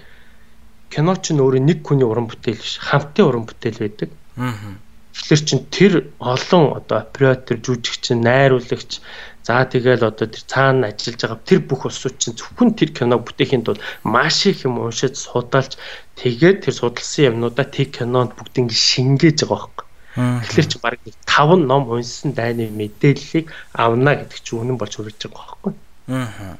[0.91, 4.09] кино ч өөрөө нэг хүний уран бүтээл биш, хамтын уран бүтээл байдаг.
[4.37, 4.77] Аа.
[5.11, 9.03] Тэгэхээр чин тэр олон одоо оператор, жүжигчин, найруулагч
[9.43, 13.65] за тэгэл одоо тэр цаана ажиллаж байгаа тэр бүх усууд чинь зөвхөн тэр киног бүтээхийн
[13.65, 15.75] тулд маш их юм уншиж судалж
[16.15, 19.87] тэгээд тэр судалсан юмнуудаа тэр кинонд бүгд ингэ шингээж байгаа байхгүй.
[20.15, 25.57] Тэгэхээр чи баг 5 ном унсан дайны мэдээллийг авна гэдэг чи үнэн болж хүрэж байгаа
[25.59, 25.73] байхгүй.
[26.07, 26.55] Аа.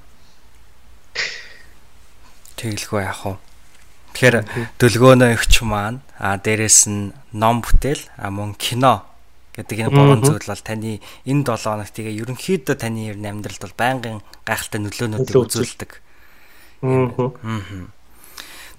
[2.58, 3.51] Тэгэлгүй яах вэ?
[4.14, 4.38] Тэгэхээр
[4.78, 9.08] дөлгөөнөө ихч маань а дээрэс нь ном бүтээл а мөн кино
[9.56, 13.62] гэдэг энэ гурван зүйл бол таны энэ 7 хоногт тэгээ ерөнхийдөө таны ер нь амьдралд
[13.64, 15.92] бол байнгын гайхалтай нөлөөнүүдийг үзүүлдэг.
[16.88, 17.12] Аа.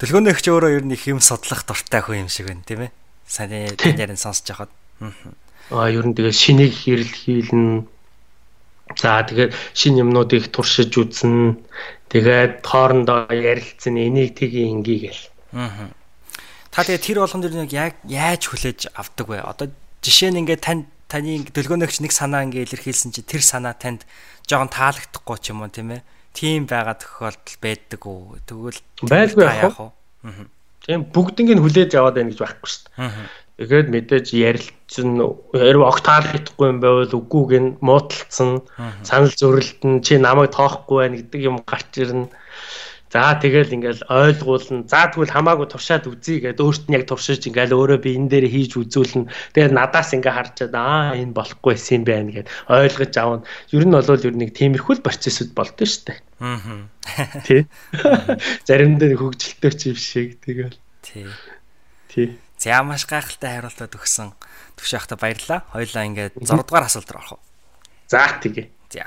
[0.00, 2.92] Дөлгөөнөө ихч өөрөө ер нь их юм судлах дуртай хүн юм шиг байна тийм ээ.
[3.28, 4.72] Сайн тань ярин сонсож байхад.
[5.70, 5.92] Аа.
[5.92, 7.84] Ер нь тэгээ шинийг хэрэл хийлнэ.
[8.96, 11.56] За тэгээд шин юмнуудыг туршиж үзнэ.
[12.12, 15.24] Тэгээд хоорондоо ярилцсан энийг тгий ингээ гэл.
[15.56, 15.88] Аа.
[16.72, 19.40] Та тэгээ тэр болгонд ер нь яг яаж хүлээж авдаг вэ?
[19.44, 24.08] Одоо жишээ нь ингээд тань таны дөлгөөнөгч нэг санаа ингээ илэрхийлсэн чи тэр санаа танд
[24.48, 26.04] жоохон таалагдахгүй ч юм уу тийм ээ?
[26.32, 28.40] Тийм байгаа тохиолдол байдаг уу?
[28.48, 29.92] Тэгвэл Байлгүй яах вэ?
[30.24, 30.48] Аа.
[30.82, 33.12] Тийм бүгднийг нь хүлээж аваад байна гэж байхгүй шүү дээ.
[33.62, 35.22] Тэгээд мэдээж ярилцсан
[35.54, 38.66] хэрэг огт таалагдахгүй юм байвал үгүйг нь муудалцсан
[39.06, 42.26] санал зөрөлдөн чи намайг тоохгүй байна гэдэг юм гарч ирнэ.
[43.12, 44.88] За тэгэл ингээл ойлгуулна.
[44.88, 48.46] За тэгвэл хамаагүй туршаад үзье гэдээ өөрт нь яг туршиж ингээл өөрөө би энэ дээр
[48.48, 49.28] хийж үзүүлнэ.
[49.52, 53.44] Тэгээд надаас ингээ харчаад аа энэ болохгүй юм байна гэд ойлгож аавна.
[53.68, 56.18] Ер нь бол ер нь нэг тиймэрхүү процессуд болдсон шүү дээ.
[56.40, 56.88] Аа.
[57.44, 57.68] Тий.
[58.64, 60.80] Заримдаа хөгжилтэй ч юм шиг тэгэл.
[61.04, 61.28] Тий.
[62.08, 62.28] Тий.
[62.62, 64.30] За маш гайхалтай хариултад өгсөн.
[64.78, 65.66] Төвш ахта баярлаа.
[65.74, 67.42] Хоёлаа ингээд 6 дугаар асуулт руу орох уу?
[68.06, 68.70] За тэгээ.
[68.94, 69.02] За.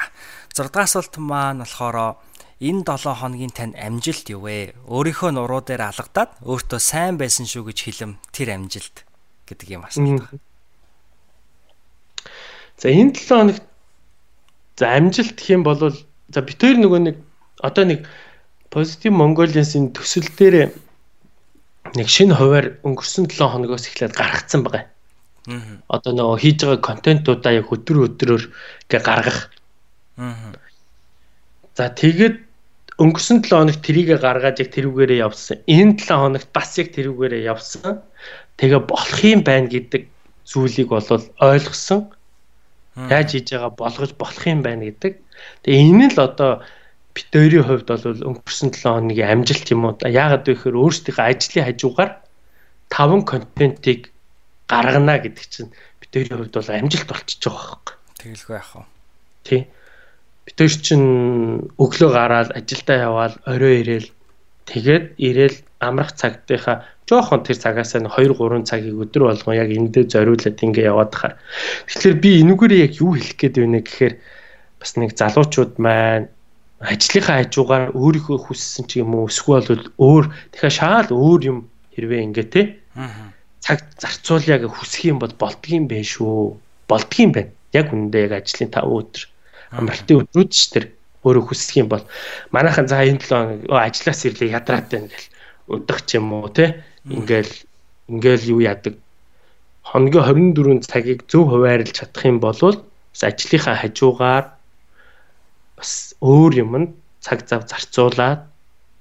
[0.52, 2.20] 6 дахь асуулт маань болохоор
[2.60, 4.76] энэ 7 хоногийн тань амжилт юу вэ?
[4.92, 9.08] Өөрийнхөө нуруу дээр алгадаад өөртөө сайн байсан шүү гэж хэлэм тэр амжилт
[9.48, 10.36] гэдэг юм асуулт.
[12.76, 13.64] За энэ 7 хоногт
[14.76, 17.16] за амжилт гэх юм бол за хоёр нөгөө нэг
[17.64, 18.04] одоо нэг
[18.68, 20.76] Positive Mongolians-ийн төсөл дээр
[21.96, 24.86] нэг шинэ хуваар өнгөрсөн 7 хоногоос эхлээд гаргацсан байгаа.
[25.48, 25.80] Аа.
[25.90, 28.44] Одоо нөгөө хийж байгаа контентуудаа яг өдөр өдрөөр
[28.90, 29.40] ингээ гаргах.
[30.18, 30.54] Аа.
[31.78, 32.36] За тэгээд
[33.04, 35.58] өнгөрсөн 7 хоногт трийгээ гаргаад яг тэрүүгээрээ явсан.
[35.68, 38.00] Энэ 7 хоногт бас яг тэрүүгээрээ явсан.
[38.56, 40.04] Тэгээ болох юм байна гэдэг
[40.48, 41.04] зүйлийг бол
[41.44, 42.02] ойлгосон.
[42.96, 45.14] Яаж хийж байгаа болгож болох юм байна гэдэг.
[45.68, 46.52] Тэгээ энэ л одоо
[47.16, 48.06] бит өөрийн хувьд бол
[48.36, 49.96] өнгөрсөн 7 хоногийн амжилт юм уу?
[50.04, 52.12] Яагаад вэ гэхээр өөрсдийнхөө ажлын хажуугаар
[52.92, 54.12] 5 контентийг
[54.68, 55.72] гаргана гэдэг чинь
[56.04, 57.96] бит өөрийн хувьд бол амжилт болчихж байгаа байхгүй.
[58.20, 58.84] Тэгэлгүй яах вэ?
[59.48, 59.62] Тий.
[60.44, 61.08] Бид хоёр чинь
[61.80, 64.10] өглөө гараад ажилдаа яваал орой ирээл
[64.68, 70.10] тэгээд ирээл амрах цагтынхаа жоохон тэр цагаас нь 2 3 цагийг өдөр болгон яг эндээ
[70.10, 71.40] зориулаад ингээ яваад хахаар.
[71.88, 74.16] Тэгэхээр би энүүгээр яг юу хэлэх гээд байна гэхээр
[74.82, 76.28] бас нэг залуучууд маань
[76.84, 81.58] ажлынхаа хажуугаар өөрийнхөө хүссэн ч юм уу эсвэл өөр дахиад шаал өөр юм
[81.96, 82.62] хэрвээ ингээ те.
[83.64, 86.60] Цаг зарцуулъя гэж хүсэх юм бол болдгийм байх шүү.
[86.92, 87.52] Болдгийм байна.
[87.72, 89.24] Яг үнэндээ яг ажлын 5 өдөр.
[89.72, 90.86] Амралтын өдрүүд ш тэр
[91.24, 92.04] өөрөө хүсэх юм бол
[92.52, 95.28] манайхан за энэ 7 ажлаас ирлээ ядраад байна гэл
[95.72, 96.84] удах ч юм уу те.
[97.08, 97.54] Ингээл
[98.12, 99.00] ингээл юу яадаг?
[99.82, 102.60] Хоногийн 24 цагийг зөв хуваарлж чадах юм бол
[103.16, 104.55] ажлынхаа хажуугаар
[105.76, 108.48] бас өөр юмд цаг зав зарцуулаад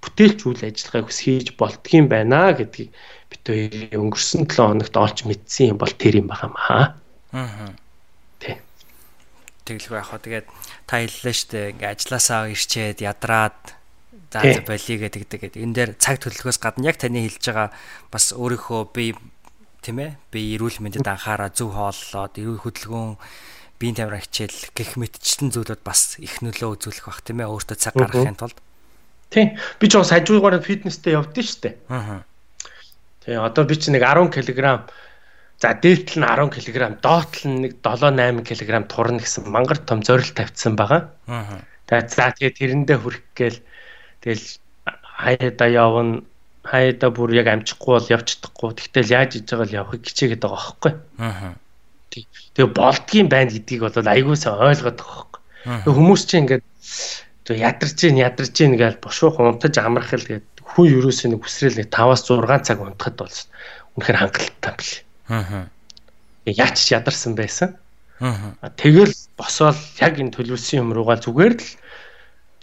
[0.04, 2.90] бүтээлч үйл ажиллагааг ус хийж болдгийм байна гэдгийг
[3.30, 6.84] бид хоёр өнгөрсөн 7 хоногт олж мэдсэн юм бол тэр юм байгаа маа.
[7.32, 7.72] Аа.
[8.40, 8.60] Тэ.
[9.64, 10.18] Тэглгүй вэ?
[10.20, 10.46] Тэгээд
[10.84, 13.58] та хэллээ штэ ингээ ажилласаа ирчээд ядраад
[14.30, 15.52] за болиё гэдэг гэдэг.
[15.56, 17.68] Энэ дээр цаг төлөвлөгөөс гадна яг таны хэлж байгаа
[18.10, 19.14] бас өөрийнхөө бие
[19.80, 23.14] тийм ээ би эрүүл мэндэд анхаараа зөв хооллоод эрүүл хөдөлгөөн
[23.78, 27.50] биеийн тамир хичээл гэх мэтчтэн зүйлүүд бас их нөлөө үзүүлэх бах тийм ээ?
[27.50, 28.58] Өөртөө цаг гаргахын тулд
[29.34, 29.58] тий.
[29.80, 32.22] Би ч бас хажуугаар фитнестэй явдсан шүү дээ аа
[33.24, 34.86] тий одоо би чи нэг 10 кг
[35.58, 40.02] за дээдл нь 10 кг доотл нь нэг 7 8 кг турна гэсэн мангар том
[40.06, 41.10] зорилт тавьсан байгаа.
[41.26, 43.58] Аа тэгээд за тэгээд тэрэндээ хүрэх гээл
[44.22, 44.46] тэгэл
[45.18, 46.22] хаяада явна
[46.64, 50.62] хаяада бүр яг амжихгүй бол явж чадахгүй тэгтэл яаж иж байгаа л явахыг хичээгээд байгаа
[50.62, 50.92] байхгүй.
[51.18, 51.63] Аа
[52.54, 55.34] Тэгээ болдгийн байна гэдгийг бол айгуусаа ойлгоод байгаа хөөх.
[55.90, 56.64] Хүмүүс чинь ингээд
[57.44, 61.78] тэг ядарч гин ядарч гин гэж бошуух унтаж амрах л гээд хүн ерөөсөө нэг хүсрэл
[61.80, 63.38] нэг 5-аас 6 цаг унтахад бол
[63.96, 64.94] үнэхээр хангалттай юм бэл.
[65.28, 65.62] Аа.
[66.48, 67.76] Яач ядарсан байсан.
[68.20, 68.56] Аа.
[68.76, 71.68] Тэгэл босоод яг энэ төлөвлөсөн юм руугаа зүгээр л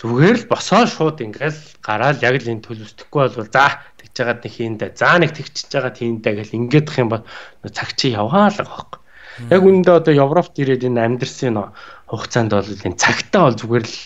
[0.02, 4.54] зүгээр л босоо шууд ингээл гараад яг л энэ төлөвсдөхгүй бол за тэгж жагаад нэг
[4.58, 7.24] хийндэ за нэг тэгчихэж жагаад хийндэ гэл ингэдэх юм бол
[7.70, 9.01] цаг чи явгаа л байгаа хөөх.
[9.50, 11.58] Яг үүндээ одоо Европт ирээд энэ амьдрсэн
[12.12, 13.98] хугацаанд бол энэ цагтаа бол зүгээр л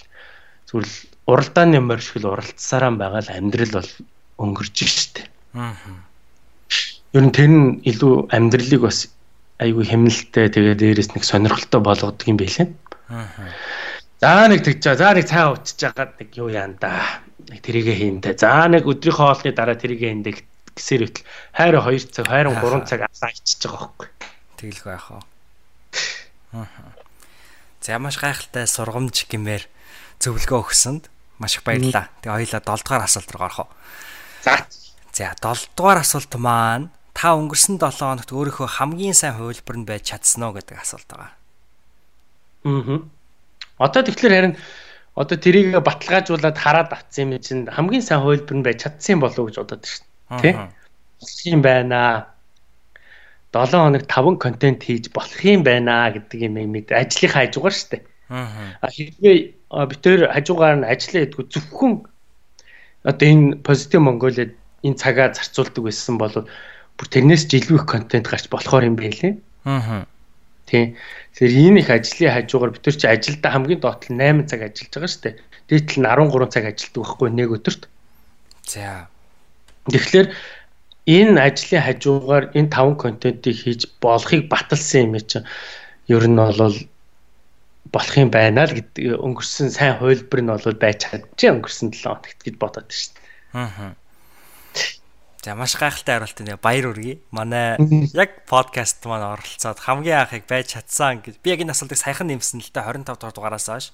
[0.70, 3.92] зүгээр л уралдааны морь шиг л уралцсараа байгаа л амьдрал бол
[4.40, 5.26] өнгөрч штэ.
[5.58, 5.74] Аа.
[7.18, 9.10] Ер нь тэр нь илүү амьдралыг бас
[9.58, 12.70] айгүй хэмнэлттэй тэгээ дээрэс нэг сонирхолтой болгодог юм байлээ.
[13.10, 13.28] Аа.
[14.22, 17.24] За нэг тэгж за нэг цай уучж жагаад нэг юу яан да.
[17.50, 18.38] Нэг тэрийгэ хийндэ.
[18.38, 20.32] За нэг өдрийн хоолны дараа тэрийгэ хийндэ
[20.76, 21.24] гэсээр хөтл
[21.56, 24.15] хайр 2 цаг, хайр 3 цаг асаа ичиж байгаа байхгүй
[24.58, 25.24] тэглэх байх уу.
[27.82, 29.64] За маш гайхалтай сургамж гэмээр
[30.24, 32.10] зөвлөгөө өгсөнд маш их баярлалаа.
[32.24, 33.70] Тэгээ хоёлаа 7 дугаар асуулт руу орох уу.
[34.42, 34.66] За.
[35.14, 40.04] За 7 дугаар асуулт маань та өнгөрсөн 7 хоногт өөрийнхөө хамгийн сайн хувилбар нь байж
[40.10, 41.32] чадсан уу гэдэг асуулт байгаа.
[42.66, 43.00] Аа.
[43.80, 44.56] Одоо тэгэхээр харин
[45.16, 49.48] одоо тэрийг баталгаажуулаад хараад авсан юм чинь хамгийн сайн хувилбар нь байж чадсан болов уу
[49.48, 50.04] гэж бодоод байна шүү
[50.44, 50.56] дээ.
[50.56, 51.52] Тэ?
[51.52, 52.35] юм байна
[53.56, 58.04] 7 хоног 5 контент хийж болох юм байна гэдэг юм мэд ажлынхаа хажуугаар шүү дээ.
[58.30, 58.92] Аа.
[58.92, 59.38] Хэрвээ
[59.72, 61.94] битээр хажуугаар нь ажиллаа гэдгүй зөвхөн
[63.08, 64.52] одоо энэ позитив Монголиад
[64.84, 66.36] энэ цагаа зарцуулдаг байсан бол
[66.98, 69.40] бүр тэрнээс жилүү их контент гарч болохоор юм байлээ.
[69.64, 70.04] Аа.
[70.66, 70.98] Тийм.
[71.38, 75.24] Тэгэхээр энэ их ажлын хажуугаар битэр чи ажилда хамгийн доотлол 8 цаг ажиллаж байгаа шүү
[75.24, 75.36] дээ.
[75.70, 77.84] Дээдл нь 13 цаг ажилладаг байхгүй нэг өдөрт.
[78.66, 79.08] За.
[79.86, 80.28] Тэгэхээр
[81.06, 85.46] энэ ажлын хажуугаар энэ таван контентыг хийж болохыг баталсан юм чинь
[86.10, 86.78] ер нь бол
[87.94, 92.42] болох юм байна л гэдэг өнгөрсөн сайн хувилбар нь бол байж чадчих өнгөрсөн 7 хоногт
[92.42, 93.26] гэж бодоод байна шүү дээ.
[93.54, 93.94] Аа.
[95.46, 97.22] За маш гайхалтай хариулт нэ баяр үргэе.
[97.30, 97.78] Манай
[98.18, 102.66] яг подкаст маань оролцоод хамгийн анхыг байж чадсан гэж би яг энэ асуултыг саяхан нэмсэн
[102.66, 103.94] л дээ 25 дугаар дугаараас хойш.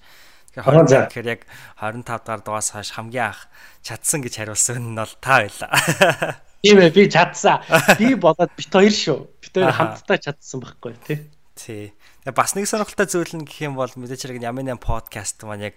[0.51, 1.41] Тэгэхээр 20 тэгэхээр яг
[1.79, 3.47] 25 дугаар дугаараас хойш хамгийн анх
[3.87, 5.71] чадсан гэж хариулсан нь бол та байлаа.
[6.61, 7.63] Тийм ээ би чадсан.
[7.95, 9.19] Би болоод бит хоёр шүү.
[9.39, 11.19] Бит хоёр хамтдаа чадсан байхгүй тий.
[11.55, 11.95] Тий.
[12.35, 15.75] Бас нэг сонирхолтой зүйл нь гэх юм бол мэдээч хэрэг ямар нэгэн подкаст маань яг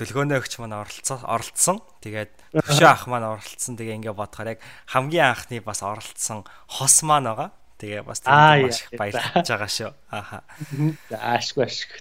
[0.00, 1.76] дөлгөөнөө өгч маань оролцсон оролцсон.
[2.00, 2.32] Тэгээд
[2.62, 3.76] өшөө ах маань оролцсон.
[3.76, 7.50] Тэгээ ингээ бодохоор яг хамгийн анхны бас оролцсон хос маань байгаа.
[7.82, 9.90] Тэгээ бас маш их баярлаж байгаа шүү.
[10.14, 10.46] Ааха.
[11.10, 11.98] За ашгүй ашгүй.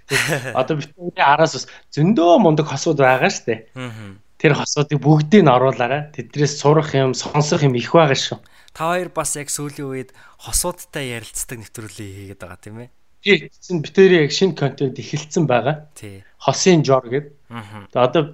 [0.53, 3.66] Одоо бид араас бас зөндөө мундаг хосууд байгаа штэ.
[3.74, 6.10] Аа тэр хосуудыг бүгдийг нь оруулаарай.
[6.18, 8.40] Тэдрээс сурах юм, сонсох юм их байгаа шүү.
[8.74, 10.10] Та хоёр бас яг сүүлийн үед
[10.41, 12.90] хосуудтай ярилцдаг нэвтрүүлэг хийгээд байгаа тийм ээ.
[13.22, 15.86] Тий, чинь битэрийн яг шинэ контент эхэлсэн байгаа.
[15.94, 16.26] Тий.
[16.41, 17.38] Хосын жор гэдэг.
[17.53, 17.86] Аа.
[17.94, 18.34] Одоо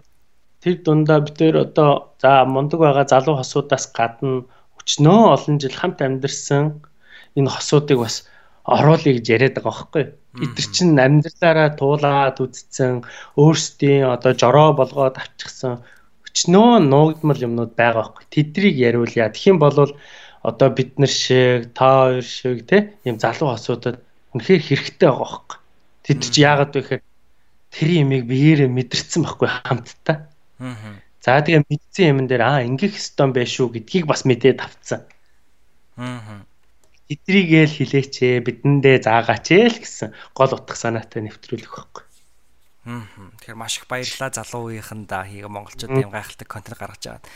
[0.64, 4.48] тэр дундаа битэр одоо за мундаг байгаа залуу хосуудаас гадна
[4.80, 6.80] өчнөө олон жил хамт амьдэрсэн
[7.38, 8.26] энэ хосуудыг бас
[8.68, 10.06] оруулъя гэж яриад байгаа байхгүй.
[10.44, 13.08] Эдгэр чинь амьдралаараа туулаад үдцсэн
[13.40, 15.82] өөрсдийн одоо жороо болгоод авчихсан
[16.28, 18.26] өчнөө нуугдмал юмнууд байгаа байхгүй.
[18.34, 19.32] Тэдрийг яриулъя.
[19.32, 19.96] Тэгхийн бол
[20.44, 24.04] одоо бид нар шиг та хоёр шиг те ийм залуу хосуудад
[24.36, 25.58] үнэхээр хэрэгтэй байгаа байхгүй.
[26.06, 27.04] Тэд чи яагаад вэ гэхээр
[27.74, 30.18] тэр имийг биеэрээ мэдэрсэн байхгүй хамтдаа.
[30.60, 31.00] Аа.
[31.24, 35.02] За тэгээ мэдсэн юм дээр аа ингэх хэстон байш шүү гэдгийг бас мэдээд авцсан.
[35.98, 36.46] Аа.
[37.08, 42.04] Тэдрийгээл хилээчээ бидэндээ заагаач ээ л гэсэн гол утга санаатай нэвтрүүлэх байхгүй.
[42.88, 47.28] Тэгэхээр маш их баярлалаа залуу үеийнхэндаа хийгээ монголчууд ийм гайхалтай контент гаргаж аваад.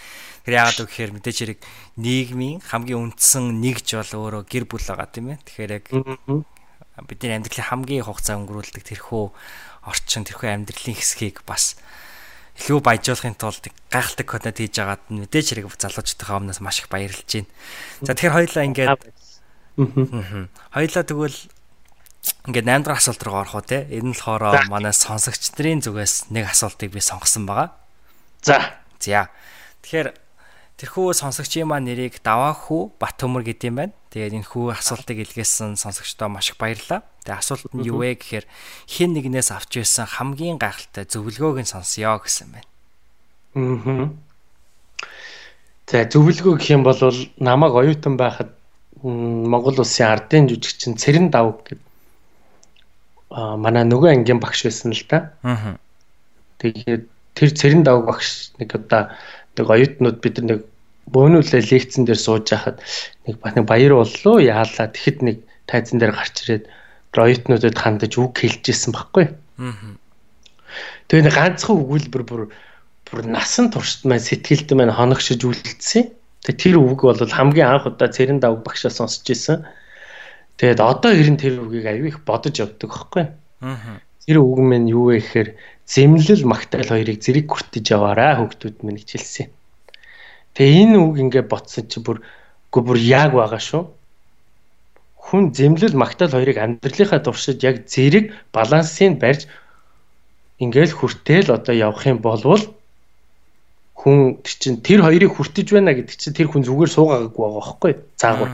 [0.48, 1.60] Тэгэхээр яагаад вэ гэхээр мэдээж хэрэг
[2.00, 5.44] нийгмийн хамгийн үндсэн нэгж бол өөрөө гэр бүл байгаа тийм ээ.
[5.44, 5.86] Тэгэхээр яг
[7.04, 9.24] бидний амьдралын хамгийн хугацаа өнгөрүүлдэг тэрхүү
[9.88, 11.76] орчин тэрхүү амьдралын хэсгийг бас
[12.60, 17.50] илүү баяжуулахын тулд гайхалтай контент хийж байгаад мэдээж хэрэг залуучдынхаа өмнөөс маш их баярлж байна.
[18.06, 19.04] За тэгэхээр хоёулаа ингээд
[20.76, 21.38] хоёулаа тэгвэл
[22.48, 23.86] ингээд 8 дахь асуулт руу орох уу те.
[23.90, 27.74] Энэ нь болохоор манай сонсогч нарын зүгээс нэг асуултыг би сонгосон байгаа.
[28.42, 28.82] За.
[29.02, 29.30] За.
[29.82, 30.14] Тэгэхээр
[30.82, 33.94] тэрхүү сонсогчийн маань нэрийг Даваахүү Батөмөр гэдэг юм байна.
[34.14, 37.06] Тэгээд энэ хүү асуултыг илгээсэн сонсогчдоо маш их баярлалаа.
[37.26, 38.46] Тэгээд асуулт нь юу вэ гэхээр
[38.90, 42.70] хин нэгнээс авч ирсэн хамгийн гайхалтай зөвлөгөөг нь сонсё гэсэн байна.
[43.58, 44.10] Аа.
[45.90, 46.98] За зөвлөгөө гэх юм бол
[47.38, 48.56] намайг оюутан байхад
[49.04, 51.88] Монгол улсын ардын жүжигчин Цэрэн Давг гэдэг
[53.32, 55.32] манай нөгөө ангийн багш байсан л да.
[55.44, 55.80] Аа.
[56.60, 59.16] Тэгээд тэр цэрэн давг багш нэг одоо
[59.56, 60.68] нэг оюутнууд бид нэг
[61.08, 62.84] бөөнүүлээ лекцэн дээр сууж байхад
[63.28, 66.68] нэг бас нэг баяр боллоо яалаа тэгэхэд нэг тайзан дээр гарч ирээд
[67.16, 69.32] оюутнуудад хандаж үг хэлжсэн байхгүй.
[69.64, 69.96] Аа.
[71.08, 72.42] Тэгээ нэг ганцхан өгүүлбэр бүр
[73.08, 76.12] бүр насан туршид маань сэтгэлд маань хоногшиж үлдсэн.
[76.42, 79.62] Тэгээ тэр үг бол хамгийн анх удаа цэрэн давг багшаа сонсч ирсэн.
[80.58, 83.26] Тэгээд одоо ер нь тэр үгийг аюу их бодож явдаг байхгүй.
[83.62, 84.02] Аа.
[84.26, 85.50] Тэр үг минь юу вэ гэхээр
[85.86, 89.54] зэмлэл магтаал хоёрыг зэрэг хүртэж яваарай хөгтүүд минь хичээлсэн.
[90.58, 92.26] Тэгээ энэ үг ингээ ботсон чи бүр
[92.74, 93.84] үгүй бүр яг байгаа шүү.
[95.22, 99.46] Хүн зэмлэл магтаал хоёрыг амьдралынхаа туршид яг зэрэг балансыг барьж
[100.58, 102.62] ингээл хүртэл одоо явах юм болвол
[104.02, 108.52] хүн чинь тэр хоёрыг хүртэж байна гэдэг чинь тэр хүн зүгээр суугаагүй байгаа байхгүй цаагуур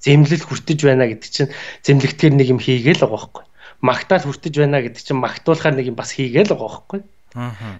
[0.00, 1.50] зэмлэл хүртэж байна гэдэг чинь
[1.86, 3.44] зэмлэгтгэр нэг юм хийгээл байгаа байхгүй.
[3.84, 7.00] Магтаал хүртэж байна гэдэг чинь магтуулахаар нэг юм бас хийгээл байгаа байхгүй.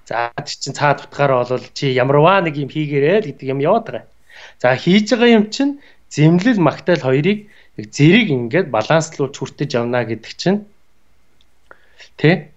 [0.04, 4.04] За чинь цаад утгаараа бол чи ямарваа нэг юм хийгээрэй л гэдэг юм яваад байгаа.
[4.60, 5.80] За хийж байгаа юм чинь
[6.12, 7.48] зэмлэл магтаал хоёрыг
[7.80, 10.68] зэрэг ингээд баланслуулж хүртэж явна гэдэг чинь
[12.20, 12.52] тэ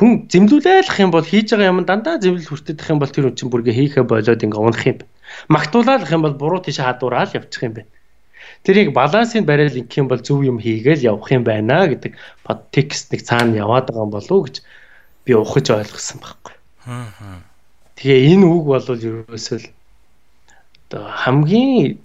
[0.00, 3.52] хүн зэмлүүлэх юм бол хийж байгаа юм дандаа зэмлэл хүртэх юм бол тэр хүн чинь
[3.52, 5.12] бүргээ хийхэ болоод ингээ унах юм байна.
[5.52, 7.92] Магтуулах юм бол буруу тийш хадуураад явчих юм байна.
[8.64, 12.16] Тэрийг балансыг барайл ингэх юм бол зөв юм хийгээл явах юм байна гэдэг
[12.48, 14.56] подтекст нэг цаана яваад байгаа юм болов уу гэж
[15.28, 16.56] би ухаж ойлгосон байхгүй.
[18.00, 19.68] Тэгээ энэ үг бол ерөөсөө л
[20.96, 22.00] хамгийн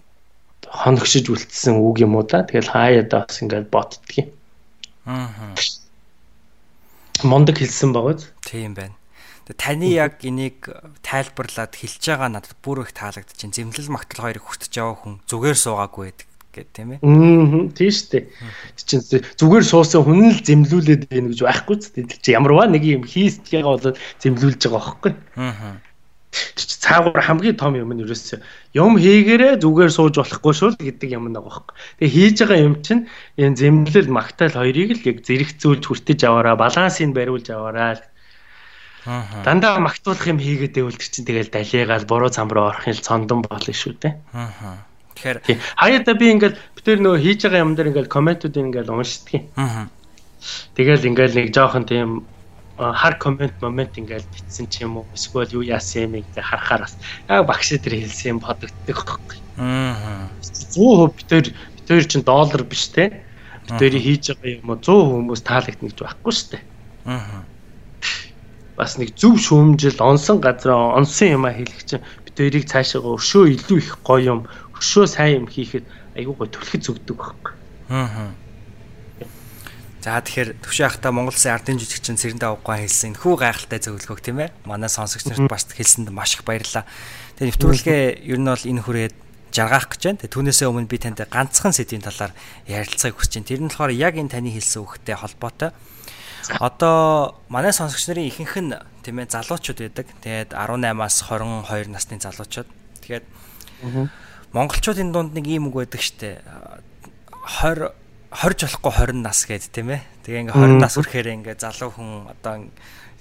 [0.68, 2.44] хоногшиж үлдсэн үг юм уу да.
[2.44, 4.36] Тэгэл хаяада бас ингээд боддгийг.
[5.08, 5.56] Аа.
[7.24, 8.28] Мондөг хэлсэн байгааз.
[8.44, 8.98] Тийм байна.
[9.46, 10.66] Таны яг энийг
[11.06, 13.54] тайлбарлаад хэлж байгаа надад бүр их таалагдчихээн.
[13.54, 17.00] Зэмлэл магтал хоёрыг хүртэж яваа хүн зүгээр суугаагүй байдаг гэдэг тийм ээ.
[17.06, 18.24] Аа тийм шүү дээ.
[18.90, 19.04] Чинь
[19.38, 23.62] зүгээр суусан хүн л зэмлүүлээд байна гэж байхгүй ч тийм чи ямарваа нэг юм хийстгээ
[23.62, 23.78] бол
[24.24, 25.14] зэмлүүлж байгаа байхгүй.
[25.38, 25.78] Аа.
[26.56, 28.40] Чи цаагаар хамгийн том юм нь ерөөсөө
[28.76, 31.76] юм хийгээрээ зүгээр сууж болохгүй шүү гэдэг юм нэг байхгүй.
[32.04, 33.04] Тэгээ хийж байгаа юм чинь
[33.40, 38.04] энэ зэмлэл магтаал хоёрыг л яг зэрэгцүүлж хүртэж аваараа балансыг бариулж аваараа
[39.06, 43.70] Дандаа магтуулах юм хийгээд байвал чинь тэгэл далигаал буруу зам руу орох юм цондон болно
[43.70, 44.14] шүү дээ.
[44.34, 44.82] Аа.
[45.14, 45.38] Тэгэхээр
[45.78, 49.46] хаяада би ингээл битэр нөө хийж байгаа юм дээр ингээл комментууд ингээл уншдаг.
[49.62, 49.94] Аа.
[50.74, 52.26] Тэгэл ингээл нэг жоохон тийм
[52.76, 57.00] хар коммент момент ингээл битсэн ч юм уу эсвэл юу яасан юм ингээ харахаар бас
[57.32, 59.38] яг багш дээр хэлсэн юм бодогддог байхгүй.
[59.56, 60.36] Аа.
[60.44, 61.46] 100% битэр
[61.80, 63.24] битэр чинь доллар биш те.
[63.64, 66.64] Битэрийг хийж байгаа юм уу 100 хүмүүс таалагдана гэж байхгүй шүү дээ.
[67.08, 67.48] Аа.
[68.76, 73.78] Бас нэг зөв шүүмжил онсон газар онсон юм а хэлэх чинь битэрийг цаашаа өршөө илүү
[73.80, 74.40] их гоё юм
[74.76, 77.54] хөшөө сайн юм хийхэд айгүй гой түлхэц зүгдэг байхгүй.
[77.88, 78.36] Аа.
[80.06, 84.38] За тэгэхээр төвшөө ахта Монгол Улсын ардын жижигчин Цэрэн давггаа хэлсэн хүү гайхалтай зөвлөгөө тийм
[84.38, 84.54] ээ.
[84.70, 86.86] Манай сонсогч нарт бас хэлсэнд маш их баярлалаа.
[87.42, 89.16] Тэгээ нэвтрүүлгээ ер нь бол энэ хүрээд
[89.50, 90.22] жаргах гэж байна.
[90.22, 92.38] Тэгээ түүнээсээ өмнө би танд ганцхан сэдвийн талаар
[92.70, 93.50] ярилцахыг хүсэж байна.
[93.50, 95.74] Тэр нь болохоор яг энэ таны хэлсэн үгтэй холбоотой.
[96.62, 100.06] Одоо манай сонсогч нарын ихэнх нь тийм ээ залуучууд байдаг.
[100.22, 102.70] Тэгээд 18-аас 22 насны залуучууд.
[103.02, 103.26] Тэгээд
[104.54, 106.46] монголчуудын дунд нэг ийм үг байдаг штэ
[107.66, 108.05] 20
[108.36, 110.02] 20 болохгүй 20 нас гэдэг тийм ээ.
[110.28, 112.68] Тэгээ ингээ 20 нас хүрэхээр ингээ залуу хүн одоо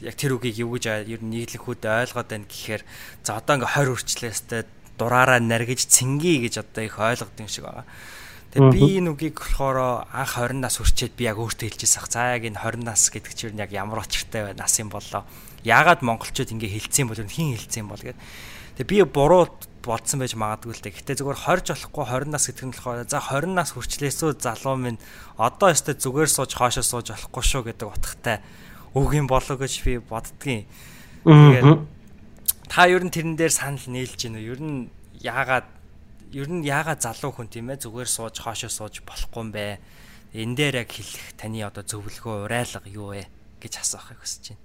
[0.02, 2.82] яг тэр үгийг юу гэж ер нь нийтлэнхүүд ойлгоод байна гэхээр
[3.22, 4.62] за одоо ингээ 20 хүрчлээстэй
[4.98, 7.86] дураараа наргиж цэнги гэж одоо их ойлгоод юм шиг байгаа.
[8.54, 12.06] Тэгээ би энэ үгийг болохоор анх 20 нас хүрчээд би яг өөртөө хэлчихсэн.
[12.06, 15.26] За яг энэ 20 нас гэдэг чинь яг ямар очиртай нас юм болоо.
[15.66, 18.18] Яагаад монголчууд ингээ хэлсэн бол хин хэлсэн бол гэдэг.
[18.78, 19.50] Тэгээ би буруу
[19.84, 20.96] болцсон байж магадгүй л дээ.
[20.98, 25.00] Гэтэ зүгээр 20 болохгүй 20 нас гэдэг нь болохоор за 20 нас хүрчлээсөө залуу минь
[25.36, 28.38] одоо өстө зүгээр сууж хоошоо сууж болохгүй шүү гэдэг утгатай
[28.96, 30.64] өг юм болоо гэж би боддгийн.
[31.24, 31.84] Тэгээд
[32.72, 34.40] та ер нь тэрэн дээр санал нээлж гинэ?
[34.40, 34.88] Ер нь
[35.20, 35.68] яагаад
[36.32, 39.78] ер нь яагаад залуу хүн тийм ээ зүгээр сууж хоошоо сууж болохгүй юм бэ?
[40.34, 43.26] Энэ дээр яг хэлэх таны одоо зөвлөгөө урайлга юу вэ
[43.62, 44.62] гэж асуухыг хүсэж байна.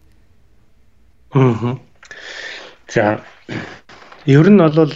[1.30, 1.78] Аа.
[2.90, 3.22] За
[4.30, 4.94] ер нь бол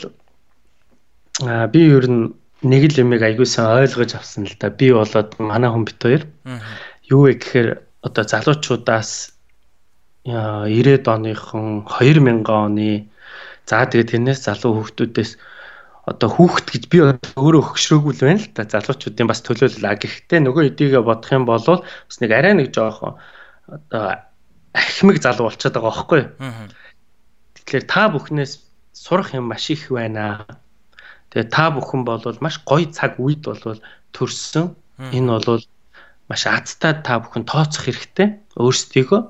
[1.73, 2.23] би ер нь
[2.63, 4.69] нэг л юмыг аягүй сайн ойлгож авсан л да.
[4.69, 6.23] Би болоод манай хүн бит хоёр.
[7.09, 7.69] Юу вэ гэхээр
[8.05, 9.33] одоо залуучуудаас
[10.23, 13.11] 90-ад оныхон 2000 оны
[13.67, 15.31] за тэгээ тэрнээс залуу хүүхдүүдээс
[16.07, 16.97] одоо хүүхэд гэж би
[17.35, 18.63] өөрөө хөксрөөгүй л байна л да.
[18.63, 23.19] Залуучуудын бас төлөөлөл а гэхдээ нөгөө эдийгээ бодох юм бол бас нэг арай нэг жоохон
[23.67, 24.23] одоо
[24.75, 26.31] ахмиг залуу болчиход байгаа байхгүй юу?
[27.55, 28.53] Тэгэхээр та бүхнээс
[28.93, 30.45] сурах юм маш их байна
[31.33, 33.57] Тэгээ та бүхэн бол маш гоё цаг үед бол
[34.13, 34.77] төрсөн.
[35.01, 35.65] Энэ бол
[36.29, 38.37] маш азтай та бүхэн тооцох хэрэгтэй.
[38.53, 39.21] Өөрсдийгөө.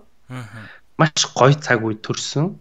[0.99, 2.59] Маш гоё цаг үед төрсөн.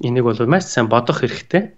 [0.00, 1.76] Энийг бол маш сайн бодох хэрэгтэй.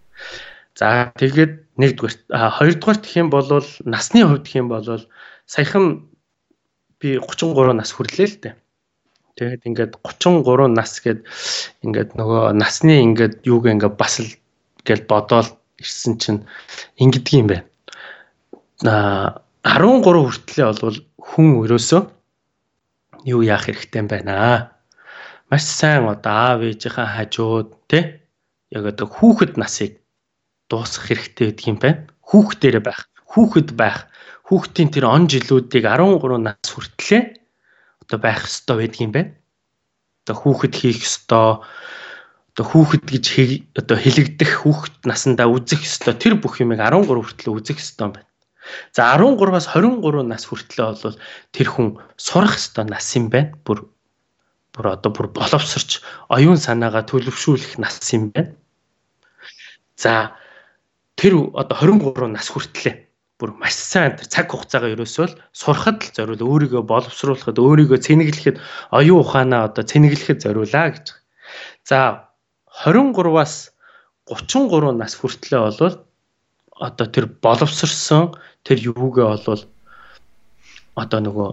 [0.78, 3.50] За тэгээд нэгдүгээр хоёрдугаар гэх юм бол
[3.82, 4.86] насны хувьд гэх юм бол
[5.50, 6.06] саяхан
[7.02, 8.54] би 33 нас хүрлээ л дээ.
[9.36, 11.20] Тэгээд ингээд 33 нас гээд
[11.84, 14.32] ингээд нөгөө насны ингээд юуг ингээд бас л
[14.88, 16.40] гэж бодоол ирсэн чинь
[16.96, 17.68] ингэдэг юм байна.
[18.88, 22.02] Аа 13 хүртлэе бол хүн өрөөсөө
[23.28, 24.72] юу яах хэрэгтэй юм байна.
[25.52, 28.24] Маш сайн одоо аав ээжийнхээ хажууд те
[28.72, 30.00] яг одоо хүүхэд насыг
[30.70, 32.08] дуусгах хэрэгтэй гэдэг юм байна.
[32.24, 34.08] Хүүхдэрэ байх, хүүхэд байх,
[34.48, 37.45] хүүхдийн тэр он жилүүдийг 13 нас хүртлэе
[38.06, 39.32] одоо байх ёстой байдаг юм байна.
[40.24, 41.66] Одоо хүүхэд хийх ёстой
[42.54, 43.26] одоо хүүхэд гэж
[43.74, 48.30] одоо хэлэгдэх хүүхэд насандаа үзэх ёстой тэр бүх юмыг 13 хүртэл үзэх ёстой юм байна.
[48.94, 51.18] За 13-аас 23 нас хүртлээ бол
[51.52, 53.52] тэр хүн сурах ёстой нас юм байна.
[53.66, 53.90] Бүр
[54.72, 56.00] бүр одоо бүр боловсрч
[56.30, 58.54] оюун санаагаа төлөвшүүлэх нас юм байна.
[59.98, 60.38] За
[61.18, 63.05] тэр одоо 23 нас хүртлээ
[63.36, 68.56] бүр маш сайн цаг хугацаагаа ерөөсөө л сурахад л зориул өөрийгөө боловсруулахад өөрийгөө цэнэглэхэд
[68.96, 71.06] оюун ухаанаа одоо цэнэглэхэд зориулаа гэж.
[71.84, 72.32] За
[72.80, 73.76] 23-аас
[74.24, 75.96] 33 нас хүртлэе болвол
[76.80, 78.32] одоо тэр боловсрсон
[78.64, 79.62] тэр юугээ болвол
[80.96, 81.50] одоо нөгөө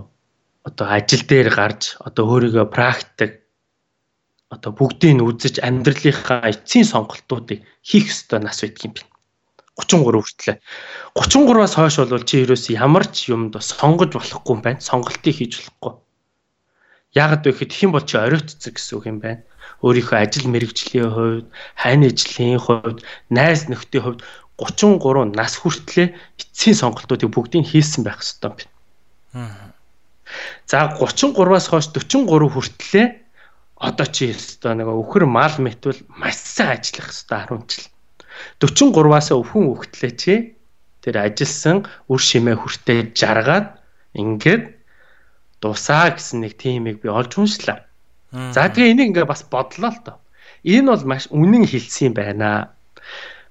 [0.68, 3.44] одоо ажил дээр гарч одоо өөрийгөө практик
[4.54, 9.13] одоо бүгдийг нь үзэж амьдралынхаа эцсийн сонголтуудыг хийх ёстой нас байдаг юм байна.
[9.80, 10.58] 33 хүртлээ.
[11.18, 14.82] 33-аас хойш бол чи ерөөс ямар ч юмд сонгож болохгүй юм байна.
[14.82, 15.94] Сонголтыг хийж болохгүй.
[17.18, 19.42] Яагаад вэ гэхэд тхим бол чи оройтцэг гэсэн үг юм байна
[19.84, 24.22] өөрийнхөө ажил мэрэгжлийн хувьд, хань ижлийн хувьд, найз нөхдийн хувьд
[24.56, 29.74] 33 нас хүртлээр эцсийн сонголтуудыг бүгдийг хийсэн байх хэрэгтэй юм байна.
[30.70, 33.10] За 33-аас хойш 43 хүртлээр
[33.76, 37.88] одоо чи өстой нэг өхөр мал мэтвэл маш сайн ажиллах хэрэгтэй 10 жил.
[38.60, 40.36] 43-аас өвхөн хөхтлээ чи
[41.04, 43.68] тэр ажилласан үр шимээ хүртээ жаргаад
[44.16, 44.64] ингээд
[45.62, 47.84] дусаа гэсэн нэг тиймийг би олж уншлаа.
[48.56, 50.18] За тэгээ энийг ингээ бас бодлоо л доо.
[50.64, 52.74] Энэ бол маш үнэн хэлсэн юм байна.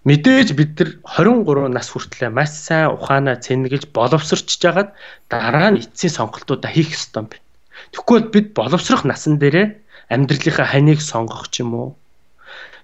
[0.08, 4.90] Мэдээж бид нар 23 нас хүртлээр маш сайн ухаанаа цэнгэлж боловсрчж жагаад
[5.30, 7.46] дараа нь эцсийн сонголтуудаа хийх ёстой юм байна.
[7.94, 9.66] Тэгвэл бид боловсрох насан дээрээ
[10.10, 11.88] амьдралынхаа ханыг сонгох ч юм уу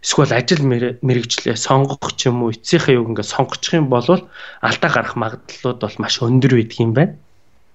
[0.02, 0.62] эсвэл ажил
[1.02, 5.96] мэрэгчлээ сонгох ч юм уу эцсийнхээ юг ингээ сонгочих юм бол алдаа гарах магадлалууд бол
[5.98, 7.14] маш өндөр байдаг юм байна.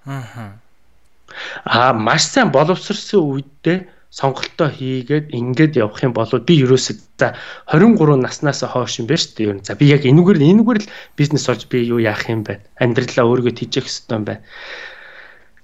[0.08, 0.56] Аа.
[1.64, 3.78] Аа маш сайн боловсрсон үедээ
[4.14, 7.34] сонголтоо хийгээд ингээд явах юм бол би ерөөсөө за
[7.66, 9.48] 23 наснаас хойш юм байна шүү дээ.
[9.50, 12.62] Ер нь за би яг энэгээр энэгээр л бизнес олж би юу яах юм бэ?
[12.78, 14.42] Амьдралаа өөрийгөө тижээх хэрэгтэй юм байна.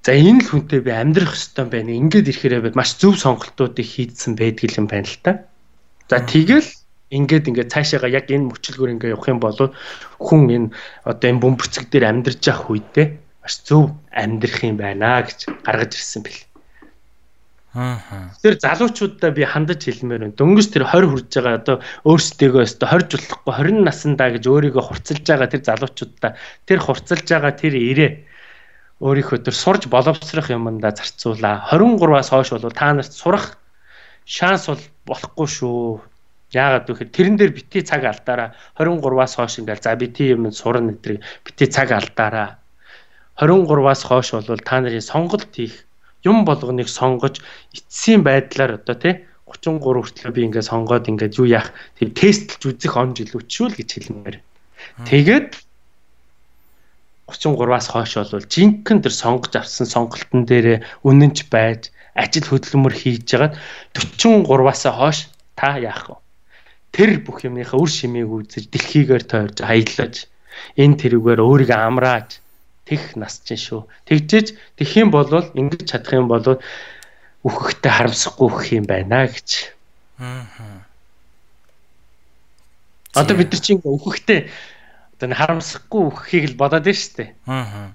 [0.03, 1.91] За энэ л хүнтэй би амьдрах юм байна.
[1.95, 5.33] Ингээд ирэхээрээ маш зөв сонголтуудыг хийдсэн байдаг юм байна л та.
[6.11, 6.67] За тэгэл
[7.15, 9.55] ингээд ингээд цаашаага яг энэ мөчлгөр ингээд явах юм бол
[10.19, 10.69] хүн энэ
[11.07, 13.07] одоо энэ бөмбөрцөг дээр амьдарч явах үедээ
[13.43, 16.41] маш зөв амьдрах юм байна гэж гаргаж ирсэн бэл.
[17.79, 18.35] Аа.
[18.43, 20.35] Тэр залуучуудаа би хандаж хэлмээр байна.
[20.35, 25.23] Дөнгөж тэр 20 хүрж байгаа одоо өөрсдөө өстө 20 жуулахгүй 20 наснаа гэж өөрийгөө хурцлж
[25.23, 26.31] байгаа тэр залуучуудаа
[26.67, 28.13] тэр хурцлж байгаа тэр ирээ
[28.99, 31.71] өөрийнхөө тэр сурж боловсрох юмдаа зарцуулаа.
[31.71, 33.55] 23-аас хойш бол та нарт сурах
[34.27, 36.01] шанс бол болохгүй шүү.
[36.55, 40.95] Яагаад вэ гэхээр тэрэн дээр бити цаг алдаараа 23-аас хойш ингээл за бити юм сурна
[40.95, 42.59] гэдэг бити цаг алдаараа
[43.39, 45.87] 23-аас хойш бол та нарын сонголт хийх
[46.27, 47.41] юм болгоныг сонгож
[47.73, 49.15] эцсийн байдлаар одоо тий
[49.47, 54.37] 33 хүртэл би ингээд сонгоод ингээд юу яах тийм тестэлж үзэх он жилүүчүүл гэж хэлмээр.
[55.09, 55.51] Тэгээд
[57.31, 63.57] 33-аас хойш бол жинхэнэ тэр сонгож авсан сонголтын дээр үнэнч байж ажил хөдөлмөр хийж жагаад
[63.97, 65.19] 43-аас хойш
[65.57, 66.17] та яах вэ?
[66.93, 70.15] Тэр бүх юмныхаа үр шимийг үзэж дэлхийгээр тойрж аялаж
[70.77, 72.43] энэ тэрүүгээр өөрийгөө амрааж
[72.85, 73.87] тех нас чинь шүү.
[74.11, 76.59] Тэгжээж тэх юм бол ингэж чадах юм бол
[77.47, 79.51] үхэхтэй харамсахгүй өгөх юм байна гэж.
[80.19, 80.85] Аа.
[83.15, 84.51] Одоо бид нар чинь үхэхтэй
[85.15, 87.31] одоо харамсахгүй үхэхийг л бодоод байна шүү дээ.
[87.47, 87.95] Аа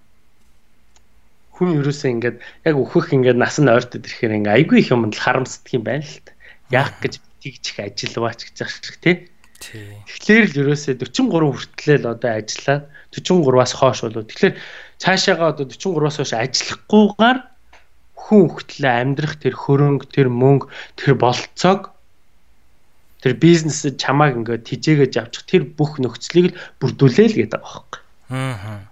[1.55, 2.37] хүн ерөөсөө ингээд
[2.67, 6.19] яг өөхөх ингээд нас нь ойртод ирэхээр ингээд айгүй их юмд харамсдаг юм байна л
[6.27, 6.35] та.
[6.67, 9.15] Яах гэж тэгж их ажилваач гэж ах шиг тий.
[9.63, 12.79] Тэгэхээр л ерөөсөө 43 хүртлээл одоо ажиллаа
[13.15, 14.23] 43-аас хойш болоо.
[14.27, 14.53] Тэгэхээр
[14.99, 17.39] цаашаага одоо 43-аас хойш ажиллахгүйгээр
[18.19, 20.67] хүн хөлтлөө амьдрах тэр хөрөнгө, тэр мөнгө,
[20.99, 21.95] тэр болцоог
[23.23, 28.01] тэр бизнесд чамааг ингээд тижээгэж авчих тэр бүх нөхцөлийг л бүрдүүлээл гэдэг байгаа байхгүй.
[28.35, 28.91] Аа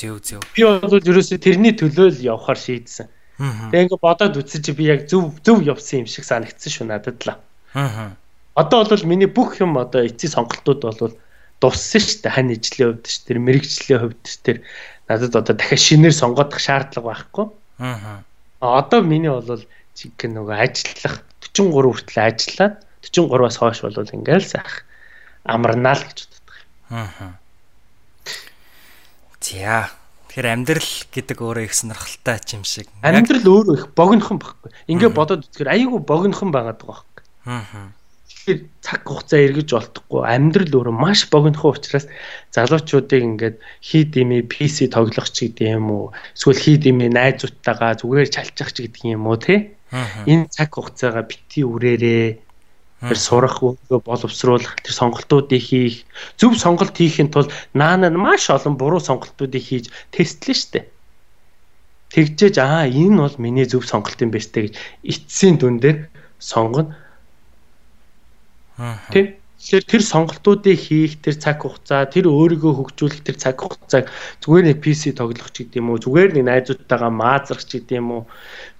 [0.00, 0.40] Зөө зөө.
[0.56, 3.08] Би бол ерөөсөө тэрний төлөө л явахаар шийдсэн.
[3.40, 7.20] Тэгээ ингээ бодоод үзсэн чи би яг зөв зөв явсан юм шиг санагдсан шүү надад
[7.24, 7.36] л.
[7.76, 8.16] Аа.
[8.56, 11.12] Одоо бол миний бүх юм одоо эцсийн сонголтууд бол
[11.60, 12.32] дуссан шүү дээ.
[12.32, 13.24] Хань ижлийн хувьд шүү.
[13.28, 14.24] Тэр мэрэгжлийн хувьд.
[14.44, 14.56] Тэр
[15.08, 17.46] надад одоо дахиад шинээр сонгодох шаардлага байхгүй.
[17.80, 18.24] Аа.
[18.60, 19.64] Одоо миний бол
[19.96, 21.24] чиг нөгөө ажиллах
[21.56, 22.74] 43 хүртэл ажиллаад
[23.04, 24.84] 43-аас хойш бол ингээл сайх
[25.44, 26.56] амарнаа л гэж боддог.
[26.92, 27.39] Аа.
[29.40, 29.90] За.
[30.30, 32.86] Тэгэхээр амьдрал гэдэг өөрөө их сонирхолтой юм шиг.
[33.02, 34.70] Амьдрал өөрөө их богинохон байхгүй.
[34.86, 37.24] Ингээ бодоод үзэхээр айгүй богинохон байгаад байгаа байхгүй.
[37.50, 37.90] Аа.
[38.30, 42.06] Тэгэхээр цаг хугацаа эргэж болтохгүй амьдрал өөрөө маш богинохон учраас
[42.54, 46.06] залуучуудыг ингээд хий дими PC тоглох ч гэдэг юм уу
[46.38, 49.74] эсвэл хий дими найзуудтайгаа зүгээр чалчих ч гэдэг юм уу те.
[50.30, 52.49] Энэ цаг хугацаагаа бити үрээрээ
[53.00, 56.04] тэр сурах өгөө боловсруулах тэр сонголтуудыг хийх
[56.36, 60.80] зөв сонголт хийхин тулд наана маш олон буруу сонголтуудыг хийж тестлэн штэ.
[62.12, 65.98] Тэгжээж аа энэ бол миний зөв сонголт юм байна штэ гэж эцсийн дүн дээр
[66.36, 66.92] сонгоно.
[69.08, 74.08] Тийм Тэгэхээр тэр сонголтуудыг хийх тэр цаг хугацаа, тэр өөрийгөө хөгжүүлэх тэр цаг хугацааг
[74.40, 78.22] зүгээр нэг PC тоглох ч гэдэм үү, зүгээр нэг найзуудтайгаа маазрах ч гэдэм үү,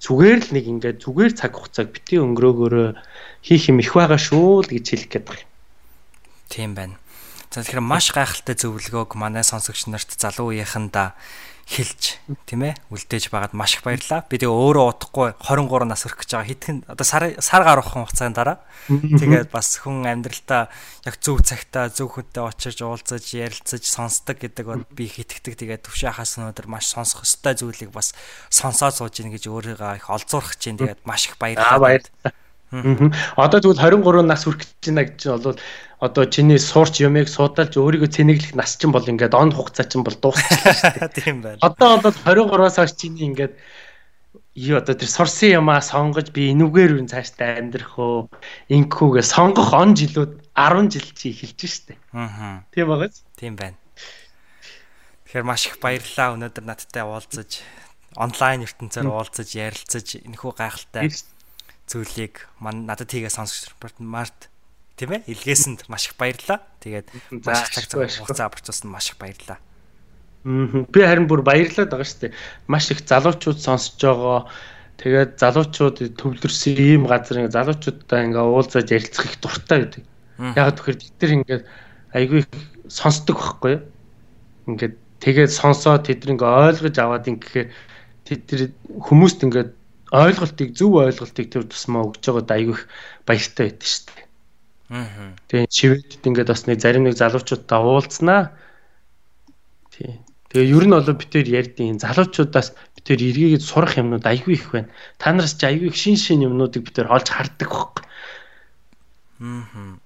[0.01, 2.89] зүгээр л нэг ингээд зүгээр цаг хугацааг бити өнгөрөөгөөрөө
[3.45, 5.45] хийх юм их байгаа шүү л гэж хэлэх гээд байна.
[6.49, 6.97] Тийм байна.
[7.53, 11.13] За тэгэхээр маш гайхалтай зөвлөгөөг манай сонсогч нарт залуу үеийнхэндээ
[11.71, 12.19] хэлж
[12.51, 14.27] тийм ээ үлдээж байгаад маш их баярлалаа.
[14.27, 16.51] Би тэгээ өөрөө удахгүй 23 нас хүрэх гэж байгаа.
[16.51, 18.59] Хитгэн одоо сар сар гарах хугацаанд дараа.
[18.91, 20.67] Тэгээд бас хүн амьдралтаа
[21.07, 25.55] яг зөв цагтаа зөв хүнтэй очиж уулзаж ярилцаж сонсдог гэдэг бол би хитгэдэг.
[25.55, 28.19] Тэгээд төвшөө хаас өнөөдөр маш сонсох ёстой зүйлийг бас
[28.51, 31.79] сонсоод сууж ийн гэж өөрийгөө их олзуурах чинь тэгээд маш их баярлалаа.
[31.79, 32.35] баярлалаа.
[33.39, 35.59] Одоо тэгвэл 23 нас хүрэх гэж байна гэж бол
[36.01, 40.17] одоо чиний суурч юмыг суудалж өөрийгөө цэнэглэх нас чинь бол ингээд он хугацаа чинь бол
[40.17, 41.17] дуусчихлаа шүү дээ.
[41.21, 41.61] Тийм байна.
[41.61, 43.53] Одоо бол 23-аас хойш чиний ингээд
[44.57, 48.33] юу одоо тэр сурсан юмаа сонгож би энүүгээр үн цааштай амьдрах уу
[48.73, 51.95] инкүүгээ сонгох он жилүүд 10 жил чи эхэлж штэ.
[52.17, 52.65] Аа.
[52.73, 53.21] Тийм багаз.
[53.37, 53.77] Тийм байна.
[55.29, 57.63] Тэгэхээр маш их баярлалаа өнөөдөр надтай уулзаж
[58.19, 61.07] онлайн ертөнцөөр уулзаж ярилцаж энэхүү гайхалтай
[61.87, 63.71] зүйлийг мань надад тийгээ сонсож
[64.03, 64.50] март
[65.01, 66.61] тийм ээ илгээсэнд маш их баярлалаа.
[66.85, 67.09] Тэгээд
[67.41, 69.57] маш их цаг хугацаа авчирсан маш их баярлалаа.
[70.45, 72.37] Би харин бүр баярлаад байгаа шүү дээ.
[72.69, 74.41] Маш их залуучууд сонсож байгаа.
[75.01, 80.05] Тэгээд залуучууд төвлөрсөн ийм газар ингээ залуучуудтай ингээ уулзаж ярилцах их дуртай гэдэг.
[80.57, 81.65] Яг тэгэхээр тэд ингээд
[82.13, 82.41] айгүй
[82.93, 83.83] сонсдог байхгүй юу?
[84.69, 84.95] Ингээд
[85.25, 87.69] тэгээд сонсоод тэд ингээ ойлгож аваад ингэхээр
[88.29, 89.71] тэд хүмүүст ингээд
[90.11, 92.81] ойлголтыг зөв ойлголтыг тэр тусмаа өгж байгаад айгүйх
[93.25, 94.20] баяртай байдаг шүү дээ.
[94.91, 98.51] Тэгээ чивэдэд ингээд бас нэг зарим нэг залуучуудтай уулзнаа.
[99.95, 100.19] Тий.
[100.51, 104.91] Тэгээ ер нь бол битээр ярьдیں۔ Залуучуудаас битээр эргээд сурах юмнууд айгүй их байна.
[105.23, 108.03] Та нараас ч айгүй их шин шин юмнуудыг битээр олж хардаг байхгүй.
[109.47, 110.03] Аа.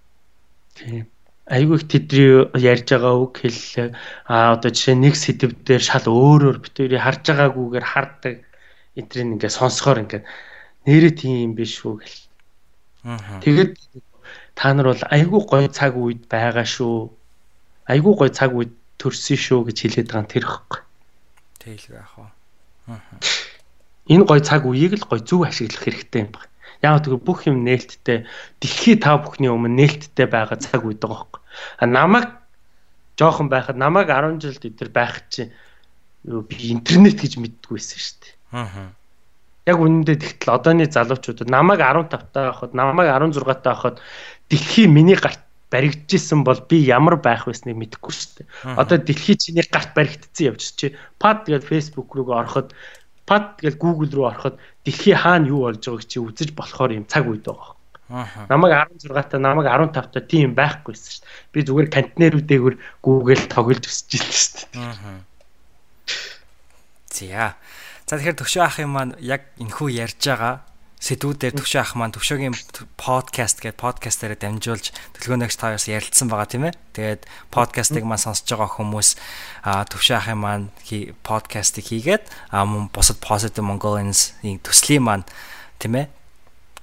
[0.77, 1.09] Тий.
[1.49, 3.97] Айгүй их тэдний ярьж байгаа үг хэллээ.
[4.29, 8.37] Аа одоо жишээ нэг сэдв дээр шал өөрөөр битээр харж байгаагүйгээр хардаг
[9.01, 10.23] эдрийг ингээ сонсохоор ингээ
[10.85, 12.21] нэрээ тийм юм биш үү гэл.
[13.09, 13.41] Аа.
[13.41, 13.81] Тэгээд
[14.55, 17.11] та нар бол айгүй гоё цаг үед байгаа шүү.
[17.91, 20.81] Айгүй гоё цаг үед төрсөн шүү гэж хэлээд байгаа тэр ихгүй.
[21.61, 22.27] Тэйлгүй яах вэ?
[24.13, 26.53] Энэ гоё цаг үеийг л гоё зөв ашиглах хэрэгтэй юм байна.
[26.85, 28.29] Яг тэгэхээр бүх юм нээлттэй
[28.61, 31.41] дэлхий та бүхний өмнө нээлттэй байгаа цаг үед байгаа байхгүй.
[31.81, 32.29] А намайг
[33.17, 35.53] жоохон байхад намайг 10 жилд өдр байх чинь
[36.25, 38.35] би интернет гэж мэддэггүйсэн шүү дээ.
[38.53, 38.93] Аа.
[39.65, 43.97] Яг үнэндээ тэгтэл одооны залуучуудад намайг 15 таа байхад, намайг 16 таа байхад
[44.51, 45.41] дэлхий миний гарт
[45.75, 48.79] баригдажсэн бол би ямар байх байсныг мэдэхгүй шүү дээ.
[48.79, 52.71] Одоо дэлхий чиний гарт баригдсан явж чи пад тэгээд фэйсбુક руу ороход
[53.27, 57.27] пад гэж Google руу ороход дэлхий хаана юу болж байгааг чи үзэж болохоор юм цаг
[57.27, 57.75] үед байгаа.
[58.49, 61.51] Намайг 16 та намайг 15 та тийм байхгүйсэн шүү дээ.
[61.51, 65.25] Би зүгээр контейнерүүдээгүүр Google тоглож өсөж илсэн шүү дээ.
[67.11, 67.57] За.
[68.05, 70.63] За тэгэхээр төвшөө ах юм маань яг энхүү ярьж байгаа
[71.05, 72.57] сэдвүүдээр төвшөө ах маань төвшөөгийн
[72.97, 74.89] подкаст гэдэг подкастаараа дамжуулж
[75.21, 76.81] төлгөөнөгч тааас ярилцсан байгаа тийм ээ.
[76.97, 77.23] Тэгээд
[77.53, 79.21] подкастыг маань сонсож байгаа хүмүүс
[79.93, 80.67] төвшөө ахын маань
[81.21, 82.25] подкастыг хийгээд
[82.57, 85.29] мөн бусад positive Mongolians-ийн төслийн маань
[85.77, 86.09] тийм ээ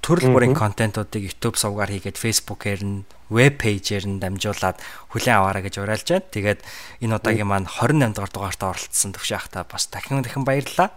[0.06, 4.77] төрөл бүрийн контентуудыг YouTube сувгаар хийгээд Facebook-ээр нь веб пэйжээр нь дамжуулаад
[5.14, 6.30] хүлээн аваарай гэж уриалж байна.
[6.30, 6.60] Тэгээд
[7.06, 10.89] энэ удаагийн маань 28 дугаар дугаартаа оролцсон төвшөө ахта бас дахин дахин баярлалаа.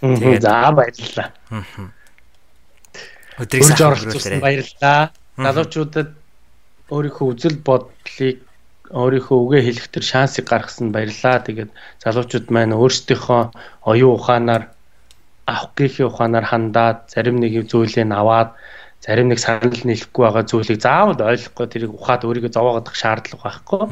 [0.00, 1.28] Тэгээд за баярлалаа.
[3.38, 4.40] Өдрийг сайн өнгөрүүлээрэй.
[4.42, 5.00] Баярлалаа.
[5.38, 6.10] Залуучуудад
[6.90, 8.38] өөрийнхөө үзэл бодлыг
[8.90, 11.44] өөрийнхөө үгээ хэлэх төр шансыг гаргасан баярлалаа.
[11.46, 11.70] Тэгээд
[12.02, 13.42] залуучууд маань өөрсдийнхөө
[13.86, 14.72] оюун ухаанаар
[15.46, 18.56] авах гэхийн ухаанаар хандаад зарим нэг зүйлийг аваад
[19.04, 23.82] зарим нэг санал нийлэхгүй байгаа зүйлийг заавал ойлгохгүй тэрийг ухаад өөрийгөө зовоогдох шаардлага байхгүй.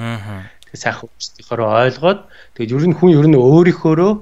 [0.67, 2.21] Тэгээ сайхан өөрсдийнхөө ойлгоод
[2.59, 4.13] тэгээд ер нь хүн ер нь өөрийнхөөрөө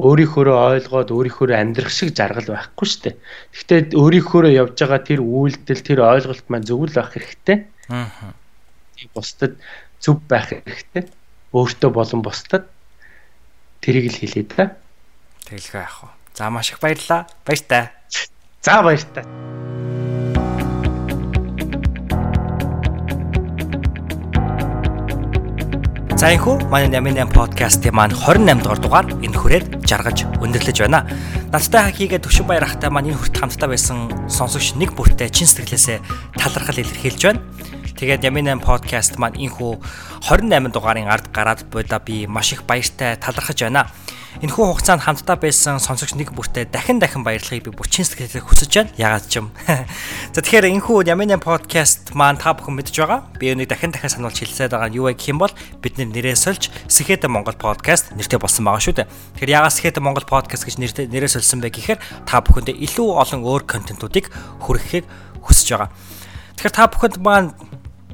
[0.00, 3.16] өөрийнхөөрөө ойлгоод өөрийнхөөрөө амьдрах шиг жаргал байхгүй шүү дээ.
[3.52, 7.58] Гэхдээ өөрийнхөөрөө явж байгаа тэр үйлдэл тэр ойлголт маань зөв л байх хэрэгтэй.
[7.92, 8.32] Аа.
[9.12, 9.60] Бусдад
[10.00, 11.04] зөв байх хэрэгтэй.
[11.52, 12.64] Өөртөө болон бусдад
[13.84, 14.76] тэрийг л хэлээ да.
[15.44, 16.10] Тэгэлгүй яах вэ?
[16.38, 17.26] За маш их баярлалаа.
[17.44, 17.84] Баяр таа.
[18.62, 19.89] За баяр таа.
[26.20, 31.08] За энхүү манай 88 подкастын маань 28 дугаар дугаар энэ хүрээд жаргаж өндөрлөж байна.
[31.48, 36.04] Надтай хакигээ төвшин баяр ахтай маань энэ хүрт хамтдаа байсан сонсогч нэг бүртээ чин сэтгэлээсээ
[36.36, 37.40] талархал илэрхийлж байна.
[37.96, 39.80] Тэгээд Ямин 8 подкаст маань энхүү
[40.28, 43.88] 28 дугаарын ард гараад буйда би маш их баяртай талархаж байна.
[44.38, 48.94] Энэхүү хугацаанд хамтдаа байсан сонсогч нэг бүртээ дахин дахин баярлахыг би бүчин сэтгэлээр хүсэж байна.
[48.94, 49.50] Ягаад ч юм.
[50.34, 53.26] За тэгэхээр энэхүү Ямин подкаст маань та бүхэн мэдж байгаа.
[53.42, 55.50] Би өнийг дахин дахин сануулж хэлсээд байгаа нь юу вэ гэх юм бол
[55.82, 59.10] бидний нэрээ сольж Сэхэдэ Монгол подкаст нэртэй болсон байгаа шүү дээ.
[59.34, 63.42] Тэгэхээр ягаад Сэхэдэ Монгол подкаст гэж нэртэй нэрээ сольсон бэ гэхээр та бүхэндээ илүү олон
[63.42, 64.30] өөр контентуудыг
[64.62, 65.10] хүргэхийг
[65.42, 65.90] хүсэж байгаа.
[66.54, 67.50] Тэгэхээр та бүхэнд маань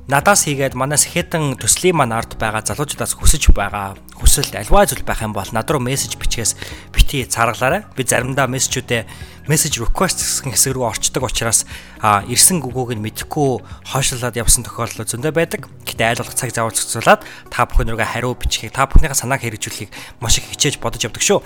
[0.07, 5.19] надаас хийгээд манай сэхэтэн төслийн маань ард байгаа залуучуудаас хүсэж байгаа хүсэлт альва зүйл байх
[5.19, 6.55] юм бол над руу мессеж бичгээс
[6.95, 7.91] бити царгалаарай.
[7.99, 11.67] Би заримдаа мессежүүдээ мессеж request гэсэн хэсэг рүү орчдөг учраас
[11.99, 15.67] а ирсэн гүгөөг нь мэдэхгүй хойшлуулад явсан тохиолдол зөндөө байдаг.
[15.83, 19.91] Гэтэ айлгах цаг зав зохицуулаад та бүхэн рүүгээ хариу бичихийг та бүхнийхээ санааг хэрэгжүүлэхийг
[20.23, 21.43] маш их хичээж бодож явдаг шүү.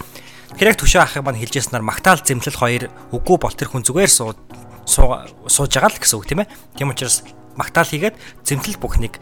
[0.60, 4.36] Хэрэг төшөө ахыг маань хэлжсэнаар магтаал зэмлэл хоёр үгүй бол тэр хүн зүгээр суу
[4.84, 6.50] сууж байгаа л гэсэн үг тийм ээ.
[6.76, 7.22] Тийм учраас
[7.56, 9.18] магтаал хийгээд зэмлэл бүхнийг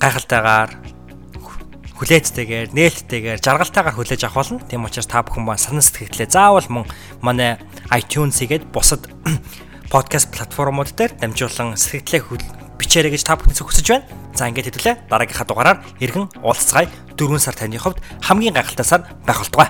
[0.00, 0.70] гайхалтайгаар
[2.00, 4.64] хүлээцтэйгээр, нээлттэйгээр, жаргалтайгаар хүлээж авах болно.
[4.64, 6.88] Тийм учраас та бүхэн маань санаа сэтгэлдээ заавал мөн
[7.20, 7.60] манай
[7.92, 9.04] iTunes-ийгээд бусад
[9.92, 14.08] подкаст платформуд дээр дамжуулан сэтгэлдээ бичээрэй гэж та бүхнээс хүсэж байна.
[14.32, 16.88] За ингээд хэвлээ дараагийнхаа дугаараар иргэн уулзцай
[17.20, 19.68] 4 сар таны хувьд хамгийн гайхалтай сар байх болтугай.